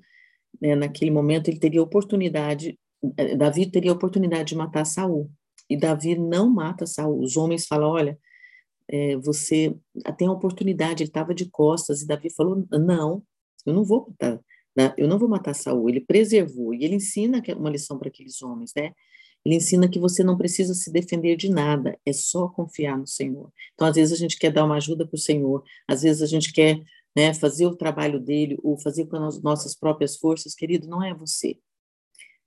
né, 0.62 0.76
naquele 0.76 1.10
momento, 1.10 1.48
ele 1.48 1.60
teria 1.60 1.82
oportunidade, 1.82 2.80
eh, 3.18 3.36
Davi 3.36 3.70
teria 3.70 3.92
oportunidade 3.92 4.50
de 4.50 4.56
matar 4.56 4.86
Saul. 4.86 5.32
E 5.68 5.76
Davi 5.76 6.16
não 6.16 6.48
mata 6.50 6.86
Saul. 6.86 7.20
Os 7.24 7.36
homens 7.36 7.66
falam: 7.66 7.90
olha, 7.90 8.20
é, 8.88 9.18
você 9.18 9.76
tem 10.18 10.28
a 10.28 10.32
oportunidade. 10.32 11.02
Ele 11.04 11.10
estava 11.10 11.34
de 11.34 11.50
costas 11.50 12.02
e 12.04 12.08
Davi 12.08 12.30
falou: 12.30 12.68
não, 12.72 13.24
eu 13.66 13.74
não 13.74 13.84
vou 13.84 14.08
matar, 14.08 14.40
eu 14.98 15.08
não 15.08 15.18
vou 15.18 15.28
matar 15.28 15.56
Saul. 15.56 15.90
Ele 15.90 16.02
preservou 16.02 16.76
e 16.76 16.84
ele 16.84 16.96
ensina 16.96 17.42
uma 17.58 17.72
lição 17.72 17.98
para 17.98 18.10
aqueles 18.10 18.42
homens, 18.44 18.72
né? 18.76 18.94
Ele 19.46 19.56
ensina 19.56 19.90
que 19.90 20.00
você 20.00 20.24
não 20.24 20.38
precisa 20.38 20.74
se 20.74 20.92
defender 20.92 21.36
de 21.36 21.50
nada, 21.50 21.98
é 22.06 22.14
só 22.14 22.48
confiar 22.48 22.98
no 22.98 23.08
Senhor. 23.08 23.52
Então, 23.74 23.88
às 23.88 23.96
vezes 23.96 24.14
a 24.14 24.18
gente 24.18 24.38
quer 24.38 24.52
dar 24.52 24.66
uma 24.66 24.78
ajuda 24.78 25.06
para 25.06 25.16
o 25.16 25.20
Senhor, 25.20 25.64
às 25.88 26.02
vezes 26.02 26.22
a 26.22 26.28
gente 26.28 26.54
quer 26.54 26.82
né, 27.16 27.34
fazer 27.34 27.66
o 27.66 27.76
trabalho 27.76 28.20
dele 28.20 28.58
ou 28.64 28.78
fazer 28.78 29.06
com 29.06 29.18
as 29.18 29.42
nossas 29.42 29.76
próprias 29.76 30.18
forças, 30.18 30.56
querido, 30.56 30.88
não 30.88 31.04
é 31.04 31.14
você. 31.14 31.58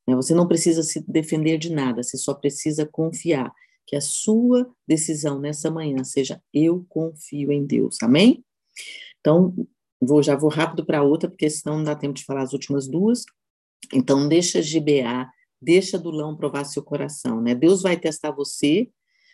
Né, 0.06 0.14
você 0.14 0.34
não 0.34 0.48
precisa 0.48 0.82
se 0.82 1.04
defender 1.06 1.58
de 1.58 1.70
nada, 1.70 2.02
você 2.02 2.16
só 2.16 2.34
precisa 2.34 2.86
confiar 2.86 3.52
que 3.86 3.94
a 3.94 4.00
sua 4.00 4.68
decisão 4.86 5.38
nessa 5.38 5.70
manhã 5.70 6.02
seja 6.02 6.42
eu 6.52 6.84
confio 6.88 7.52
em 7.52 7.64
Deus. 7.64 7.96
Amém? 8.02 8.44
Então, 9.20 9.54
vou, 10.00 10.22
já 10.22 10.34
vou 10.34 10.50
rápido 10.50 10.84
para 10.84 11.02
outra, 11.02 11.28
porque 11.28 11.48
senão 11.48 11.78
não 11.78 11.84
dá 11.84 11.94
tempo 11.94 12.14
de 12.14 12.24
falar 12.24 12.42
as 12.42 12.52
últimas 12.52 12.88
duas. 12.88 13.24
Então, 13.92 14.28
deixa 14.28 14.60
GBA, 14.60 15.30
deixa 15.60 15.98
Dulão 15.98 16.36
provar 16.36 16.64
seu 16.64 16.82
coração, 16.82 17.40
né? 17.40 17.54
Deus 17.54 17.82
vai 17.82 17.96
testar 17.96 18.30
você 18.30 18.88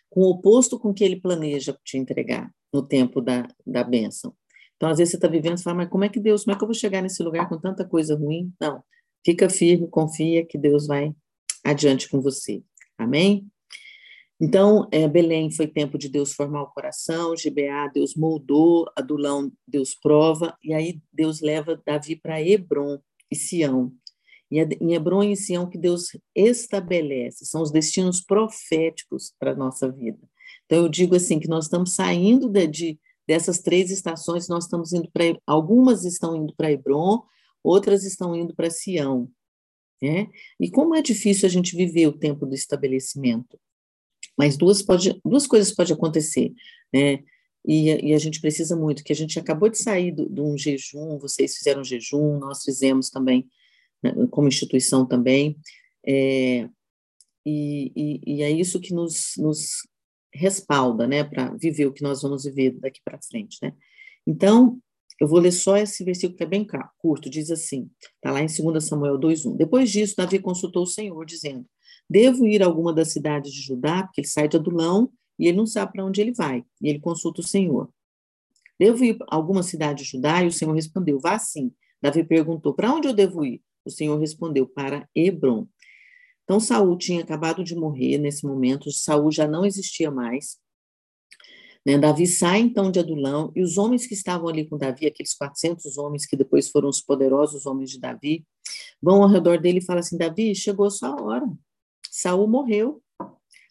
com 0.09 0.21
o 0.21 0.31
oposto 0.31 0.79
com 0.79 0.93
que 0.93 1.03
ele 1.03 1.21
planeja 1.21 1.77
te 1.85 1.97
entregar 1.97 2.51
no 2.73 2.83
tempo 2.83 3.21
da, 3.21 3.47
da 3.67 3.83
bênção. 3.83 4.35
Então, 4.77 4.91
às 4.91 4.99
vezes 4.99 5.13
você 5.13 5.17
está 5.17 5.29
vivendo 5.29 5.59
e 5.59 5.63
fala, 5.63 5.77
mas 5.77 5.89
como 5.89 6.05
é 6.05 6.09
que 6.09 6.21
Deus, 6.21 6.45
como 6.45 6.55
é 6.55 6.59
que 6.59 6.65
eu 6.65 6.69
vou 6.69 6.75
chegar 6.75 7.01
nesse 7.01 7.23
lugar 7.23 7.49
com 7.49 7.59
tanta 7.59 7.85
coisa 7.85 8.17
ruim? 8.17 8.53
Não, 8.61 8.83
fica 9.25 9.49
firme, 9.49 9.89
confia 9.89 10.45
que 10.45 10.59
Deus 10.59 10.87
vai 10.87 11.15
adiante 11.65 12.09
com 12.09 12.21
você. 12.21 12.63
Amém? 12.99 13.47
Então, 14.41 14.89
é, 14.91 15.07
Belém 15.07 15.53
foi 15.53 15.69
tempo 15.69 15.97
de 15.97 16.09
Deus 16.09 16.33
formar 16.33 16.63
o 16.63 16.71
coração, 16.71 17.35
GBA, 17.35 17.93
Deus 17.95 18.17
moldou, 18.17 18.91
Adulão, 18.97 19.53
Deus 19.69 19.95
prova, 19.95 20.59
e 20.65 20.75
aí 20.75 21.01
Deus 21.13 21.41
leva 21.41 21.81
Davi 21.87 22.17
para 22.17 22.43
Hebron 22.43 22.99
e 23.31 23.37
Sião. 23.37 23.93
Em 24.53 24.95
Hebron 24.95 25.23
e 25.23 25.37
Sião 25.37 25.69
que 25.69 25.79
Deus 25.79 26.17
estabelece, 26.35 27.47
são 27.47 27.63
os 27.63 27.71
destinos 27.71 28.21
proféticos 28.21 29.33
para 29.39 29.53
a 29.53 29.57
nossa 29.57 29.91
vida. 29.91 30.21
Então, 30.67 30.85
eu 30.85 30.89
digo 30.89 31.15
assim, 31.15 31.39
que 31.39 31.49
nós 31.49 31.65
estamos 31.65 31.95
saindo 31.95 32.49
de, 32.49 32.67
de 32.67 32.99
Dessas 33.27 33.61
três 33.61 33.91
estações, 33.91 34.49
nós 34.49 34.65
estamos 34.65 34.93
indo 34.93 35.09
para. 35.13 35.25
Algumas 35.47 36.05
estão 36.05 36.37
indo 36.37 36.55
para 36.57 36.73
Hebron, 36.73 37.23
outras 37.63 38.05
estão 38.05 38.35
indo 38.35 38.55
para 38.55 38.69
Sião. 38.69 39.31
Né? 40.03 40.29
E 40.59 40.69
como 40.69 40.95
é 40.95 41.03
difícil 41.03 41.47
a 41.47 41.51
gente 41.51 41.77
viver 41.77 42.09
o 42.09 42.19
tempo 42.19 42.45
do 42.45 42.55
estabelecimento. 42.55 43.59
Mas 44.37 44.57
duas, 44.57 44.83
pode, 44.83 45.21
duas 45.25 45.47
coisas 45.47 45.73
podem 45.73 45.95
acontecer. 45.95 46.53
Né? 46.93 47.23
E, 47.65 48.09
e, 48.09 48.13
a 48.13 48.19
gente 48.19 48.41
precisa 48.41 48.75
muito, 48.75 49.05
que 49.05 49.13
a 49.13 49.17
gente 49.17 49.39
acabou 49.39 49.69
de 49.69 49.79
sair 49.79 50.11
de 50.11 50.41
um 50.41 50.59
jejum, 50.59 51.17
vocês 51.19 51.57
fizeram 51.57 51.83
um 51.83 51.85
jejum, 51.85 52.39
nós 52.39 52.65
fizemos 52.65 53.09
também, 53.09 53.49
como 54.31 54.49
instituição 54.49 55.07
também, 55.07 55.59
é, 56.07 56.69
e, 57.45 57.93
e, 57.95 58.21
e, 58.27 58.43
é 58.43 58.51
isso 58.51 58.81
que 58.81 58.95
nos, 58.95 59.33
nos 59.37 59.89
respalda, 60.33 61.07
né, 61.07 61.25
para 61.25 61.55
viver 61.57 61.87
o 61.87 61.93
que 61.93 62.03
nós 62.03 62.23
vamos 62.23 62.45
viver 62.45 62.73
daqui 62.79 63.01
para 63.05 63.21
frente, 63.21 63.59
né? 63.63 63.73
Então, 64.27 64.81
eu 65.21 65.29
vou 65.29 65.39
ler 65.39 65.53
só 65.53 65.77
esse 65.77 66.03
versículo 66.05 66.37
que 66.37 66.43
é 66.43 66.47
bem 66.47 66.67
curto, 66.99 67.31
diz 67.31 67.51
assim, 67.51 67.89
está 68.17 68.33
lá 68.33 68.41
em 68.41 68.47
2 68.47 68.85
Samuel 68.85 69.19
2:1. 69.19 69.57
Depois 69.57 69.91
disso, 69.91 70.17
Davi 70.17 70.39
consultou 70.39 70.83
o 70.83 70.87
Senhor, 70.87 71.25
dizendo: 71.25 71.67
Devo 72.09 72.47
ir 72.47 72.63
a 72.63 72.67
alguma 72.67 72.93
das 72.93 73.13
cidades 73.13 73.53
de 73.53 73.63
Judá, 73.63 74.03
porque 74.03 74.21
ele 74.21 74.29
sai 74.29 74.49
de 74.49 74.57
Adulão 74.57 75.11
e 75.39 75.47
ele 75.47 75.57
não 75.57 75.67
sabe 75.67 75.93
para 75.93 76.05
onde 76.05 76.21
ele 76.21 76.33
vai. 76.33 76.65
E 76.81 76.89
ele 76.89 76.99
consulta 76.99 77.41
o 77.41 77.45
Senhor. 77.45 77.89
Devo 78.79 79.05
ir 79.05 79.17
a 79.31 79.37
alguma 79.37 79.63
cidade 79.63 80.03
de 80.03 80.11
Judá? 80.11 80.43
E 80.43 80.49
o 80.49 80.53
Senhor 80.53 80.73
respondeu: 80.73 81.21
Vá 81.21 81.39
sim. 81.39 81.73
Davi 82.01 82.25
perguntou: 82.25 82.75
Para 82.75 82.93
onde 82.93 83.09
eu 83.09 83.15
devo 83.15 83.45
ir? 83.45 83.63
O 83.85 83.91
Senhor 83.91 84.19
respondeu: 84.19 84.67
Para 84.67 85.09
Hebron. 85.15 85.67
Então, 86.45 86.59
Saul 86.59 86.97
tinha 86.99 87.23
acabado 87.23 87.63
de 87.63 87.75
morrer 87.75 88.19
nesse 88.19 88.45
momento, 88.45 88.91
Saul 88.91 89.31
já 89.31 89.47
não 89.47 89.65
existia 89.65 90.11
mais. 90.11 90.59
Né? 91.85 91.99
Davi 91.99 92.27
sai 92.27 92.61
então 92.61 92.91
de 92.91 93.01
Adulão, 93.01 93.53
e 93.57 93.63
os 93.63 93.77
homens 93.77 94.07
que 94.07 94.15
estavam 94.15 94.49
ali 94.49 94.69
com 94.69 94.79
Davi, 94.79 95.07
aqueles 95.07 95.35
400 95.35 95.99
homens 95.99 96.27
que 96.27 96.37
depois 96.37 96.69
foram 96.69 96.89
os 96.89 97.01
poderosos 97.01 97.67
homens 97.67 97.91
de 97.91 97.99
Davi, 97.99 98.45
vão 99.01 99.23
ao 99.23 99.29
redor 99.29 99.59
dele 99.59 99.79
e 99.79 99.85
falam 99.85 100.01
assim: 100.01 100.17
Davi, 100.17 100.55
chegou 100.55 100.87
a 100.87 100.91
sua 100.91 101.21
hora. 101.21 101.47
Saul 102.11 102.47
morreu. 102.47 103.03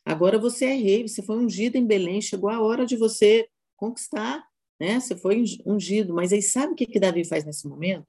Agora 0.04 0.40
você 0.40 0.66
é 0.66 0.74
rei, 0.74 1.08
você 1.08 1.22
foi 1.22 1.38
ungido 1.38 1.78
em 1.78 1.86
Belém, 1.86 2.22
chegou 2.22 2.50
a 2.50 2.60
hora 2.60 2.86
de 2.86 2.98
você 2.98 3.48
conquistar, 3.78 4.44
né? 4.80 5.00
Você 5.00 5.16
foi 5.16 5.44
ungido. 5.66 6.14
Mas 6.14 6.34
aí 6.34 6.42
sabe 6.42 6.74
o 6.74 6.76
que, 6.76 6.88
que 6.88 7.00
Davi 7.00 7.24
faz 7.24 7.46
nesse 7.46 7.68
momento? 7.68 8.08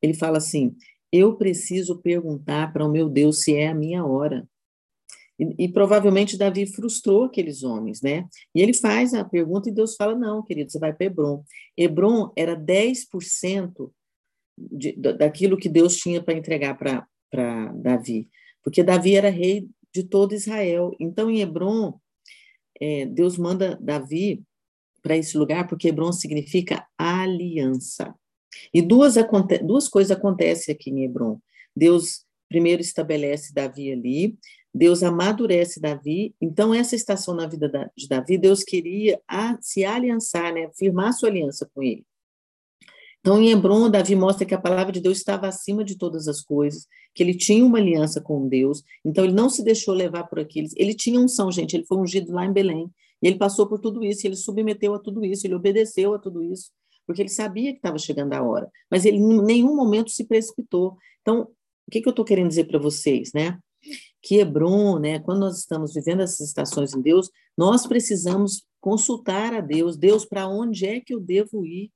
Ele 0.00 0.14
fala 0.14 0.38
assim: 0.38 0.76
eu 1.12 1.36
preciso 1.36 2.00
perguntar 2.00 2.72
para 2.72 2.84
o 2.84 2.90
meu 2.90 3.08
Deus 3.08 3.42
se 3.42 3.54
é 3.54 3.68
a 3.68 3.74
minha 3.74 4.04
hora. 4.04 4.46
E, 5.38 5.66
e, 5.66 5.68
provavelmente 5.68 6.36
Davi 6.36 6.66
frustrou 6.66 7.24
aqueles 7.24 7.62
homens, 7.62 8.02
né? 8.02 8.26
E 8.54 8.60
ele 8.60 8.74
faz 8.74 9.14
a 9.14 9.24
pergunta 9.24 9.68
e 9.68 9.72
Deus 9.72 9.94
fala: 9.94 10.14
não, 10.14 10.42
querido, 10.42 10.70
você 10.70 10.78
vai 10.78 10.92
para 10.92 11.06
Hebron. 11.06 11.44
Hebron 11.76 12.32
era 12.36 12.56
10% 12.56 13.90
de, 14.58 14.92
daquilo 14.92 15.56
que 15.56 15.68
Deus 15.68 15.96
tinha 15.96 16.22
para 16.22 16.34
entregar 16.34 16.76
para 16.76 17.72
Davi. 17.72 18.28
Porque 18.64 18.82
Davi 18.82 19.14
era 19.14 19.30
rei 19.30 19.68
de 19.94 20.02
todo 20.02 20.34
Israel. 20.34 20.94
Então, 20.98 21.30
em 21.30 21.40
Hebron, 21.40 21.98
é, 22.80 23.06
Deus 23.06 23.38
manda 23.38 23.78
Davi 23.80 24.42
para 25.00 25.16
esse 25.16 25.38
lugar, 25.38 25.68
porque 25.68 25.88
Hebron 25.88 26.12
significa 26.12 26.86
aliança. 26.98 28.14
E 28.72 28.82
duas, 28.82 29.14
duas 29.62 29.88
coisas 29.88 30.16
acontecem 30.16 30.74
aqui 30.74 30.90
em 30.90 31.04
Hebron. 31.04 31.38
Deus 31.74 32.24
primeiro 32.48 32.80
estabelece 32.80 33.52
Davi 33.52 33.92
ali, 33.92 34.38
Deus 34.74 35.02
amadurece 35.02 35.80
Davi. 35.80 36.34
Então, 36.40 36.74
essa 36.74 36.94
estação 36.96 37.34
na 37.34 37.46
vida 37.46 37.90
de 37.96 38.08
Davi, 38.08 38.38
Deus 38.38 38.62
queria 38.62 39.20
a, 39.28 39.58
se 39.60 39.84
aliançar, 39.84 40.52
né, 40.52 40.70
firmar 40.76 41.12
sua 41.12 41.28
aliança 41.28 41.68
com 41.74 41.82
ele. 41.82 42.04
Então, 43.20 43.42
em 43.42 43.50
Hebron, 43.50 43.90
Davi 43.90 44.14
mostra 44.14 44.46
que 44.46 44.54
a 44.54 44.60
palavra 44.60 44.92
de 44.92 45.00
Deus 45.00 45.18
estava 45.18 45.48
acima 45.48 45.84
de 45.84 45.96
todas 45.96 46.28
as 46.28 46.40
coisas, 46.40 46.86
que 47.14 47.22
ele 47.22 47.34
tinha 47.34 47.64
uma 47.64 47.78
aliança 47.78 48.20
com 48.20 48.48
Deus, 48.48 48.82
então 49.04 49.24
ele 49.24 49.34
não 49.34 49.50
se 49.50 49.62
deixou 49.62 49.92
levar 49.92 50.24
por 50.24 50.38
aqueles. 50.38 50.72
Ele 50.76 50.94
tinha 50.94 51.20
unção, 51.20 51.50
gente, 51.50 51.74
ele 51.76 51.84
foi 51.84 51.98
ungido 51.98 52.32
lá 52.32 52.46
em 52.46 52.52
Belém, 52.52 52.90
e 53.20 53.26
ele 53.26 53.36
passou 53.36 53.66
por 53.66 53.80
tudo 53.80 54.04
isso, 54.04 54.26
ele 54.26 54.36
submeteu 54.36 54.94
a 54.94 54.98
tudo 54.98 55.24
isso, 55.24 55.46
ele 55.46 55.54
obedeceu 55.54 56.14
a 56.14 56.18
tudo 56.18 56.42
isso, 56.42 56.70
porque 57.08 57.22
ele 57.22 57.30
sabia 57.30 57.72
que 57.72 57.78
estava 57.78 57.96
chegando 57.96 58.34
a 58.34 58.42
hora, 58.42 58.70
mas 58.90 59.06
ele 59.06 59.16
em 59.16 59.42
nenhum 59.42 59.74
momento 59.74 60.10
se 60.10 60.26
precipitou. 60.26 60.98
Então, 61.22 61.44
o 61.86 61.90
que, 61.90 62.02
que 62.02 62.06
eu 62.06 62.10
estou 62.10 62.24
querendo 62.24 62.48
dizer 62.48 62.64
para 62.64 62.78
vocês, 62.78 63.32
né? 63.32 63.58
Que 64.20 64.40
Hebron, 64.40 64.98
né, 64.98 65.18
quando 65.18 65.40
nós 65.40 65.58
estamos 65.58 65.94
vivendo 65.94 66.20
essas 66.20 66.48
estações 66.48 66.92
em 66.92 67.00
Deus, 67.00 67.30
nós 67.56 67.86
precisamos 67.86 68.62
consultar 68.78 69.54
a 69.54 69.62
Deus, 69.62 69.96
Deus, 69.96 70.26
para 70.26 70.46
onde 70.46 70.84
é 70.84 71.00
que 71.00 71.14
eu 71.14 71.18
devo 71.18 71.64
ir? 71.64 71.90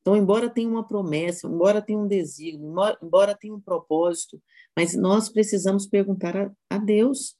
Então, 0.00 0.16
embora 0.16 0.48
tenha 0.48 0.70
uma 0.70 0.88
promessa, 0.88 1.46
embora 1.46 1.82
tenha 1.82 1.98
um 1.98 2.08
desígnio, 2.08 2.72
embora 3.02 3.36
tenha 3.36 3.54
um 3.54 3.60
propósito, 3.60 4.40
mas 4.74 4.94
nós 4.94 5.28
precisamos 5.28 5.86
perguntar 5.86 6.34
a, 6.34 6.50
a 6.70 6.78
Deus. 6.78 7.36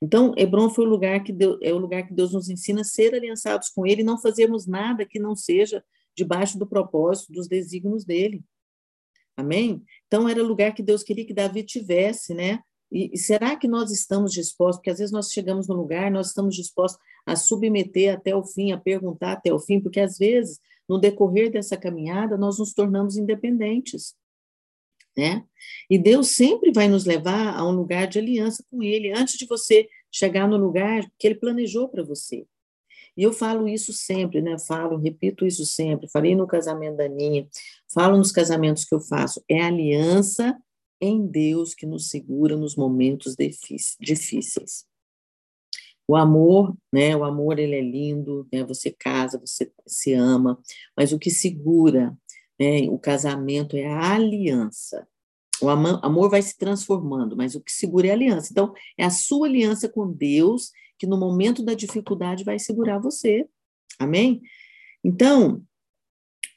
Então, 0.00 0.32
Hebron 0.38 0.70
foi 0.70 0.86
o 0.86 0.88
lugar 0.88 1.22
que 1.22 1.34
Deus, 1.34 1.58
é 1.60 1.74
o 1.74 1.78
lugar 1.78 2.06
que 2.06 2.14
Deus 2.14 2.32
nos 2.32 2.48
ensina 2.48 2.80
a 2.80 2.84
ser 2.84 3.14
aliançados 3.14 3.68
com 3.68 3.86
Ele 3.86 4.02
não 4.02 4.18
fazermos 4.18 4.66
nada 4.66 5.04
que 5.04 5.18
não 5.18 5.36
seja 5.36 5.84
debaixo 6.16 6.58
do 6.58 6.66
propósito, 6.66 7.32
dos 7.32 7.46
desígnios 7.46 8.04
dele. 8.04 8.42
Amém? 9.36 9.82
Então, 10.06 10.28
era 10.28 10.42
lugar 10.42 10.74
que 10.74 10.82
Deus 10.82 11.02
queria 11.02 11.26
que 11.26 11.34
Davi 11.34 11.62
tivesse, 11.62 12.32
né? 12.34 12.60
E, 12.90 13.10
e, 13.12 13.18
será 13.18 13.56
que 13.56 13.68
nós 13.68 13.90
estamos 13.90 14.32
dispostos? 14.32 14.78
Porque 14.78 14.90
às 14.90 14.98
vezes 14.98 15.12
nós 15.12 15.30
chegamos 15.30 15.68
no 15.68 15.74
lugar, 15.74 16.10
nós 16.10 16.28
estamos 16.28 16.54
dispostos 16.54 17.00
a 17.26 17.36
submeter 17.36 18.14
até 18.14 18.34
o 18.34 18.44
fim, 18.44 18.72
a 18.72 18.78
perguntar 18.78 19.32
até 19.32 19.52
o 19.52 19.58
fim, 19.58 19.80
porque 19.80 20.00
às 20.00 20.16
vezes 20.16 20.60
no 20.88 20.98
decorrer 20.98 21.50
dessa 21.50 21.76
caminhada, 21.76 22.36
nós 22.36 22.58
nos 22.58 22.72
tornamos 22.72 23.16
independentes. 23.16 24.14
Né? 25.16 25.44
E 25.90 25.98
Deus 25.98 26.28
sempre 26.28 26.70
vai 26.72 26.88
nos 26.88 27.04
levar 27.04 27.56
a 27.56 27.66
um 27.66 27.72
lugar 27.72 28.06
de 28.06 28.18
aliança 28.18 28.64
com 28.70 28.82
Ele, 28.82 29.12
antes 29.12 29.36
de 29.36 29.46
você 29.46 29.88
chegar 30.10 30.46
no 30.46 30.56
lugar 30.56 31.04
que 31.18 31.26
Ele 31.26 31.34
planejou 31.34 31.88
para 31.88 32.04
você. 32.04 32.46
E 33.16 33.22
eu 33.22 33.32
falo 33.32 33.66
isso 33.66 33.92
sempre, 33.92 34.42
né? 34.42 34.58
Falo, 34.58 34.98
repito 34.98 35.46
isso 35.46 35.64
sempre. 35.64 36.08
Falei 36.08 36.34
no 36.34 36.46
casamento 36.46 36.96
da 36.96 37.08
Ninha, 37.08 37.48
falo 37.92 38.18
nos 38.18 38.30
casamentos 38.30 38.84
que 38.84 38.94
eu 38.94 39.00
faço. 39.00 39.42
É 39.48 39.62
aliança 39.62 40.56
em 41.00 41.26
Deus 41.26 41.74
que 41.74 41.86
nos 41.86 42.10
segura 42.10 42.56
nos 42.56 42.76
momentos 42.76 43.34
difíceis. 44.00 44.86
O 46.08 46.14
amor, 46.14 46.76
né? 46.92 47.16
O 47.16 47.24
amor 47.24 47.58
ele 47.58 47.74
é 47.74 47.80
lindo, 47.80 48.46
né? 48.52 48.62
Você 48.64 48.90
casa, 48.92 49.38
você 49.38 49.72
se 49.86 50.12
ama, 50.12 50.60
mas 50.96 51.12
o 51.12 51.18
que 51.18 51.30
segura, 51.30 52.16
né? 52.60 52.88
O 52.90 52.98
casamento 52.98 53.76
é 53.76 53.86
a 53.86 54.14
aliança. 54.14 55.06
O 55.62 55.68
amor 55.68 56.28
vai 56.28 56.42
se 56.42 56.56
transformando, 56.56 57.36
mas 57.36 57.54
o 57.54 57.60
que 57.60 57.72
segura 57.72 58.08
é 58.08 58.10
a 58.10 58.14
aliança. 58.14 58.48
Então, 58.50 58.74
é 58.98 59.04
a 59.04 59.10
sua 59.10 59.46
aliança 59.46 59.88
com 59.88 60.10
Deus 60.12 60.70
que 60.98 61.06
no 61.06 61.16
momento 61.16 61.62
da 61.62 61.74
dificuldade 61.74 62.44
vai 62.44 62.58
segurar 62.58 62.98
você. 62.98 63.46
Amém? 63.98 64.42
Então, 65.02 65.62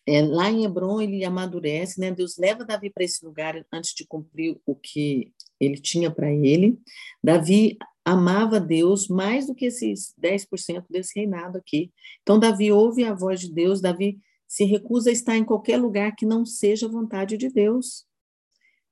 é, 0.08 0.22
lá 0.22 0.50
em 0.50 0.66
Hebron 0.66 1.02
ele 1.02 1.24
amadurece, 1.24 2.00
né? 2.00 2.12
Deus 2.12 2.38
leva 2.38 2.66
Davi 2.66 2.90
para 2.90 3.04
esse 3.04 3.24
lugar 3.24 3.64
antes 3.72 3.94
de 3.94 4.06
cumprir 4.06 4.60
o 4.66 4.76
que 4.76 5.32
ele 5.60 5.78
tinha 5.78 6.10
para 6.10 6.32
ele. 6.32 6.80
Davi 7.24 7.78
amava 8.04 8.60
Deus 8.60 9.08
mais 9.08 9.46
do 9.46 9.54
que 9.54 9.66
esses 9.66 10.16
10% 10.20 10.86
desse 10.90 11.20
reinado 11.20 11.58
aqui. 11.58 11.92
Então, 12.24 12.40
Davi 12.40 12.72
ouve 12.72 13.04
a 13.04 13.14
voz 13.14 13.40
de 13.40 13.54
Deus, 13.54 13.82
Davi 13.82 14.20
se 14.48 14.64
recusa 14.64 15.12
a 15.12 15.14
estar 15.14 15.38
em 15.38 15.46
qualquer 15.46 15.78
lugar 15.78 16.16
que 16.16 16.26
não 16.26 16.44
seja 16.44 16.88
a 16.88 16.90
vontade 16.90 17.38
de 17.38 17.50
Deus. 17.50 18.09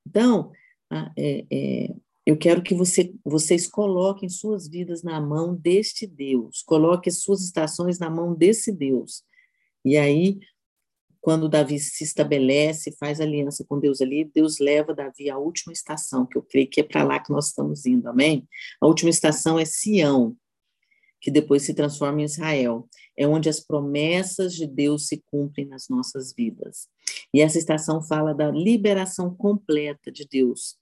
Então, 0.08 0.50
é, 1.16 1.44
é, 1.50 1.94
eu 2.24 2.36
quero 2.36 2.62
que 2.62 2.74
você, 2.74 3.14
vocês 3.24 3.68
coloquem 3.68 4.28
suas 4.28 4.66
vidas 4.66 5.02
na 5.02 5.20
mão 5.20 5.54
deste 5.54 6.06
Deus, 6.06 6.62
coloquem 6.62 7.12
suas 7.12 7.42
estações 7.42 7.98
na 7.98 8.08
mão 8.08 8.34
desse 8.34 8.72
Deus. 8.72 9.22
E 9.84 9.98
aí, 9.98 10.38
quando 11.20 11.48
Davi 11.48 11.78
se 11.78 12.04
estabelece, 12.04 12.96
faz 12.98 13.20
aliança 13.20 13.64
com 13.68 13.78
Deus 13.78 14.00
ali, 14.00 14.24
Deus 14.24 14.58
leva 14.58 14.94
Davi 14.94 15.28
à 15.28 15.36
última 15.36 15.72
estação, 15.72 16.24
que 16.24 16.38
eu 16.38 16.42
creio 16.42 16.68
que 16.68 16.80
é 16.80 16.84
para 16.84 17.02
lá 17.02 17.20
que 17.20 17.30
nós 17.30 17.48
estamos 17.48 17.84
indo, 17.84 18.08
amém? 18.08 18.48
A 18.80 18.86
última 18.86 19.10
estação 19.10 19.58
é 19.58 19.64
Sião, 19.66 20.34
que 21.20 21.30
depois 21.30 21.64
se 21.64 21.74
transforma 21.74 22.22
em 22.22 22.24
Israel. 22.24 22.88
É 23.16 23.26
onde 23.26 23.48
as 23.48 23.60
promessas 23.60 24.54
de 24.54 24.66
Deus 24.66 25.06
se 25.08 25.22
cumprem 25.26 25.66
nas 25.66 25.88
nossas 25.88 26.32
vidas. 26.32 26.88
E 27.32 27.40
essa 27.40 27.58
estação 27.58 28.02
fala 28.02 28.34
da 28.34 28.50
liberação 28.50 29.34
completa 29.34 30.10
de 30.10 30.26
Deus, 30.26 30.76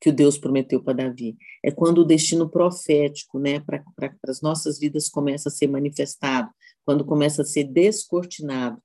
que 0.00 0.10
o 0.10 0.12
Deus 0.12 0.38
prometeu 0.38 0.82
para 0.82 0.94
Davi. 0.94 1.36
É 1.62 1.70
quando 1.70 1.98
o 1.98 2.04
destino 2.04 2.48
profético, 2.48 3.38
né, 3.38 3.60
para 3.60 3.82
as 4.26 4.40
nossas 4.40 4.78
vidas 4.78 5.08
começa 5.08 5.48
a 5.48 5.52
ser 5.52 5.66
manifestado, 5.66 6.50
quando 6.84 7.04
começa 7.04 7.42
a 7.42 7.44
ser 7.44 7.64
descortinado 7.64 8.80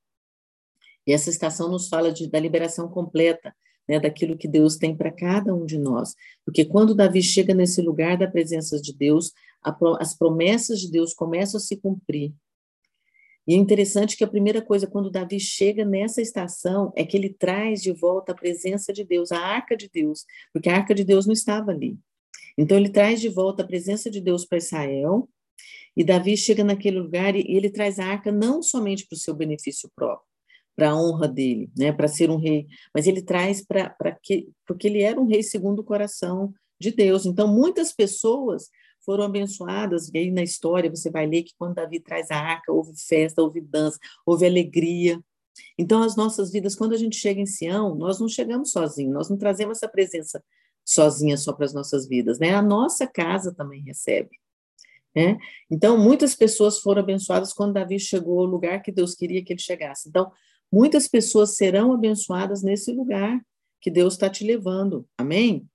e 1.10 1.12
essa 1.12 1.32
estação 1.32 1.70
nos 1.70 1.89
fala 1.89 2.12
de, 2.12 2.30
da 2.30 2.39
liberação 2.39 2.88
completa, 2.88 3.52
né, 3.88 4.00
daquilo 4.00 4.38
que 4.38 4.47
Deus 4.47 4.78
tem 4.78 4.95
para 4.95 5.12
cada 5.12 5.56
um 5.56 5.66
de 5.66 5.76
nós. 5.76 6.14
Porque 6.45 6.64
quando 6.64 6.93
Davi 6.93 7.24
chega 7.24 7.52
nesse 7.52 7.82
lugar 7.82 8.16
da 8.16 8.28
presença 8.28 8.80
de 8.80 8.95
Deus, 8.95 9.32
a, 9.64 9.76
as 10.00 10.16
promessas 10.16 10.80
de 10.80 10.91
Deus 10.91 11.12
começam 11.12 11.58
a 11.58 11.62
se 11.62 11.78
cumprir. 11.78 12.32
E 13.50 13.56
é 13.56 13.58
interessante 13.58 14.16
que 14.16 14.24
a 14.24 14.28
primeira 14.28 14.62
coisa, 14.62 14.86
quando 14.86 15.10
Davi 15.10 15.39
chega 15.39 15.84
nessa 15.84 16.22
estação, 16.22 16.93
é 16.95 17.04
que 17.04 17.18
ele 17.18 17.34
traz 17.34 17.82
de 17.82 17.91
volta 17.91 18.32
a 18.32 18.36
presença 18.36 18.93
de 18.93 19.04
Deus, 19.04 19.32
a 19.32 19.39
arca 19.39 19.76
de 19.76 19.89
Deus, 19.89 20.24
porque 20.54 20.70
a 20.70 20.76
arca 20.76 20.93
de 20.93 21.04
Deus 21.04 21.26
não 21.26 21.34
estava 21.34 21.72
ali. 21.72 21.97
Então, 22.56 22.78
ele 22.78 22.89
traz 22.89 23.20
de 23.20 23.28
volta 23.28 23.64
a 23.64 23.66
presença 23.66 24.08
de 24.08 24.22
Deus 24.22 24.45
para 24.45 24.60
Israel, 24.60 25.28
e 25.97 26.04
Davi 26.04 26.38
chega 26.38 26.64
naquele 26.64 27.00
lugar 27.00 27.36
e 27.36 27.43
ele 27.47 27.72
traz 27.72 27.97
a 27.97 28.06
arca 28.06 28.32
não 28.32 28.62
somente 28.62 29.08
para 29.08 29.16
o 29.16 29.20
seu 29.20 29.34
benefício 29.34 29.89
próprio, 29.95 30.28
para 30.76 30.91
a 30.91 30.95
honra 30.95 31.28
dele, 31.28 31.72
né, 31.76 31.91
para 31.91 32.08
ser 32.08 32.30
um 32.30 32.38
rei, 32.38 32.68
mas 32.93 33.08
ele 33.08 33.24
traz 33.24 33.66
para 33.66 34.16
que 34.22 34.47
porque 34.68 34.86
ele 34.86 35.02
era 35.02 35.20
um 35.20 35.26
rei 35.26 35.41
segundo 35.41 35.80
o 35.80 35.84
coração 35.84 36.54
de 36.80 36.91
Deus. 36.91 37.26
Então 37.26 37.47
muitas 37.47 37.91
pessoas 37.91 38.70
foram 39.04 39.24
abençoadas, 39.24 40.10
e 40.14 40.18
aí 40.18 40.32
na 40.32 40.43
história 40.43 40.89
você 40.89 41.10
vai 41.10 41.26
ler 41.26 41.43
que 41.43 41.54
quando 41.58 41.76
Davi 41.76 42.00
traz 42.00 42.30
a 42.32 42.38
arca, 42.38 42.72
houve 42.72 42.93
festa, 42.97 43.41
houve 43.41 43.62
dança, 43.62 43.97
houve 44.26 44.45
alegria. 44.45 45.20
Então 45.78 46.02
as 46.04 46.16
nossas 46.16 46.52
vidas, 46.52 46.76
quando 46.76 46.93
a 46.93 46.97
gente 46.97 47.16
chega 47.16 47.39
em 47.39 47.45
Sião, 47.45 47.95
nós 47.95 48.20
não 48.20 48.28
chegamos 48.28 48.72
sozinhos, 48.72 49.14
nós 49.14 49.30
não 49.30 49.38
trazemos 49.38 49.78
essa 49.78 49.88
presença 49.88 50.43
sozinha 50.86 51.38
só 51.38 51.54
para 51.54 51.66
as 51.66 51.74
nossas 51.74 52.08
vidas, 52.08 52.39
né? 52.39 52.54
A 52.56 52.62
nossa 52.62 53.06
casa 53.06 53.54
também 53.54 53.84
recebe. 53.84 54.32
Né? 55.16 55.38
Então, 55.70 55.97
muitas 55.97 56.36
pessoas 56.36 56.80
foram 56.80 57.02
abençoadas 57.02 57.52
quando 57.52 57.74
Davi 57.74 58.00
chegou 58.00 58.39
ao 58.39 58.45
lugar 58.45 58.82
que 58.82 58.91
Deus 58.91 59.16
queria 59.16 59.43
que 59.43 59.54
ele 59.54 59.60
chegasse. 59.60 60.08
Então, 60.08 60.32
Muitas 60.72 61.08
pessoas 61.08 61.56
serão 61.56 61.91
abençoadas 61.93 62.62
nesse 62.62 62.91
lugar 62.91 63.41
que 63.82 63.89
Deus 63.89 64.14
está 64.14 64.30
te 64.30 64.43
levando. 64.43 65.08
Amém? 65.18 65.68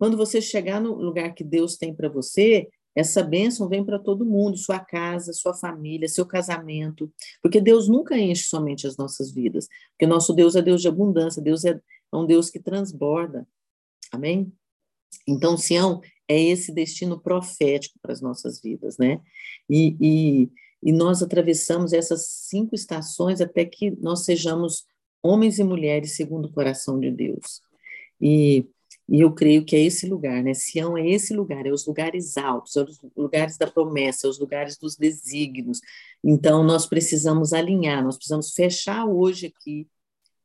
Quando 0.00 0.16
você 0.16 0.40
chegar 0.40 0.80
no 0.80 0.94
lugar 0.94 1.34
que 1.34 1.44
Deus 1.44 1.76
tem 1.76 1.94
para 1.94 2.08
você, 2.08 2.66
essa 2.94 3.22
bênção 3.22 3.68
vem 3.68 3.84
para 3.84 3.98
todo 3.98 4.24
mundo, 4.24 4.56
sua 4.56 4.80
casa, 4.80 5.34
sua 5.34 5.52
família, 5.52 6.08
seu 6.08 6.24
casamento, 6.24 7.12
porque 7.42 7.60
Deus 7.60 7.86
nunca 7.86 8.18
enche 8.18 8.44
somente 8.44 8.86
as 8.86 8.96
nossas 8.96 9.30
vidas, 9.30 9.68
porque 9.90 10.06
nosso 10.06 10.32
Deus 10.32 10.56
é 10.56 10.62
Deus 10.62 10.80
de 10.80 10.88
abundância, 10.88 11.42
Deus 11.42 11.66
é 11.66 11.78
um 12.10 12.24
Deus 12.24 12.48
que 12.48 12.58
transborda. 12.58 13.46
Amém? 14.10 14.50
Então, 15.28 15.58
Sião 15.58 16.00
é 16.26 16.40
esse 16.40 16.72
destino 16.72 17.20
profético 17.20 17.98
para 18.00 18.12
as 18.12 18.22
nossas 18.22 18.58
vidas, 18.58 18.96
né? 18.96 19.20
E, 19.68 19.96
e 20.00 20.50
e 20.82 20.92
nós 20.92 21.22
atravessamos 21.22 21.92
essas 21.92 22.26
cinco 22.26 22.74
estações 22.74 23.40
até 23.40 23.64
que 23.64 23.90
nós 24.00 24.24
sejamos 24.24 24.84
homens 25.22 25.58
e 25.58 25.64
mulheres 25.64 26.16
segundo 26.16 26.46
o 26.46 26.52
coração 26.52 26.98
de 26.98 27.10
Deus. 27.10 27.60
E, 28.20 28.66
e 29.10 29.22
eu 29.22 29.34
creio 29.34 29.64
que 29.64 29.74
é 29.74 29.80
esse 29.80 30.06
lugar, 30.08 30.40
né? 30.40 30.54
Sião 30.54 30.96
é 30.96 31.04
esse 31.04 31.34
lugar, 31.34 31.66
é 31.66 31.72
os 31.72 31.84
lugares 31.84 32.36
altos, 32.38 32.76
é 32.76 32.82
os 32.82 33.00
lugares 33.16 33.58
da 33.58 33.66
promessa, 33.66 34.28
é 34.28 34.30
os 34.30 34.38
lugares 34.38 34.78
dos 34.78 34.96
desígnios. 34.96 35.80
Então, 36.22 36.62
nós 36.62 36.86
precisamos 36.86 37.52
alinhar, 37.52 38.04
nós 38.04 38.16
precisamos 38.16 38.52
fechar 38.52 39.04
hoje 39.04 39.46
aqui 39.46 39.88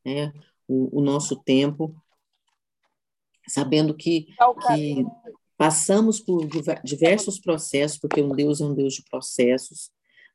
né, 0.04 0.34
o, 0.68 1.00
o 1.00 1.02
nosso 1.04 1.36
tempo, 1.44 1.96
sabendo 3.48 3.94
que, 3.94 4.30
que 4.68 5.06
passamos 5.56 6.20
por 6.20 6.48
diversos 6.84 7.40
processos, 7.40 8.00
porque 8.00 8.20
um 8.20 8.36
Deus 8.36 8.62
é 8.62 8.66
um 8.66 8.74
Deus 8.74 8.96
de 8.96 9.04
processos, 9.04 9.92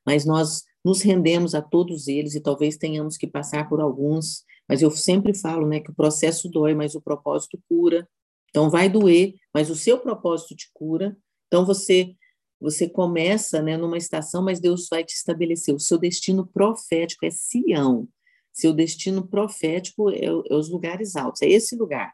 mas 0.07 0.25
nós 0.25 0.63
nos 0.85 1.03
rendemos 1.03 1.53
a 1.53 1.61
todos 1.61 2.07
eles 2.07 2.37
e 2.37 2.41
talvez 2.41 2.77
tenhamos 2.77 3.17
que 3.17 3.27
passar 3.27 3.69
por 3.69 3.81
alguns, 3.81 4.45
mas 4.69 4.83
eu 4.83 4.91
sempre 4.93 5.35
falo, 5.35 5.67
né, 5.67 5.81
que 5.81 5.91
o 5.91 5.95
processo 5.95 6.49
dói, 6.49 6.75
mas 6.75 6.95
o 6.95 7.03
propósito 7.03 7.61
cura. 7.69 8.09
Então 8.51 8.69
vai 8.69 8.89
doer, 8.89 9.35
mas 9.55 9.71
o 9.71 9.77
seu 9.77 9.99
propósito 9.99 10.55
te 10.55 10.69
cura. 10.73 11.17
Então 11.47 11.65
você 11.65 12.15
você 12.61 12.87
começa, 12.87 13.63
né, 13.63 13.79
numa 13.79 13.97
estação, 13.97 14.45
mas 14.45 14.61
Deus 14.61 14.87
vai 14.91 15.03
te 15.03 15.15
estabelecer. 15.15 15.75
O 15.75 15.81
seu 15.81 15.97
destino 15.97 16.47
profético 16.47 17.25
é 17.25 17.31
Sião. 17.31 18.07
Seu 18.53 18.75
destino 18.75 19.27
profético 19.27 20.11
é, 20.11 20.27
é 20.27 20.55
os 20.55 20.69
lugares 20.69 21.17
altos, 21.17 21.41
é 21.41 21.49
esse 21.49 21.75
lugar. 21.75 22.13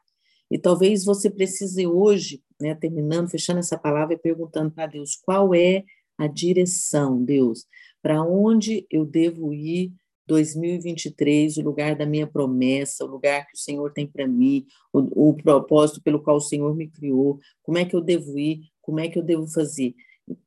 E 0.48 0.56
talvez 0.56 1.04
você 1.04 1.28
precise 1.28 1.84
hoje, 1.86 2.40
né, 2.60 2.76
terminando, 2.76 3.28
fechando 3.28 3.58
essa 3.58 3.76
palavra 3.76 4.14
e 4.14 4.18
perguntando 4.18 4.70
para 4.70 4.86
Deus 4.86 5.16
qual 5.16 5.52
é 5.52 5.82
a 6.16 6.28
direção, 6.28 7.22
Deus, 7.22 7.66
para 8.00 8.22
onde 8.22 8.86
eu 8.88 9.04
devo 9.04 9.52
ir 9.52 9.92
2023, 10.26 11.56
o 11.58 11.62
lugar 11.62 11.96
da 11.96 12.04
minha 12.04 12.26
promessa, 12.26 13.04
o 13.04 13.08
lugar 13.08 13.46
que 13.46 13.54
o 13.54 13.58
Senhor 13.58 13.92
tem 13.92 14.06
para 14.06 14.26
mim, 14.26 14.66
o, 14.92 15.30
o 15.30 15.34
propósito 15.34 16.02
pelo 16.02 16.22
qual 16.22 16.36
o 16.36 16.40
Senhor 16.40 16.74
me 16.74 16.88
criou, 16.88 17.38
como 17.62 17.78
é 17.78 17.84
que 17.84 17.94
eu 17.94 18.00
devo 18.00 18.38
ir, 18.38 18.60
como 18.82 19.00
é 19.00 19.08
que 19.08 19.18
eu 19.18 19.22
devo 19.22 19.46
fazer. 19.46 19.94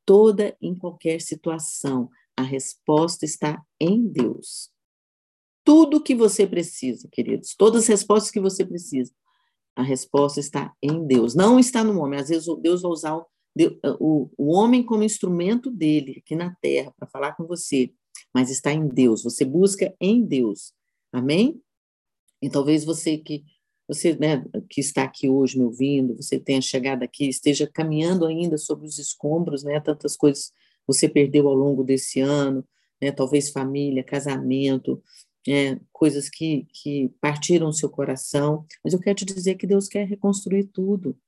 Toda, 0.04 0.56
em 0.60 0.74
qualquer 0.74 1.20
situação, 1.20 2.10
a 2.36 2.42
resposta 2.42 3.24
está 3.24 3.62
em 3.78 4.06
Deus. 4.06 4.70
Tudo 5.64 6.02
que 6.02 6.14
você 6.14 6.46
precisa, 6.46 7.08
queridos, 7.10 7.54
todas 7.56 7.82
as 7.82 7.88
respostas 7.88 8.30
que 8.30 8.40
você 8.40 8.64
precisa, 8.64 9.12
a 9.76 9.82
resposta 9.82 10.40
está 10.40 10.74
em 10.82 11.06
Deus, 11.06 11.34
não 11.34 11.58
está 11.58 11.84
no 11.84 12.00
homem. 12.00 12.18
Às 12.18 12.28
vezes 12.28 12.46
Deus 12.60 12.82
vai 12.82 12.90
usar 12.90 13.16
o, 13.98 14.30
o 14.36 14.52
homem 14.52 14.82
como 14.82 15.02
instrumento 15.02 15.70
dele 15.70 16.22
aqui 16.24 16.34
na 16.34 16.54
terra 16.60 16.92
para 16.98 17.08
falar 17.08 17.32
com 17.32 17.46
você, 17.46 17.92
mas 18.34 18.50
está 18.50 18.72
em 18.72 18.86
Deus. 18.86 19.22
Você 19.22 19.44
busca 19.44 19.94
em 20.00 20.24
Deus. 20.24 20.72
Amém? 21.12 21.60
E 22.42 22.48
talvez 22.48 22.84
você 22.84 23.18
que 23.18 23.44
você 23.86 24.14
né, 24.14 24.44
que 24.68 24.80
está 24.80 25.02
aqui 25.02 25.28
hoje 25.28 25.58
me 25.58 25.64
ouvindo, 25.64 26.14
você 26.14 26.38
tenha 26.38 26.60
chegado 26.62 27.02
aqui, 27.02 27.28
esteja 27.28 27.66
caminhando 27.66 28.24
ainda 28.24 28.56
sobre 28.56 28.86
os 28.86 28.98
escombros, 28.98 29.64
né? 29.64 29.80
Tantas 29.80 30.16
coisas 30.16 30.52
você 30.86 31.08
perdeu 31.08 31.48
ao 31.48 31.54
longo 31.54 31.82
desse 31.82 32.20
ano, 32.20 32.64
né? 33.02 33.10
Talvez 33.10 33.50
família, 33.50 34.04
casamento, 34.04 35.02
é, 35.48 35.76
coisas 35.92 36.28
que, 36.28 36.68
que 36.72 37.10
partiram 37.20 37.68
o 37.68 37.72
seu 37.72 37.88
coração, 37.88 38.64
mas 38.84 38.92
eu 38.92 39.00
quero 39.00 39.16
te 39.16 39.24
dizer 39.24 39.56
que 39.56 39.66
Deus 39.66 39.88
quer 39.88 40.06
reconstruir 40.06 40.64
tudo. 40.64 41.18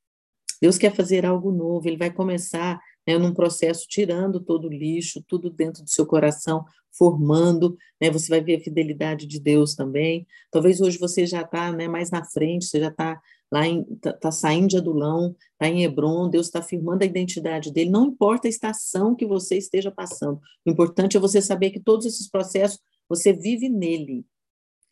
Deus 0.61 0.79
quer 0.79 0.95
fazer 0.95 1.27
algo 1.27 1.51
novo, 1.51 1.89
Ele 1.89 1.97
vai 1.97 2.13
começar 2.13 2.81
né, 3.07 3.19
num 3.19 3.35
processo 3.35 3.87
tirando 3.89 4.41
todo 4.41 4.67
o 4.67 4.73
lixo, 4.73 5.25
tudo 5.27 5.51
dentro 5.51 5.83
do 5.83 5.91
seu 5.91 6.07
coração, 6.07 6.65
formando, 6.97 7.77
né, 8.01 8.11
você 8.11 8.29
vai 8.29 8.41
ver 8.41 8.57
a 8.57 8.61
fidelidade 8.61 9.27
de 9.27 9.41
Deus 9.41 9.75
também. 9.75 10.27
Talvez 10.51 10.81
hoje 10.81 10.99
você 10.99 11.27
já 11.27 11.43
está 11.43 11.73
né, 11.73 11.89
mais 11.89 12.11
na 12.11 12.25
frente, 12.25 12.67
você 12.67 12.81
já 12.81 12.89
está 12.89 13.21
lá, 13.51 13.67
está 13.67 14.13
tá 14.13 14.31
saindo 14.31 14.69
de 14.69 14.77
Adulão, 14.77 15.35
está 15.53 15.69
em 15.69 15.85
Hebron, 15.85 16.29
Deus 16.29 16.47
está 16.47 16.61
afirmando 16.61 17.03
a 17.03 17.07
identidade 17.07 17.73
dele, 17.73 17.91
não 17.91 18.07
importa 18.07 18.49
a 18.49 18.51
estação 18.51 19.15
que 19.15 19.27
você 19.27 19.57
esteja 19.57 19.91
passando, 19.91 20.41
o 20.67 20.71
importante 20.71 21.17
é 21.17 21.21
você 21.21 21.43
saber 21.43 21.71
que 21.71 21.81
todos 21.81 22.07
esses 22.07 22.29
processos 22.29 22.79
você 23.09 23.33
vive 23.33 23.69
nele, 23.69 24.25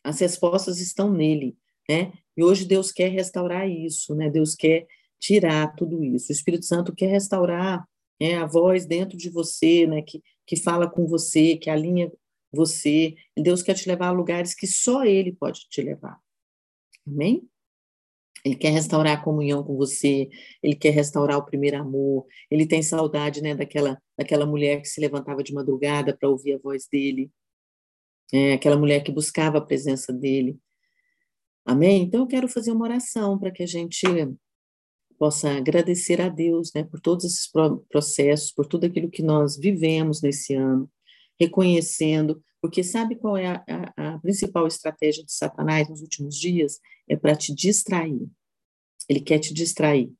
as 0.03 0.19
respostas 0.19 0.79
estão 0.79 1.11
nele, 1.11 1.55
né? 1.89 2.13
E 2.37 2.43
hoje 2.43 2.65
Deus 2.65 2.91
quer 2.91 3.09
restaurar 3.09 3.69
isso, 3.69 4.15
né? 4.15 4.29
Deus 4.29 4.55
quer 4.55 4.87
tirar 5.19 5.75
tudo 5.75 6.03
isso. 6.03 6.31
O 6.31 6.31
Espírito 6.31 6.65
Santo 6.65 6.93
quer 6.93 7.07
restaurar 7.07 7.87
né, 8.21 8.35
a 8.35 8.45
voz 8.45 8.85
dentro 8.85 9.17
de 9.17 9.31
você, 9.31 9.87
né, 9.87 10.03
que, 10.03 10.21
que 10.45 10.55
fala 10.55 10.87
com 10.87 11.07
você, 11.07 11.57
que 11.57 11.71
alinha 11.71 12.11
você. 12.53 13.15
Deus 13.35 13.63
quer 13.63 13.73
te 13.73 13.89
levar 13.89 14.09
a 14.09 14.11
lugares 14.11 14.53
que 14.53 14.67
só 14.67 15.03
Ele 15.03 15.33
pode 15.33 15.67
te 15.67 15.81
levar. 15.81 16.19
Amém? 17.07 17.49
Ele 18.45 18.55
quer 18.55 18.69
restaurar 18.69 19.17
a 19.17 19.23
comunhão 19.23 19.63
com 19.63 19.75
você, 19.75 20.27
ele 20.63 20.75
quer 20.75 20.89
restaurar 20.89 21.37
o 21.37 21.45
primeiro 21.45 21.77
amor, 21.77 22.25
ele 22.49 22.65
tem 22.65 22.81
saudade 22.81 23.39
né, 23.39 23.53
daquela, 23.53 24.01
daquela 24.17 24.47
mulher 24.47 24.81
que 24.81 24.87
se 24.87 24.99
levantava 24.99 25.43
de 25.43 25.53
madrugada 25.53 26.17
para 26.17 26.27
ouvir 26.27 26.53
a 26.53 26.57
voz 26.57 26.87
dele, 26.91 27.31
é, 28.33 28.53
aquela 28.53 28.75
mulher 28.77 29.03
que 29.03 29.11
buscava 29.11 29.59
a 29.59 29.61
presença 29.61 30.11
dele. 30.11 30.57
Amém? 31.63 32.01
Então 32.01 32.21
eu 32.21 32.27
quero 32.27 32.47
fazer 32.47 32.71
uma 32.71 32.85
oração 32.85 33.37
para 33.37 33.51
que 33.51 33.61
a 33.61 33.67
gente 33.67 34.07
possa 35.21 35.51
agradecer 35.51 36.19
a 36.19 36.29
Deus, 36.29 36.73
né, 36.73 36.83
por 36.83 36.99
todos 36.99 37.25
esses 37.25 37.47
processos, 37.91 38.51
por 38.51 38.65
tudo 38.65 38.87
aquilo 38.87 39.07
que 39.07 39.21
nós 39.21 39.55
vivemos 39.55 40.19
nesse 40.19 40.55
ano, 40.55 40.89
reconhecendo, 41.39 42.43
porque 42.59 42.83
sabe 42.83 43.15
qual 43.15 43.37
é 43.37 43.45
a, 43.45 43.63
a, 43.95 44.15
a 44.15 44.19
principal 44.19 44.65
estratégia 44.65 45.23
de 45.23 45.31
Satanás 45.31 45.87
nos 45.87 46.01
últimos 46.01 46.35
dias? 46.35 46.79
É 47.07 47.15
para 47.15 47.35
te 47.35 47.53
distrair. 47.53 48.27
Ele 49.07 49.19
quer 49.19 49.37
te 49.37 49.53
distrair, 49.53 50.11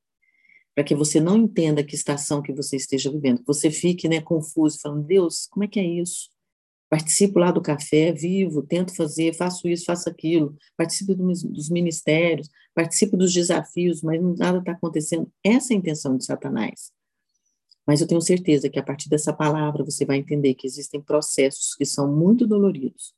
para 0.75 0.83
que 0.83 0.93
você 0.93 1.19
não 1.19 1.35
entenda 1.35 1.83
que 1.83 1.95
estação 1.95 2.39
que 2.39 2.53
você 2.53 2.75
esteja 2.75 3.11
vivendo, 3.11 3.39
que 3.39 3.47
você 3.47 3.71
fique, 3.71 4.07
né, 4.07 4.21
confuso, 4.21 4.77
falando, 4.79 5.07
Deus, 5.07 5.47
como 5.47 5.63
é 5.63 5.67
que 5.67 5.79
é 5.79 5.83
isso? 5.83 6.29
participo 6.91 7.39
lá 7.39 7.51
do 7.51 7.61
café, 7.61 8.11
vivo, 8.11 8.61
tento 8.61 8.93
fazer, 8.93 9.33
faço 9.33 9.65
isso, 9.69 9.85
faço 9.85 10.09
aquilo, 10.09 10.57
participo 10.75 11.15
dos 11.15 11.69
ministérios, 11.69 12.49
participo 12.73 13.17
dos 13.17 13.33
desafios, 13.33 14.01
mas 14.01 14.21
nada 14.37 14.59
está 14.59 14.71
acontecendo. 14.71 15.31
Essa 15.43 15.73
é 15.73 15.75
a 15.75 15.79
intenção 15.79 16.17
de 16.17 16.25
Satanás. 16.25 16.91
Mas 17.85 17.99
eu 17.99 18.07
tenho 18.07 18.21
certeza 18.21 18.69
que 18.69 18.79
a 18.79 18.83
partir 18.83 19.09
dessa 19.09 19.33
palavra 19.33 19.83
você 19.83 20.05
vai 20.05 20.17
entender 20.17 20.53
que 20.53 20.67
existem 20.67 21.01
processos 21.01 21.75
que 21.75 21.85
são 21.85 22.11
muito 22.11 22.47
doloridos. 22.47 23.13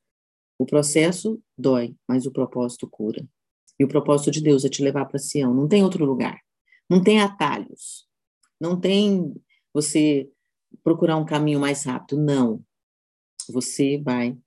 O 0.58 0.66
processo 0.66 1.42
dói, 1.58 1.96
mas 2.08 2.26
o 2.26 2.32
propósito 2.32 2.88
cura. 2.88 3.28
E 3.80 3.84
o 3.84 3.88
propósito 3.88 4.32
de 4.32 4.42
Deus 4.42 4.64
é 4.64 4.70
te 4.70 4.84
levar 4.84 5.06
para 5.06 5.20
Sião. 5.20 5.54
Não 5.54 5.68
tem 5.68 5.84
outro 5.84 6.06
lugar. 6.06 6.40
Não 6.90 7.04
tem 7.04 7.20
atalhos. 7.20 8.08
Não 8.60 8.80
tem 8.80 9.34
você 9.74 10.30
procurar 10.84 11.18
um 11.18 11.26
caminho 11.26 11.60
mais 11.60 11.84
rápido. 11.84 12.22
Não 12.22 12.64
você 13.50 13.98
vai 13.98 14.38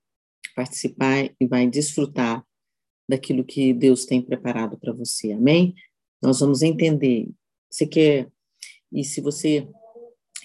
participar 0.54 1.30
e 1.38 1.46
vai 1.46 1.66
desfrutar 1.68 2.44
daquilo 3.09 3.44
que 3.44 3.72
Deus 3.72 4.04
tem 4.04 4.20
preparado 4.20 4.78
para 4.78 4.92
você. 4.92 5.32
Amém? 5.32 5.74
Nós 6.22 6.40
vamos 6.40 6.62
entender. 6.62 7.28
Você 7.70 7.86
quer 7.86 8.30
e 8.92 9.04
se 9.04 9.20
você 9.20 9.68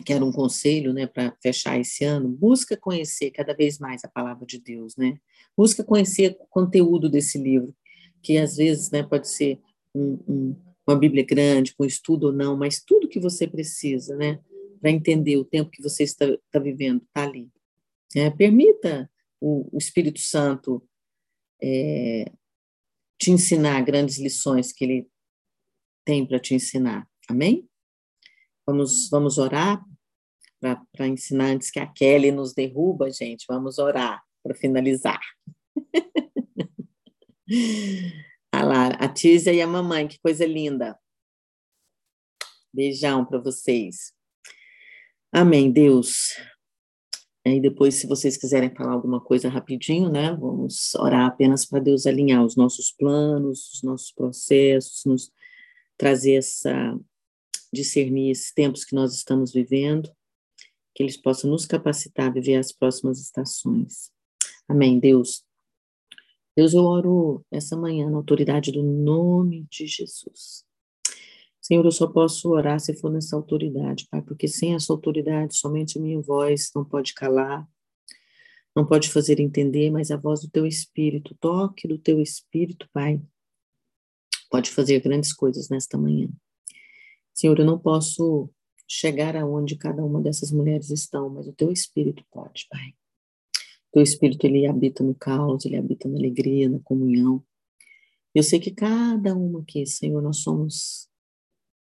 quer 0.06 0.22
um 0.22 0.32
conselho, 0.32 0.94
né, 0.94 1.06
para 1.06 1.36
fechar 1.42 1.80
esse 1.80 2.04
ano, 2.04 2.28
busca 2.28 2.76
conhecer 2.76 3.32
cada 3.32 3.54
vez 3.54 3.78
mais 3.78 4.04
a 4.04 4.08
palavra 4.08 4.46
de 4.46 4.60
Deus, 4.60 4.96
né? 4.96 5.18
Busca 5.56 5.84
conhecer 5.84 6.38
o 6.40 6.48
conteúdo 6.48 7.10
desse 7.10 7.38
livro, 7.38 7.76
que 8.22 8.38
às 8.38 8.56
vezes, 8.56 8.90
né, 8.90 9.04
pode 9.04 9.28
ser 9.28 9.60
um, 9.94 10.18
um, 10.28 10.56
uma 10.88 10.98
Bíblia 10.98 11.24
grande, 11.24 11.76
com 11.76 11.86
estudo 11.86 12.28
ou 12.28 12.34
não, 12.34 12.58
mas 12.58 12.82
tudo 12.84 13.08
que 13.08 13.20
você 13.20 13.48
precisa, 13.48 14.16
né, 14.16 14.40
para 14.80 14.90
entender 14.90 15.38
o 15.38 15.46
tempo 15.46 15.70
que 15.70 15.84
você 15.84 16.04
está, 16.04 16.26
está 16.26 16.60
vivendo, 16.60 17.04
está 17.04 17.24
ali. 17.24 17.48
É, 18.16 18.30
permita 18.30 19.10
o, 19.40 19.70
o, 19.72 19.78
Espírito 19.78 20.20
Santo 20.20 20.84
é, 21.62 22.32
te 23.22 23.30
ensinar 23.30 23.86
grandes 23.86 24.18
lições 24.18 24.74
que 24.74 24.84
ele 24.84 25.08
tem 26.04 26.26
para 26.26 26.40
te 26.40 26.56
ensinar. 26.56 27.08
Amém? 27.30 27.70
Vamos, 28.66 29.12
vamos 29.12 29.38
orar 29.38 29.80
para 30.60 31.08
ensinar 31.08 31.52
antes 31.52 31.70
que 31.70 31.80
a 31.80 31.86
Kelly 31.86 32.32
nos 32.32 32.56
derruba, 32.56 33.12
gente. 33.12 33.46
Vamos 33.48 33.78
orar 33.78 34.24
para 34.44 34.56
finalizar. 34.56 35.20
a 38.52 38.64
Lara, 38.64 38.96
a 38.96 39.08
Tísia 39.08 39.54
e 39.54 39.62
a 39.62 39.68
mamãe, 39.68 40.08
que 40.08 40.20
coisa 40.20 40.44
linda. 40.44 41.00
Beijão 42.74 43.24
para 43.24 43.40
vocês. 43.40 44.16
Amém, 45.32 45.72
Deus. 45.72 46.36
E 47.44 47.60
depois, 47.60 47.96
se 47.96 48.06
vocês 48.06 48.38
quiserem 48.38 48.70
falar 48.70 48.94
alguma 48.94 49.20
coisa 49.20 49.50
rapidinho, 49.50 50.10
né, 50.12 50.32
vamos 50.36 50.94
orar 50.96 51.26
apenas 51.26 51.66
para 51.66 51.80
Deus 51.80 52.06
alinhar 52.06 52.46
os 52.46 52.56
nossos 52.56 52.92
planos, 52.92 53.74
os 53.74 53.84
nossos 53.84 54.12
processos, 54.12 55.04
nos 55.06 55.32
trazer 55.98 56.36
essa, 56.36 56.96
discernir 57.74 58.30
esses 58.30 58.54
tempos 58.54 58.86
que 58.86 58.94
nós 58.94 59.16
estamos 59.16 59.52
vivendo, 59.52 60.12
que 60.94 61.02
eles 61.02 61.18
possam 61.18 61.50
nos 61.50 61.66
capacitar 61.66 62.28
a 62.28 62.32
viver 62.32 62.58
as 62.58 62.72
próximas 62.72 63.20
estações. 63.20 64.12
Amém, 64.68 65.00
Deus. 65.00 65.44
Deus, 66.56 66.74
eu 66.74 66.84
oro 66.84 67.46
essa 67.50 67.76
manhã 67.76 68.10
na 68.10 68.18
autoridade 68.18 68.72
do 68.72 68.84
nome 68.84 69.66
de 69.70 69.88
Jesus. 69.88 70.64
Senhor, 71.62 71.86
eu 71.86 71.92
só 71.92 72.08
posso 72.08 72.50
orar 72.50 72.80
se 72.80 72.96
for 72.96 73.12
nessa 73.12 73.36
autoridade, 73.36 74.08
Pai, 74.10 74.22
porque 74.22 74.48
sem 74.48 74.74
essa 74.74 74.92
autoridade, 74.92 75.56
somente 75.56 75.98
a 75.98 76.02
minha 76.02 76.20
voz 76.20 76.72
não 76.76 76.84
pode 76.84 77.14
calar, 77.14 77.68
não 78.76 78.86
pode 78.86 79.10
fazer 79.10 79.40
entender, 79.40 79.92
mas 79.92 80.10
a 80.10 80.18
voz 80.18 80.42
do 80.42 80.50
teu 80.50 80.66
Espírito, 80.66 81.34
o 81.34 81.38
toque 81.38 81.88
do 81.88 81.98
teu 81.98 82.20
Espírito, 82.20 82.90
Pai, 82.92 83.22
pode 84.50 84.70
fazer 84.72 85.00
grandes 85.00 85.32
coisas 85.32 85.70
nesta 85.70 85.98
manhã. 85.98 86.30
Senhor, 87.34 87.58
eu 87.58 87.66
não 87.66 87.80
posso 87.80 88.50
chegar 88.88 89.38
aonde 89.38 89.78
cada 89.78 90.04
uma 90.04 90.22
dessas 90.22 90.52
mulheres 90.52 90.90
estão, 90.90 91.30
mas 91.30 91.48
o 91.48 91.54
teu 91.54 91.72
espírito 91.72 92.26
pode, 92.30 92.68
Pai. 92.70 92.90
O 93.88 93.94
teu 93.94 94.04
espírito 94.04 94.46
ele 94.46 94.68
habita 94.68 95.02
no 95.02 95.16
caos, 95.16 95.66
ele 95.66 95.78
habita 95.78 96.10
na 96.10 96.18
alegria, 96.18 96.68
na 96.68 96.80
comunhão. 96.80 97.42
Eu 98.36 98.44
sei 98.44 98.60
que 98.60 98.72
cada 98.72 99.34
uma 99.36 99.62
aqui, 99.62 99.86
Senhor, 99.86 100.22
nós 100.22 100.38
somos 100.40 101.10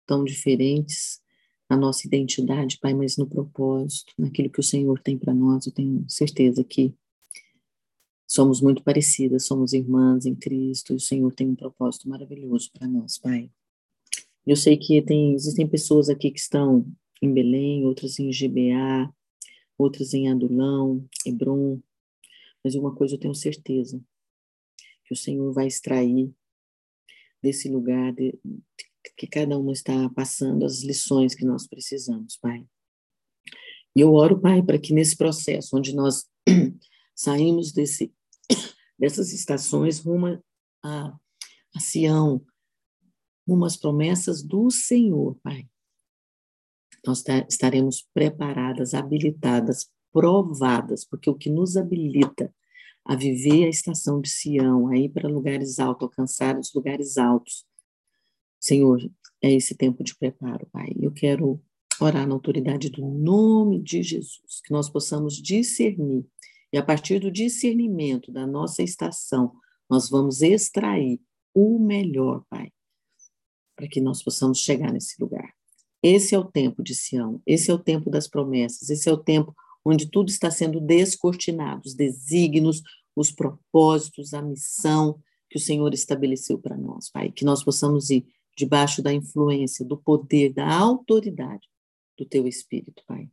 tão 0.09 0.25
diferentes 0.25 1.21
na 1.69 1.77
nossa 1.77 2.07
identidade, 2.07 2.79
Pai, 2.81 2.95
mas 2.95 3.19
no 3.19 3.29
propósito, 3.29 4.15
naquilo 4.17 4.49
que 4.49 4.59
o 4.59 4.63
Senhor 4.63 4.99
tem 5.01 5.19
para 5.19 5.35
nós, 5.35 5.67
eu 5.67 5.73
tenho 5.73 6.03
certeza 6.09 6.65
que 6.65 6.95
somos 8.27 8.63
muito 8.63 8.83
parecidas, 8.83 9.45
somos 9.45 9.75
irmãs 9.75 10.25
em 10.25 10.35
Cristo, 10.35 10.95
e 10.95 10.97
o 10.97 11.01
Senhor 11.01 11.31
tem 11.35 11.47
um 11.47 11.55
propósito 11.55 12.09
maravilhoso 12.09 12.71
para 12.73 12.89
nós, 12.89 13.19
Pai. 13.19 13.51
Eu 14.47 14.57
sei 14.57 14.79
que 14.79 15.01
tem, 15.03 15.35
existem 15.35 15.69
pessoas 15.69 16.09
aqui 16.09 16.31
que 16.31 16.41
estão 16.41 16.91
em 17.21 17.33
Belém, 17.33 17.85
outras 17.85 18.19
em 18.19 18.31
GBA, 18.31 19.13
outras 19.77 20.15
em 20.15 20.31
Adulão, 20.31 21.07
Hebron, 21.27 21.81
mas 22.65 22.75
uma 22.75 22.95
coisa 22.95 23.15
eu 23.15 23.21
tenho 23.21 23.35
certeza, 23.35 24.03
que 25.05 25.13
o 25.13 25.17
Senhor 25.17 25.53
vai 25.53 25.67
extrair 25.67 26.33
desse 27.43 27.69
lugar 27.69 28.13
de, 28.15 28.39
que 29.17 29.27
cada 29.27 29.59
uma 29.59 29.73
está 29.73 30.09
passando 30.11 30.65
as 30.65 30.83
lições 30.83 31.35
que 31.35 31.45
nós 31.45 31.67
precisamos, 31.67 32.37
Pai. 32.37 32.67
E 33.97 34.01
eu 34.01 34.13
oro, 34.15 34.41
Pai, 34.41 34.63
para 34.63 34.79
que 34.79 34.93
nesse 34.93 35.17
processo 35.17 35.77
onde 35.77 35.95
nós 35.95 36.27
saímos 37.15 37.73
desse, 37.73 38.13
dessas 38.99 39.33
estações 39.33 39.99
rumo 39.99 40.43
a, 40.85 41.19
a 41.75 41.81
Sião, 41.81 42.45
rumo 43.49 43.65
às 43.65 43.77
promessas 43.77 44.43
do 44.43 44.71
Senhor, 44.71 45.37
Pai, 45.43 45.69
nós 47.07 47.25
estaremos 47.49 48.07
preparadas, 48.13 48.95
habilitadas, 48.95 49.91
provadas, 50.13 51.05
porque 51.05 51.31
o 51.31 51.35
que 51.35 51.51
nos 51.51 51.77
habilita 51.77 52.53
a 53.05 53.15
viver 53.17 53.65
a 53.65 53.69
estação 53.69 54.21
de 54.21 54.29
Sião, 54.29 54.89
a 54.89 54.97
ir 54.97 55.09
para 55.09 55.29
lugares 55.29 55.79
altos, 55.79 56.03
alcançar 56.03 56.59
os 56.59 56.73
lugares 56.75 57.17
altos, 57.17 57.65
Senhor, 58.61 59.01
é 59.43 59.53
esse 59.53 59.75
tempo 59.75 60.03
de 60.03 60.17
preparo, 60.17 60.67
Pai. 60.73 60.93
Eu 61.01 61.13
quero 61.13 61.61
orar 62.01 62.27
na 62.27 62.35
autoridade 62.35 62.91
do 62.91 63.07
nome 63.07 63.81
de 63.81 64.03
Jesus, 64.03 64.61
que 64.65 64.73
nós 64.73 64.89
possamos 64.89 65.35
discernir, 65.35 66.25
e 66.73 66.79
a 66.79 66.83
partir 66.83 67.19
do 67.19 67.31
discernimento 67.31 68.31
da 68.31 68.47
nossa 68.47 68.83
estação, 68.83 69.53
nós 69.89 70.09
vamos 70.11 70.43
extrair 70.43 71.21
o 71.55 71.79
melhor, 71.79 72.45
Pai, 72.49 72.71
para 73.77 73.89
que 73.89 74.01
nós 74.01 74.23
possamos 74.23 74.59
chegar 74.59 74.93
nesse 74.93 75.21
lugar. 75.21 75.53
Esse 76.03 76.35
é 76.35 76.39
o 76.39 76.45
tempo 76.45 76.83
de 76.83 76.95
Sião, 76.95 77.43
esse 77.47 77.71
é 77.71 77.75
o 77.75 77.79
tempo 77.79 78.11
das 78.11 78.29
promessas, 78.29 78.91
esse 78.91 79.09
é 79.09 79.13
o 79.13 79.17
tempo 79.17 79.55
onde 79.85 80.11
tudo 80.11 80.29
está 80.29 80.51
sendo 80.51 80.81
descortinado, 80.81 81.83
os 81.87 81.95
desígnios, 81.95 82.83
os 83.17 83.33
propósitos, 83.33 84.35
a 84.35 84.43
missão 84.43 85.21
que 85.51 85.57
o 85.57 85.61
Senhor 85.61 85.93
estabeleceu 85.95 86.59
para 86.59 86.77
nós, 86.77 87.11
Pai, 87.11 87.33
que 87.33 87.45
nós 87.45 87.65
possamos 87.65 88.11
ir 88.11 88.27
debaixo 88.59 89.01
da 89.01 89.15
influência, 89.15 89.85
do 89.85 89.97
poder, 89.97 90.53
da 90.53 90.69
autoridade 90.69 91.69
do 92.19 92.27
teu 92.27 92.47
Espírito, 92.49 93.05
Pai. 93.07 93.31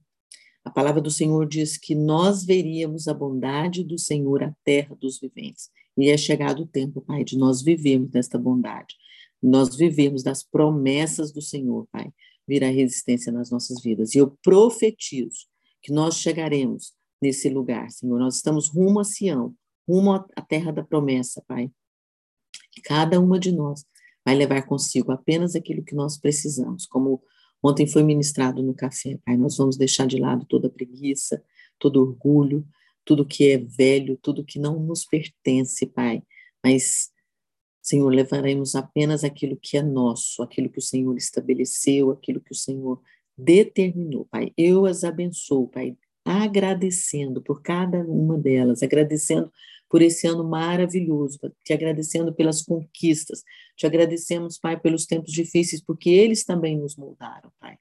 A 0.64 0.70
palavra 0.70 1.02
do 1.02 1.10
Senhor 1.10 1.48
diz 1.48 1.78
que 1.78 1.96
nós 1.96 2.46
veríamos 2.46 3.08
a 3.08 3.14
bondade 3.14 3.84
do 3.84 3.98
Senhor 3.98 4.44
à 4.44 4.56
terra 4.64 4.96
dos 4.96 5.20
viventes. 5.20 5.70
E 5.98 6.10
é 6.10 6.18
chegado 6.18 6.62
o 6.64 6.68
tempo, 6.68 7.02
Pai, 7.02 7.24
de 7.24 7.38
nós 7.38 7.64
vivermos 7.64 8.12
desta 8.12 8.38
bondade. 8.38 8.96
Nós 9.42 9.76
vivemos 9.76 10.22
das 10.22 10.44
promessas 10.44 11.32
do 11.32 11.42
Senhor, 11.42 11.88
Pai. 11.92 12.14
Virá 12.48 12.68
resistência 12.68 13.32
nas 13.32 13.50
nossas 13.50 13.82
vidas. 13.82 14.14
E 14.14 14.20
eu 14.20 14.38
profetizo 14.44 15.48
que 15.82 15.92
nós 15.92 16.18
chegaremos 16.18 16.94
nesse 17.20 17.50
lugar, 17.50 17.90
Senhor. 17.90 18.20
Nós 18.20 18.36
estamos 18.36 18.70
rumo 18.70 19.00
a 19.00 19.04
Sião, 19.04 19.56
rumo 19.88 20.14
à 20.14 20.42
terra 20.48 20.72
da 20.72 20.84
promessa, 20.84 21.44
Pai. 21.48 21.72
Cada 22.84 23.20
uma 23.20 23.40
de 23.40 23.52
nós 23.52 23.84
vai 24.26 24.36
levar 24.36 24.64
consigo 24.64 25.12
apenas 25.12 25.56
aquilo 25.56 25.84
que 25.84 25.94
nós 25.94 26.18
precisamos, 26.18 26.88
como 26.88 27.22
ontem 27.62 27.86
foi 27.86 28.02
ministrado 28.02 28.64
no 28.64 28.74
café, 28.74 29.20
Pai. 29.24 29.38
Nós 29.38 29.58
vamos 29.58 29.78
deixar 29.78 30.08
de 30.08 30.18
lado 30.18 30.46
toda 30.46 30.70
preguiça, 30.70 31.44
todo 31.78 32.02
orgulho, 32.02 32.66
tudo 33.06 33.26
que 33.26 33.52
é 33.52 33.58
velho, 33.58 34.18
tudo 34.22 34.44
que 34.44 34.58
não 34.58 34.80
nos 34.80 35.06
pertence, 35.06 35.86
Pai. 35.86 36.24
Mas, 36.64 37.12
Senhor, 37.82 38.10
levaremos 38.10 38.76
apenas 38.76 39.24
aquilo 39.24 39.58
que 39.62 39.78
é 39.78 39.84
nosso, 39.84 40.42
aquilo 40.42 40.70
que 40.70 40.80
o 40.80 40.82
Senhor 40.82 41.16
estabeleceu, 41.16 42.10
aquilo 42.10 42.42
que 42.42 42.52
o 42.52 42.56
Senhor 42.56 43.00
determinou, 43.38 44.26
Pai. 44.26 44.52
Eu 44.58 44.88
as 44.88 45.04
abençoo, 45.04 45.68
Pai, 45.68 45.96
agradecendo 46.26 47.42
por 47.44 47.62
cada 47.62 48.00
uma 48.00 48.38
delas, 48.38 48.82
agradecendo 48.82 49.52
por 49.96 50.02
esse 50.02 50.28
ano 50.28 50.44
maravilhoso, 50.44 51.40
te 51.64 51.72
agradecendo 51.72 52.34
pelas 52.34 52.62
conquistas, 52.62 53.44
te 53.78 53.86
agradecemos, 53.86 54.58
Pai, 54.58 54.78
pelos 54.78 55.06
tempos 55.06 55.32
difíceis, 55.32 55.82
porque 55.82 56.10
eles 56.10 56.44
também 56.44 56.78
nos 56.78 56.98
moldaram, 56.98 57.50
Pai. 57.62 57.78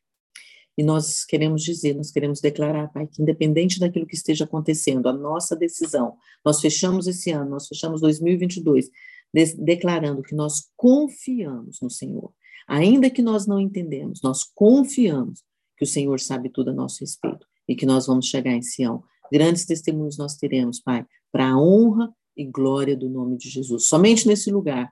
E 0.78 0.84
nós 0.84 1.24
queremos 1.24 1.64
dizer, 1.64 1.92
nós 1.96 2.12
queremos 2.12 2.40
declarar, 2.40 2.86
Pai, 2.92 3.08
que 3.08 3.20
independente 3.20 3.80
daquilo 3.80 4.06
que 4.06 4.14
esteja 4.14 4.44
acontecendo, 4.44 5.08
a 5.08 5.12
nossa 5.12 5.56
decisão, 5.56 6.16
nós 6.44 6.60
fechamos 6.60 7.08
esse 7.08 7.32
ano, 7.32 7.50
nós 7.50 7.66
fechamos 7.66 8.00
2022, 8.00 8.90
de 9.34 9.56
declarando 9.56 10.22
que 10.22 10.36
nós 10.36 10.70
confiamos 10.76 11.80
no 11.82 11.90
Senhor. 11.90 12.32
Ainda 12.68 13.10
que 13.10 13.22
nós 13.22 13.44
não 13.44 13.58
entendemos, 13.58 14.22
nós 14.22 14.44
confiamos 14.44 15.42
que 15.76 15.82
o 15.82 15.88
Senhor 15.88 16.20
sabe 16.20 16.48
tudo 16.48 16.70
a 16.70 16.72
nosso 16.72 17.00
respeito 17.00 17.44
e 17.66 17.74
que 17.74 17.84
nós 17.84 18.06
vamos 18.06 18.26
chegar 18.26 18.52
em 18.52 18.62
Sião. 18.62 19.02
Grandes 19.32 19.66
testemunhos 19.66 20.16
nós 20.16 20.36
teremos, 20.36 20.78
Pai, 20.78 21.04
para 21.34 21.48
a 21.50 21.60
honra 21.60 22.14
e 22.36 22.44
glória 22.44 22.96
do 22.96 23.10
nome 23.10 23.36
de 23.36 23.48
Jesus. 23.48 23.88
Somente 23.88 24.24
nesse 24.28 24.52
lugar 24.52 24.88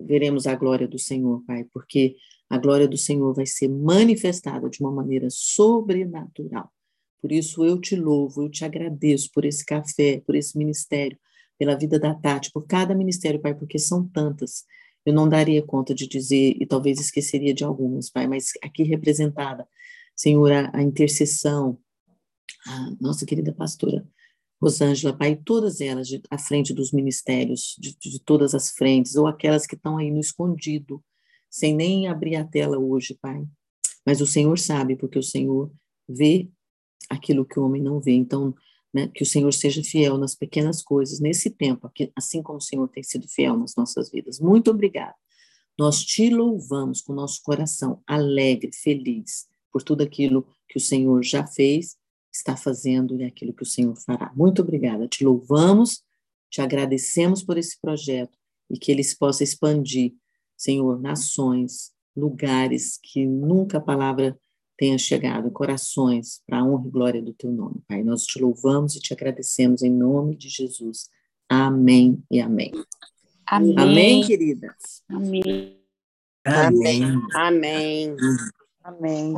veremos 0.00 0.46
a 0.46 0.54
glória 0.54 0.86
do 0.86 0.96
Senhor, 0.96 1.42
Pai, 1.44 1.66
porque 1.72 2.14
a 2.48 2.56
glória 2.56 2.86
do 2.86 2.96
Senhor 2.96 3.34
vai 3.34 3.46
ser 3.46 3.66
manifestada 3.66 4.70
de 4.70 4.80
uma 4.80 4.92
maneira 4.92 5.26
sobrenatural. 5.28 6.70
Por 7.20 7.32
isso 7.32 7.64
eu 7.64 7.80
te 7.80 7.96
louvo, 7.96 8.44
eu 8.44 8.48
te 8.48 8.64
agradeço 8.64 9.28
por 9.34 9.44
esse 9.44 9.64
café, 9.64 10.22
por 10.24 10.36
esse 10.36 10.56
ministério, 10.56 11.18
pela 11.58 11.74
vida 11.74 11.98
da 11.98 12.14
Tati, 12.14 12.52
por 12.52 12.64
cada 12.64 12.94
ministério, 12.94 13.40
Pai, 13.40 13.56
porque 13.56 13.78
são 13.78 14.06
tantas. 14.06 14.64
Eu 15.04 15.12
não 15.12 15.28
daria 15.28 15.64
conta 15.64 15.92
de 15.92 16.06
dizer 16.06 16.56
e 16.60 16.64
talvez 16.64 17.00
esqueceria 17.00 17.52
de 17.52 17.64
algumas, 17.64 18.08
Pai, 18.08 18.28
mas 18.28 18.52
aqui 18.62 18.84
representada, 18.84 19.66
Senhor, 20.14 20.52
a, 20.52 20.70
a 20.72 20.80
intercessão, 20.80 21.76
a 22.66 22.90
nossa 23.00 23.26
querida 23.26 23.52
pastora 23.52 24.06
Rosângela, 24.62 25.12
Pai, 25.12 25.34
todas 25.34 25.80
elas 25.80 26.06
de, 26.06 26.22
à 26.30 26.38
frente 26.38 26.72
dos 26.72 26.92
ministérios, 26.92 27.74
de, 27.80 27.98
de 27.98 28.20
todas 28.20 28.54
as 28.54 28.70
frentes, 28.70 29.16
ou 29.16 29.26
aquelas 29.26 29.66
que 29.66 29.74
estão 29.74 29.98
aí 29.98 30.08
no 30.08 30.20
escondido, 30.20 31.02
sem 31.50 31.74
nem 31.74 32.06
abrir 32.06 32.36
a 32.36 32.44
tela 32.44 32.78
hoje, 32.78 33.18
Pai. 33.20 33.44
Mas 34.06 34.20
o 34.20 34.26
Senhor 34.26 34.56
sabe, 34.56 34.94
porque 34.94 35.18
o 35.18 35.22
Senhor 35.22 35.72
vê 36.08 36.48
aquilo 37.10 37.44
que 37.44 37.58
o 37.58 37.64
homem 37.64 37.82
não 37.82 38.00
vê. 38.00 38.12
Então, 38.12 38.54
né, 38.94 39.08
que 39.12 39.24
o 39.24 39.26
Senhor 39.26 39.52
seja 39.52 39.82
fiel 39.82 40.16
nas 40.16 40.36
pequenas 40.36 40.80
coisas, 40.80 41.18
nesse 41.18 41.50
tempo, 41.50 41.90
assim 42.14 42.40
como 42.40 42.58
o 42.58 42.62
Senhor 42.62 42.86
tem 42.86 43.02
sido 43.02 43.26
fiel 43.28 43.56
nas 43.56 43.74
nossas 43.74 44.12
vidas. 44.12 44.38
Muito 44.38 44.70
obrigada. 44.70 45.16
Nós 45.76 46.04
te 46.04 46.30
louvamos 46.30 47.00
com 47.02 47.12
nosso 47.12 47.42
coração 47.42 48.00
alegre, 48.06 48.70
feliz, 48.72 49.48
por 49.72 49.82
tudo 49.82 50.02
aquilo 50.02 50.46
que 50.68 50.76
o 50.76 50.80
Senhor 50.80 51.20
já 51.24 51.44
fez 51.44 51.96
está 52.32 52.56
fazendo 52.56 53.20
e 53.20 53.24
aquilo 53.24 53.52
que 53.52 53.62
o 53.62 53.66
Senhor 53.66 53.94
fará. 53.96 54.32
Muito 54.34 54.62
obrigada. 54.62 55.06
Te 55.06 55.24
louvamos, 55.24 56.02
te 56.50 56.60
agradecemos 56.60 57.42
por 57.42 57.58
esse 57.58 57.80
projeto 57.80 58.38
e 58.70 58.78
que 58.78 58.90
ele 58.90 59.04
se 59.04 59.16
possa 59.16 59.44
expandir, 59.44 60.14
Senhor, 60.56 61.00
nações, 61.00 61.92
lugares 62.16 62.98
que 63.02 63.26
nunca 63.26 63.78
a 63.78 63.80
palavra 63.80 64.38
tenha 64.76 64.98
chegado, 64.98 65.50
corações, 65.50 66.42
para 66.46 66.58
a 66.58 66.64
honra 66.64 66.88
e 66.88 66.90
glória 66.90 67.22
do 67.22 67.32
teu 67.32 67.52
nome, 67.52 67.82
Pai. 67.86 68.02
Nós 68.02 68.24
te 68.24 68.40
louvamos 68.40 68.96
e 68.96 69.00
te 69.00 69.12
agradecemos 69.12 69.82
em 69.82 69.90
nome 69.90 70.36
de 70.36 70.48
Jesus. 70.48 71.08
Amém 71.48 72.22
e 72.30 72.40
amém. 72.40 72.72
Amém, 73.46 73.74
amém 73.78 74.26
queridas. 74.26 75.02
Amém. 75.08 75.78
Amém. 76.44 77.02
Amém. 77.34 78.16
Amém. 78.82 79.34